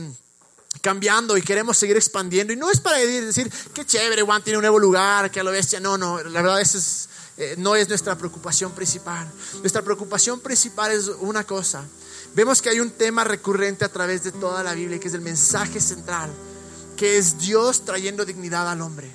cambiando 0.81 1.37
y 1.37 1.43
queremos 1.43 1.79
seguir 1.79 1.97
expandiendo. 1.97 2.53
Y 2.53 2.57
no 2.57 2.71
es 2.71 2.79
para 2.79 2.99
decir, 2.99 3.51
qué 3.73 3.85
chévere, 3.85 4.23
Juan 4.23 4.43
tiene 4.43 4.59
un 4.59 4.63
nuevo 4.63 4.79
lugar, 4.79 5.31
que 5.31 5.41
a 5.41 5.43
lo 5.43 5.51
bestia. 5.51 5.81
No, 5.81 5.97
no, 5.97 6.23
la 6.23 6.43
verdad 6.43 6.61
es, 6.61 7.09
eh, 7.37 7.55
no 7.59 7.75
es 7.75 7.89
nuestra 7.89 8.17
preocupación 8.17 8.73
principal. 8.73 9.31
Nuestra 9.61 9.83
preocupación 9.83 10.41
principal 10.41 10.93
es 10.93 11.09
una 11.21 11.45
cosa. 11.45 11.85
Vemos 12.35 12.61
que 12.61 12.69
hay 12.69 12.81
un 12.81 12.91
tema 12.91 13.25
recurrente 13.25 13.85
a 13.85 13.89
través 13.89 14.25
de 14.25 14.33
toda 14.33 14.63
la 14.63 14.75
Biblia, 14.75 14.99
que 14.99 15.09
es 15.09 15.15
el 15.15 15.21
mensaje 15.21 15.81
central, 15.81 16.31
que 16.97 17.17
es 17.17 17.39
Dios 17.39 17.85
trayendo 17.85 18.25
dignidad 18.25 18.69
al 18.69 18.83
hombre, 18.83 19.11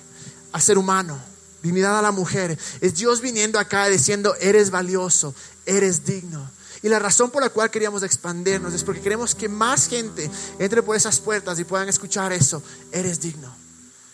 al 0.52 0.62
ser 0.62 0.78
humano, 0.78 1.20
dignidad 1.62 1.98
a 1.98 2.02
la 2.02 2.12
mujer. 2.12 2.58
Es 2.80 2.94
Dios 2.94 3.20
viniendo 3.20 3.58
acá 3.58 3.86
diciendo, 3.88 4.34
eres 4.40 4.70
valioso, 4.70 5.34
eres 5.66 6.04
digno. 6.04 6.50
Y 6.82 6.88
la 6.88 6.98
razón 6.98 7.30
por 7.30 7.42
la 7.42 7.50
cual 7.50 7.70
queríamos 7.70 8.02
expandirnos 8.02 8.72
es 8.72 8.84
porque 8.84 9.00
queremos 9.00 9.34
que 9.34 9.48
más 9.48 9.86
gente 9.86 10.30
entre 10.58 10.82
por 10.82 10.96
esas 10.96 11.20
puertas 11.20 11.58
y 11.58 11.64
puedan 11.64 11.88
escuchar 11.88 12.32
eso. 12.32 12.62
Eres 12.90 13.20
digno. 13.20 13.54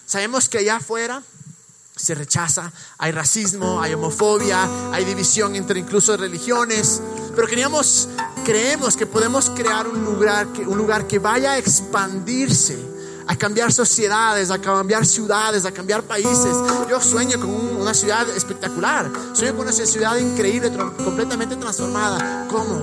Sabemos 0.06 0.48
que 0.48 0.58
allá 0.58 0.76
afuera 0.76 1.22
se 1.96 2.14
rechaza, 2.14 2.72
hay 2.98 3.10
racismo, 3.10 3.80
hay 3.80 3.94
homofobia, 3.94 4.92
hay 4.92 5.04
división 5.04 5.56
entre 5.56 5.80
incluso 5.80 6.16
religiones, 6.16 7.00
pero 7.34 7.48
queríamos, 7.48 8.08
creemos 8.44 8.96
que 8.96 9.06
podemos 9.06 9.48
crear 9.50 9.88
un 9.88 10.04
lugar 10.04 10.46
un 10.66 10.76
lugar 10.76 11.06
que 11.06 11.18
vaya 11.18 11.52
a 11.52 11.58
expandirse 11.58 12.95
a 13.28 13.36
cambiar 13.36 13.72
sociedades, 13.72 14.50
a 14.50 14.58
cambiar 14.60 15.04
ciudades, 15.04 15.64
a 15.64 15.72
cambiar 15.72 16.02
países. 16.02 16.56
Yo 16.88 17.00
sueño 17.00 17.40
con 17.40 17.50
un- 17.50 17.76
una 17.80 17.94
ciudad 17.94 18.28
espectacular, 18.30 19.10
sueño 19.32 19.52
con 19.56 19.62
una 19.66 19.72
ciudad 19.72 20.16
increíble, 20.16 20.70
completamente 21.04 21.56
transformada. 21.56 22.46
¿Cómo? 22.50 22.80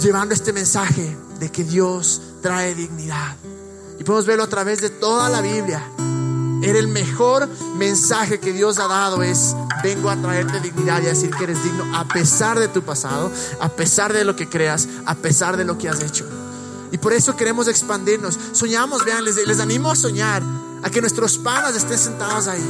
Llevando 0.00 0.34
este 0.34 0.52
mensaje 0.52 1.16
de 1.38 1.50
que 1.52 1.64
Dios 1.64 2.20
trae 2.42 2.74
dignidad. 2.74 3.36
Y 3.98 4.04
podemos 4.04 4.24
verlo 4.26 4.44
a 4.44 4.48
través 4.48 4.80
de 4.80 4.88
toda 4.88 5.28
la 5.28 5.40
Biblia. 5.42 5.82
Era 6.62 6.78
el 6.78 6.88
mejor 6.88 7.48
mensaje 7.76 8.38
que 8.40 8.52
Dios 8.52 8.78
ha 8.78 8.86
dado 8.86 9.22
es 9.22 9.54
vengo 9.82 10.10
a 10.10 10.16
traerte 10.16 10.60
dignidad 10.60 11.00
y 11.02 11.06
a 11.06 11.10
decir 11.10 11.30
que 11.30 11.44
eres 11.44 11.62
digno 11.64 11.84
a 11.96 12.06
pesar 12.06 12.58
de 12.58 12.68
tu 12.68 12.82
pasado, 12.82 13.30
a 13.60 13.68
pesar 13.70 14.12
de 14.12 14.24
lo 14.24 14.36
que 14.36 14.46
creas, 14.48 14.86
a 15.06 15.14
pesar 15.14 15.56
de 15.56 15.64
lo 15.64 15.78
que 15.78 15.88
has 15.88 16.02
hecho. 16.02 16.26
Y 16.92 16.98
por 16.98 17.12
eso 17.12 17.36
queremos 17.36 17.68
expandirnos. 17.68 18.38
Soñamos, 18.52 19.04
vean, 19.04 19.24
les, 19.24 19.60
animo 19.60 19.90
a 19.90 19.96
soñar, 19.96 20.42
a 20.82 20.90
que 20.90 21.00
nuestros 21.00 21.38
panas 21.38 21.76
estén 21.76 21.98
sentados 21.98 22.46
ahí. 22.46 22.64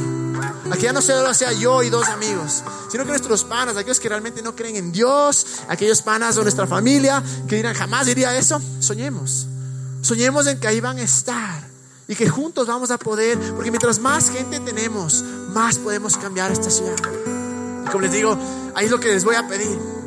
A 0.71 0.75
que 0.75 0.83
ya 0.83 0.93
no 0.93 1.01
solo 1.01 1.33
sea 1.33 1.51
yo 1.51 1.83
y 1.83 1.89
dos 1.89 2.07
amigos, 2.07 2.63
sino 2.89 3.03
que 3.03 3.09
nuestros 3.09 3.43
panas, 3.43 3.75
aquellos 3.75 3.99
que 3.99 4.09
realmente 4.09 4.41
no 4.41 4.55
creen 4.55 4.77
en 4.77 4.91
Dios, 4.91 5.45
aquellos 5.67 6.01
panas 6.01 6.35
de 6.35 6.43
nuestra 6.43 6.65
familia, 6.65 7.21
que 7.47 7.57
dirán 7.57 7.75
jamás 7.75 8.05
diría 8.05 8.35
eso, 8.37 8.61
soñemos. 8.79 9.47
Soñemos 10.01 10.47
en 10.47 10.59
que 10.59 10.67
ahí 10.67 10.79
van 10.79 10.97
a 10.97 11.03
estar 11.03 11.67
y 12.07 12.15
que 12.15 12.29
juntos 12.29 12.67
vamos 12.67 12.91
a 12.91 12.97
poder, 12.97 13.37
porque 13.55 13.71
mientras 13.71 13.99
más 13.99 14.29
gente 14.29 14.59
tenemos, 14.59 15.23
más 15.49 15.77
podemos 15.77 16.17
cambiar 16.17 16.51
esta 16.51 16.69
ciudad. 16.69 16.97
Y 17.85 17.89
como 17.89 18.01
les 18.01 18.11
digo, 18.11 18.37
ahí 18.75 18.85
es 18.85 18.91
lo 18.91 18.99
que 18.99 19.09
les 19.09 19.23
voy 19.23 19.35
a 19.35 19.47
pedir. 19.47 20.00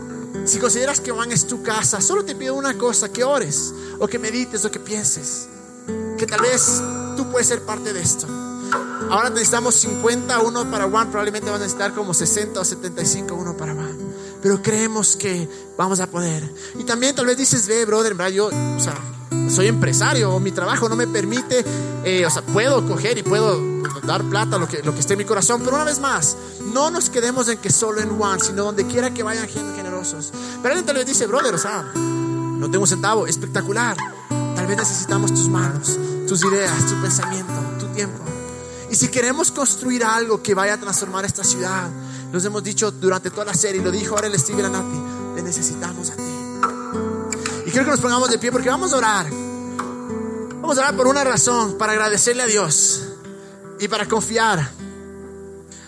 Si 0.44 0.58
consideras 0.58 1.00
que 1.00 1.10
Juan 1.10 1.32
es 1.32 1.46
tu 1.46 1.62
casa, 1.62 2.00
solo 2.00 2.24
te 2.24 2.34
pido 2.34 2.54
una 2.54 2.76
cosa, 2.76 3.10
que 3.10 3.24
ores 3.24 3.72
o 3.98 4.06
que 4.06 4.18
medites 4.18 4.64
o 4.64 4.70
que 4.70 4.80
pienses. 4.80 5.48
Que 6.18 6.26
tal 6.26 6.40
vez 6.40 6.82
tú 7.16 7.30
puedes 7.30 7.48
ser 7.48 7.62
parte 7.62 7.92
de 7.92 8.00
esto. 8.00 8.26
Ahora 9.10 9.30
necesitamos 9.30 9.74
50 9.76 10.40
uno 10.40 10.70
para 10.70 10.88
Juan, 10.88 11.10
probablemente 11.10 11.50
van 11.50 11.60
a 11.60 11.64
necesitar 11.64 11.94
como 11.94 12.12
60 12.12 12.60
o 12.60 12.64
75 12.64 13.34
uno 13.34 13.56
para 13.56 13.74
Juan. 13.74 13.96
Pero 14.42 14.60
creemos 14.60 15.16
que 15.16 15.48
vamos 15.78 16.00
a 16.00 16.08
poder. 16.08 16.42
Y 16.78 16.84
también 16.84 17.14
tal 17.14 17.26
vez 17.26 17.36
dices, 17.36 17.66
ve, 17.66 17.84
brother, 17.84 18.14
verdad 18.14 18.32
yo, 18.32 18.46
o 18.46 18.80
sea, 18.80 18.96
soy 19.48 19.68
empresario, 19.68 20.32
o 20.32 20.40
mi 20.40 20.52
trabajo 20.52 20.88
no 20.88 20.96
me 20.96 21.06
permite, 21.06 21.64
eh, 22.04 22.26
o 22.26 22.30
sea, 22.30 22.42
puedo 22.42 22.86
coger 22.86 23.16
y 23.18 23.22
puedo 23.22 23.60
dar 24.02 24.22
plata, 24.24 24.58
lo 24.58 24.68
que, 24.68 24.82
lo 24.82 24.92
que 24.92 25.00
esté 25.00 25.14
en 25.14 25.18
mi 25.18 25.24
corazón. 25.24 25.62
Pero 25.64 25.76
una 25.76 25.84
vez 25.84 26.00
más, 26.00 26.36
no 26.72 26.90
nos 26.90 27.08
quedemos 27.08 27.48
en 27.48 27.58
que 27.58 27.70
solo 27.70 28.00
en 28.00 28.10
Juan, 28.18 28.40
sino 28.40 28.64
donde 28.64 28.86
quiera 28.86 29.14
que 29.14 29.22
vayan 29.22 29.48
gente 29.48 29.83
generosos. 30.04 30.32
Pero 30.62 30.74
alguien 30.74 30.86
tal 30.86 30.96
vez 30.96 31.06
dice, 31.06 31.26
brother, 31.26 31.54
o 31.54 31.58
sea, 31.58 31.82
no 31.94 32.70
tengo 32.70 32.82
un 32.82 32.88
centavo, 32.88 33.26
espectacular. 33.26 33.96
Tal 34.28 34.66
vez 34.66 34.76
necesitamos 34.76 35.32
tus 35.32 35.48
manos, 35.48 35.98
tus 36.26 36.44
ideas, 36.44 36.86
tu 36.86 37.00
pensamiento, 37.00 37.52
tu 37.78 37.86
tiempo. 37.88 38.22
Y 38.90 38.96
si 38.96 39.08
queremos 39.08 39.50
construir 39.50 40.04
algo 40.04 40.42
que 40.42 40.54
vaya 40.54 40.74
a 40.74 40.78
transformar 40.78 41.24
esta 41.24 41.42
ciudad, 41.42 41.88
nos 42.32 42.44
hemos 42.44 42.62
dicho 42.62 42.90
durante 42.90 43.30
toda 43.30 43.46
la 43.46 43.54
serie, 43.54 43.80
y 43.80 43.84
lo 43.84 43.90
dijo 43.90 44.14
ahora 44.14 44.28
el 44.28 44.38
Steve 44.38 44.62
Lanati, 44.62 45.34
te 45.34 45.42
necesitamos 45.42 46.10
a 46.10 46.16
ti. 46.16 46.22
Y 47.66 47.70
quiero 47.70 47.84
que 47.84 47.90
nos 47.90 48.00
pongamos 48.00 48.30
de 48.30 48.38
pie 48.38 48.52
porque 48.52 48.68
vamos 48.68 48.92
a 48.92 48.96
orar. 48.96 49.26
Vamos 50.60 50.78
a 50.78 50.82
orar 50.82 50.96
por 50.96 51.06
una 51.06 51.24
razón, 51.24 51.76
para 51.76 51.92
agradecerle 51.92 52.42
a 52.42 52.46
Dios 52.46 53.02
y 53.80 53.88
para 53.88 54.06
confiar. 54.06 54.70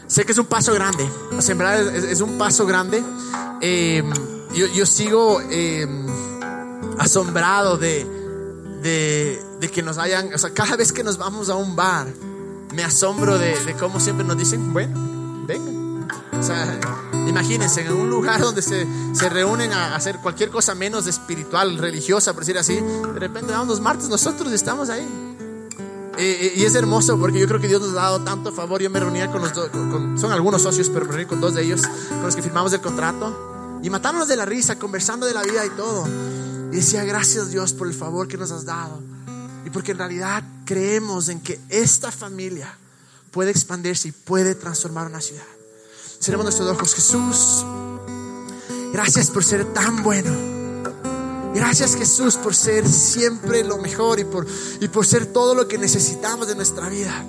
Sé 0.09 0.25
que 0.25 0.33
es 0.33 0.39
un 0.39 0.47
paso 0.47 0.73
grande, 0.73 1.09
verdad 1.31 1.81
es, 1.95 2.05
es 2.05 2.21
un 2.21 2.39
paso 2.39 2.65
grande. 2.67 3.03
Eh, 3.61 4.03
yo, 4.55 4.67
yo 4.67 4.87
sigo 4.87 5.41
eh, 5.51 5.87
asombrado 6.99 7.77
de, 7.77 8.05
de, 8.83 9.43
de 9.61 9.71
que 9.71 9.83
nos 9.83 9.99
hayan, 9.99 10.33
o 10.35 10.39
sea, 10.39 10.51
cada 10.51 10.77
vez 10.77 10.93
que 10.93 11.03
nos 11.03 11.19
vamos 11.19 11.49
a 11.49 11.55
un 11.55 11.77
bar, 11.77 12.07
me 12.75 12.85
asombro 12.85 13.39
de, 13.39 13.59
de 13.65 13.75
cómo 13.75 14.01
siempre 14.01 14.27
nos 14.27 14.37
dicen, 14.37 14.73
bueno, 14.73 15.45
vengan. 15.47 16.09
O 16.39 16.43
sea, 16.43 16.79
imagínense, 17.27 17.81
en 17.81 17.93
un 17.93 18.11
lugar 18.11 18.41
donde 18.41 18.63
se, 18.63 18.87
se 19.15 19.29
reúnen 19.29 19.73
a 19.73 19.97
hacer 19.97 20.19
cualquier 20.19 20.51
cosa 20.51 20.75
menos 20.75 21.07
espiritual, 21.07 21.79
religiosa, 21.79 22.33
por 22.33 22.43
decir 22.43 22.59
así, 22.59 22.77
de 22.77 23.19
repente 23.19 23.53
vamos 23.53 23.69
los 23.69 23.81
martes, 23.81 24.09
nosotros 24.09 24.53
estamos 24.53 24.91
ahí. 24.91 25.26
Y 26.19 26.65
es 26.65 26.75
hermoso 26.75 27.19
porque 27.19 27.39
yo 27.39 27.47
creo 27.47 27.61
que 27.61 27.69
Dios 27.69 27.81
nos 27.81 27.91
ha 27.93 28.03
dado 28.03 28.23
tanto 28.23 28.53
favor. 28.53 28.81
Yo 28.81 28.91
me 28.91 29.01
reunía 29.01 29.31
con 29.31 29.43
los 29.43 29.53
dos, 29.53 29.71
son 30.19 30.33
algunos 30.33 30.63
socios, 30.63 30.89
pero 30.89 31.05
me 31.05 31.13
reuní 31.13 31.27
con 31.27 31.41
dos 31.41 31.55
de 31.55 31.63
ellos, 31.63 31.83
con 32.09 32.23
los 32.23 32.35
que 32.35 32.43
firmamos 32.43 32.73
el 32.73 32.81
contrato. 32.81 33.81
Y 33.83 33.91
matándonos 33.91 34.27
de 34.29 34.37
la 34.37 34.47
risa, 34.47 34.79
conversando 34.79 35.27
de 35.27 35.35
la 35.35 35.43
vida 35.43 35.65
y 35.65 35.71
todo. 35.71 36.07
Y 36.73 36.77
decía, 36.77 37.05
gracias 37.05 37.51
Dios 37.51 37.73
por 37.73 37.87
el 37.87 37.95
favor 37.95 38.29
que 38.29 38.37
nos 38.37 38.51
has 38.51 38.65
dado. 38.65 39.03
Y 39.65 39.71
porque 39.71 39.93
en 39.93 39.99
realidad 39.99 40.43
creemos 40.65 41.29
en 41.29 41.41
que 41.41 41.61
esta 41.69 42.11
familia 42.11 42.77
puede 43.31 43.51
expandirse 43.51 44.09
y 44.09 44.13
puede 44.13 44.55
transformar 44.55 45.07
una 45.09 45.21
ciudad. 45.21 45.45
Cerremos 46.21 46.45
nuestros 46.45 46.69
ojos. 46.71 46.95
Jesús, 46.95 47.65
gracias 48.93 49.31
por 49.31 49.45
ser 49.45 49.65
tan 49.73 50.03
bueno. 50.03 50.56
Gracias 51.57 51.97
Jesús 51.97 52.37
por 52.37 52.55
ser 52.55 52.87
siempre 52.87 53.65
lo 53.65 53.79
mejor 53.79 54.21
y 54.21 54.25
por, 54.25 54.47
y 54.79 54.89
por 54.89 55.07
ser 55.07 55.25
todo 55.25 55.55
lo 55.55 55.67
que 55.67 55.79
necesitamos 55.79 56.47
de 56.49 56.55
nuestra 56.55 56.91
vida. 56.91 57.25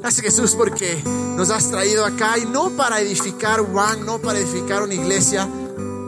Gracias 0.00 0.24
Jesús 0.24 0.54
porque 0.56 1.02
nos 1.36 1.50
has 1.50 1.70
traído 1.70 2.06
acá 2.06 2.38
y 2.38 2.46
no 2.46 2.70
para 2.70 2.98
edificar 2.98 3.60
Juan, 3.60 4.06
no 4.06 4.18
para 4.18 4.38
edificar 4.38 4.82
una 4.82 4.94
iglesia, 4.94 5.46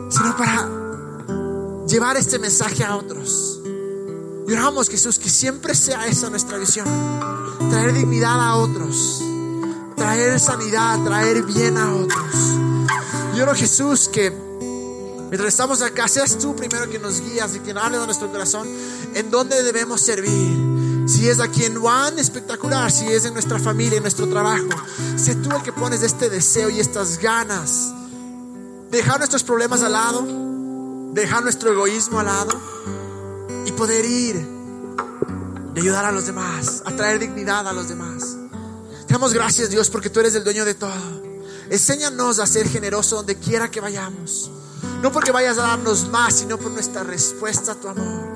sino 0.09 0.35
para 0.35 1.85
llevar 1.87 2.17
este 2.17 2.39
mensaje 2.39 2.83
a 2.83 2.95
otros. 2.95 3.61
Y 4.47 4.89
Jesús 4.89 5.19
que 5.19 5.29
siempre 5.29 5.75
sea 5.75 6.07
esa 6.07 6.31
nuestra 6.31 6.57
visión. 6.57 6.87
Traer 7.69 7.93
dignidad 7.93 8.41
a 8.41 8.55
otros. 8.55 9.21
Traer 9.95 10.39
sanidad, 10.39 10.99
traer 11.03 11.43
bien 11.43 11.77
a 11.77 11.93
otros. 11.93 12.35
Y 13.35 13.39
oro 13.39 13.53
Jesús 13.53 14.09
que 14.09 14.50
Mientras 15.31 15.53
estamos 15.53 15.81
acá, 15.81 16.09
seas 16.09 16.37
tú 16.37 16.53
primero 16.57 16.89
que 16.89 16.99
nos 16.99 17.21
guías 17.21 17.55
y 17.55 17.61
que 17.61 17.73
nos 17.73 17.85
hables 17.85 18.01
a 18.01 18.05
nuestro 18.05 18.29
corazón 18.29 18.67
en 19.15 19.31
dónde 19.31 19.63
debemos 19.63 20.01
servir. 20.01 21.07
Si 21.07 21.29
es 21.29 21.39
aquí 21.39 21.63
en 21.63 21.79
Juan, 21.79 22.19
espectacular. 22.19 22.91
Si 22.91 23.07
es 23.07 23.23
en 23.23 23.31
nuestra 23.31 23.57
familia, 23.57 23.95
en 23.95 24.03
nuestro 24.03 24.27
trabajo. 24.27 24.67
Sé 25.15 25.35
tú 25.35 25.49
el 25.55 25.63
que 25.63 25.71
pones 25.71 26.03
este 26.03 26.29
deseo 26.29 26.69
y 26.69 26.81
estas 26.81 27.17
ganas. 27.17 27.93
Dejar 28.89 29.19
nuestros 29.19 29.41
problemas 29.43 29.81
al 29.81 29.93
lado. 29.93 30.27
Dejar 31.13 31.43
nuestro 31.43 31.71
egoísmo 31.71 32.19
al 32.19 32.25
lado. 32.25 32.51
Y 33.65 33.71
poder 33.71 34.03
ir 34.03 34.45
y 35.75 35.79
ayudar 35.79 36.03
a 36.03 36.11
los 36.11 36.25
demás. 36.25 36.83
A 36.85 36.93
traer 36.93 37.19
dignidad 37.19 37.65
a 37.69 37.71
los 37.71 37.87
demás. 37.87 38.35
Te 39.07 39.13
damos 39.13 39.33
gracias, 39.33 39.69
Dios, 39.69 39.89
porque 39.89 40.09
tú 40.09 40.19
eres 40.19 40.35
el 40.35 40.43
dueño 40.43 40.65
de 40.65 40.73
todo. 40.73 41.21
Enséñanos 41.69 42.39
a 42.39 42.45
ser 42.45 42.67
generosos 42.67 43.19
donde 43.19 43.37
quiera 43.37 43.71
que 43.71 43.79
vayamos. 43.79 44.51
No 45.01 45.11
porque 45.11 45.31
vayas 45.31 45.57
a 45.57 45.63
darnos 45.63 46.09
más, 46.09 46.35
sino 46.35 46.57
por 46.57 46.71
nuestra 46.71 47.03
respuesta 47.03 47.73
a 47.73 47.75
tu 47.75 47.87
amor. 47.87 48.33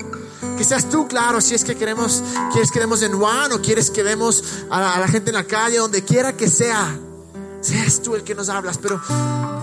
Que 0.56 0.64
seas 0.64 0.88
tú, 0.88 1.06
claro, 1.06 1.40
si 1.40 1.54
es 1.54 1.64
que 1.64 1.76
queremos, 1.76 2.22
quieres 2.52 2.70
que 2.70 2.80
demos 2.80 3.02
en 3.02 3.18
Juan 3.18 3.52
o 3.52 3.60
quieres 3.60 3.90
que 3.90 4.02
demos 4.02 4.42
a 4.70 4.80
la, 4.80 4.94
a 4.94 5.00
la 5.00 5.08
gente 5.08 5.30
en 5.30 5.34
la 5.36 5.44
calle, 5.44 5.78
donde 5.78 6.04
quiera 6.04 6.36
que 6.36 6.48
sea. 6.48 6.98
Seas 7.60 8.00
tú 8.02 8.14
el 8.14 8.22
que 8.22 8.34
nos 8.34 8.48
hablas, 8.48 8.78
pero 8.78 9.00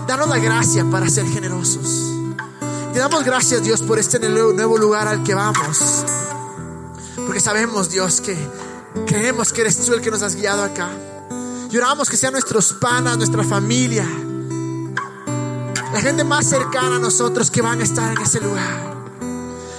danos 0.06 0.28
la 0.28 0.38
gracia 0.38 0.84
para 0.90 1.08
ser 1.08 1.26
generosos. 1.26 2.12
Te 2.92 3.00
damos 3.00 3.24
gracias, 3.24 3.64
Dios, 3.64 3.82
por 3.82 3.98
este 3.98 4.20
nuevo 4.20 4.78
lugar 4.78 5.08
al 5.08 5.24
que 5.24 5.34
vamos. 5.34 6.04
Porque 7.26 7.40
sabemos, 7.40 7.90
Dios, 7.90 8.20
que 8.20 8.36
creemos 9.06 9.52
que 9.52 9.62
eres 9.62 9.84
tú 9.84 9.94
el 9.94 10.00
que 10.00 10.10
nos 10.10 10.22
has 10.22 10.36
guiado 10.36 10.62
acá. 10.62 10.90
Lloramos 11.70 12.08
que 12.08 12.16
sean 12.16 12.32
nuestros 12.32 12.72
panas, 12.74 13.16
nuestra 13.16 13.42
familia, 13.42 14.06
la 15.94 16.00
gente 16.00 16.24
más 16.24 16.44
cercana 16.48 16.96
a 16.96 16.98
nosotros 16.98 17.52
que 17.52 17.62
van 17.62 17.80
a 17.80 17.84
estar 17.84 18.12
en 18.12 18.20
ese 18.20 18.40
lugar. 18.40 18.94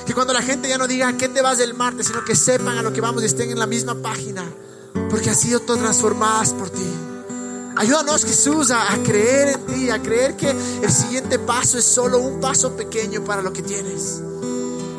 Que 0.06 0.14
cuando 0.14 0.32
la 0.32 0.42
gente 0.42 0.70
ya 0.70 0.78
no 0.78 0.88
diga 0.88 1.10
a 1.10 1.18
qué 1.18 1.28
te 1.28 1.42
vas 1.42 1.58
del 1.58 1.74
martes, 1.74 2.08
sino 2.08 2.24
que 2.24 2.38
sepan 2.38 2.78
a 2.78 2.82
lo 2.82 2.94
que 2.94 3.02
vamos 3.02 3.22
y 3.22 3.26
estén 3.26 3.52
en 3.52 3.60
la 3.60 3.66
misma 3.66 3.96
página, 3.96 4.46
porque 5.10 5.30
han 5.30 5.36
sido 5.36 5.60
transformadas 5.60 6.54
por 6.54 6.70
ti. 6.70 6.88
Ayúdanos, 7.76 8.24
Jesús, 8.24 8.72
a, 8.72 8.94
a 8.94 9.04
creer 9.04 9.60
en 9.60 9.66
ti, 9.66 9.90
a 9.90 10.02
creer 10.02 10.38
que 10.38 10.52
el 10.52 10.90
siguiente 10.90 11.38
paso 11.38 11.78
es 11.78 11.84
solo 11.84 12.20
un 12.20 12.40
paso 12.40 12.78
pequeño 12.78 13.26
para 13.26 13.42
lo 13.42 13.52
que 13.52 13.62
tienes. 13.62 14.22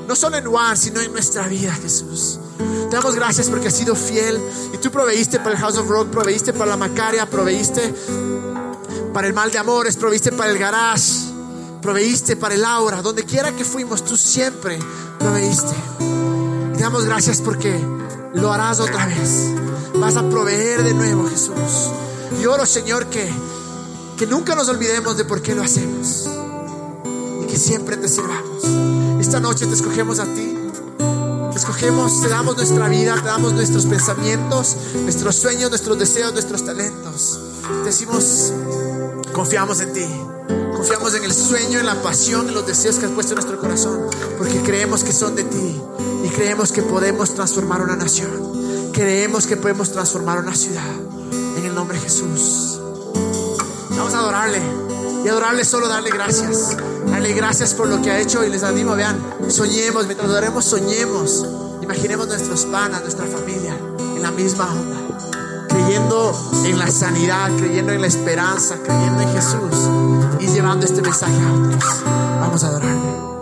No 0.06 0.14
solo 0.14 0.36
en 0.36 0.44
Juan, 0.44 0.76
sino 0.76 1.00
en 1.00 1.12
nuestra 1.12 1.48
vida, 1.48 1.72
Jesús. 1.72 2.38
Te 2.90 2.94
damos 2.94 3.14
gracias 3.14 3.48
porque 3.48 3.68
has 3.68 3.74
sido 3.76 3.96
fiel 3.96 4.38
y 4.74 4.76
tú 4.76 4.90
proveíste 4.90 5.38
para 5.38 5.52
el 5.52 5.56
House 5.56 5.78
of 5.78 5.88
Rock, 5.88 6.10
proveíste 6.10 6.52
para 6.52 6.72
la 6.72 6.76
Macaria, 6.76 7.24
proveíste 7.24 7.94
para 9.16 9.28
el 9.28 9.32
mal 9.32 9.50
de 9.50 9.56
amores, 9.56 9.96
proveíste 9.96 10.30
para 10.30 10.50
el 10.50 10.58
garage, 10.58 11.10
proveíste 11.80 12.36
para 12.36 12.54
el 12.54 12.62
aura, 12.62 13.00
donde 13.00 13.24
quiera 13.24 13.50
que 13.56 13.64
fuimos, 13.64 14.04
tú 14.04 14.14
siempre 14.14 14.78
proveíste. 15.18 15.74
Te 16.76 16.82
damos 16.82 17.06
gracias 17.06 17.40
porque 17.40 17.82
lo 18.34 18.52
harás 18.52 18.78
otra 18.78 19.06
vez. 19.06 19.52
Vas 19.94 20.16
a 20.16 20.28
proveer 20.28 20.82
de 20.82 20.92
nuevo, 20.92 21.26
Jesús. 21.30 21.54
Y 22.38 22.44
oro, 22.44 22.66
Señor, 22.66 23.06
que, 23.06 23.26
que 24.18 24.26
nunca 24.26 24.54
nos 24.54 24.68
olvidemos 24.68 25.16
de 25.16 25.24
por 25.24 25.40
qué 25.40 25.54
lo 25.54 25.62
hacemos 25.62 26.28
y 27.42 27.46
que 27.46 27.56
siempre 27.56 27.96
te 27.96 28.08
sirvamos. 28.08 28.64
Esta 29.18 29.40
noche 29.40 29.64
te 29.64 29.72
escogemos 29.72 30.18
a 30.18 30.26
ti. 30.26 30.58
Te 31.52 31.56
escogemos, 31.56 32.20
te 32.20 32.28
damos 32.28 32.58
nuestra 32.58 32.86
vida, 32.90 33.14
te 33.14 33.28
damos 33.28 33.54
nuestros 33.54 33.86
pensamientos, 33.86 34.76
nuestros 35.04 35.36
sueños, 35.36 35.70
nuestros 35.70 35.98
deseos, 35.98 36.34
nuestros 36.34 36.66
talentos. 36.66 37.45
Decimos, 37.84 38.52
confiamos 39.32 39.80
en 39.80 39.92
ti. 39.92 40.06
Confiamos 40.74 41.14
en 41.14 41.24
el 41.24 41.32
sueño, 41.32 41.80
en 41.80 41.86
la 41.86 42.02
pasión, 42.02 42.48
en 42.48 42.54
los 42.54 42.66
deseos 42.66 42.96
que 42.96 43.06
has 43.06 43.12
puesto 43.12 43.32
en 43.32 43.36
nuestro 43.36 43.58
corazón. 43.58 44.08
Porque 44.38 44.60
creemos 44.62 45.02
que 45.02 45.12
son 45.12 45.34
de 45.34 45.44
ti. 45.44 45.80
Y 46.24 46.28
creemos 46.28 46.72
que 46.72 46.82
podemos 46.82 47.34
transformar 47.34 47.82
una 47.82 47.96
nación. 47.96 48.92
Creemos 48.92 49.46
que 49.46 49.56
podemos 49.56 49.90
transformar 49.90 50.38
una 50.38 50.54
ciudad. 50.54 50.94
En 51.56 51.64
el 51.64 51.74
nombre 51.74 51.98
de 51.98 52.04
Jesús. 52.04 52.78
Vamos 53.90 54.14
a 54.14 54.18
adorarle. 54.18 54.60
Y 55.24 55.28
adorarle 55.28 55.64
solo 55.64 55.88
darle 55.88 56.10
gracias. 56.10 56.76
Darle 57.06 57.32
gracias 57.32 57.74
por 57.74 57.88
lo 57.88 58.00
que 58.02 58.10
ha 58.10 58.20
hecho. 58.20 58.44
Y 58.44 58.50
les 58.50 58.62
animo, 58.62 58.94
vean, 58.94 59.18
soñemos. 59.48 60.06
Mientras 60.06 60.28
adoremos, 60.28 60.64
soñemos. 60.64 61.46
Imaginemos 61.82 62.28
nuestros 62.28 62.66
panas, 62.66 63.02
nuestra 63.02 63.26
familia. 63.26 63.76
En 64.14 64.22
la 64.22 64.30
misma 64.30 64.70
onda. 64.72 65.05
Creyendo 65.86 66.32
en 66.64 66.78
la 66.80 66.90
sanidad, 66.90 67.48
creyendo 67.56 67.92
en 67.92 68.00
la 68.00 68.08
esperanza, 68.08 68.76
creyendo 68.82 69.20
en 69.20 69.28
Jesús. 69.32 69.88
Y 70.40 70.48
llevando 70.48 70.84
este 70.84 71.00
mensaje 71.00 71.40
a 71.40 71.52
otros. 71.52 72.02
Vamos 72.40 72.64
a 72.64 72.66
adorarle. 72.66 73.35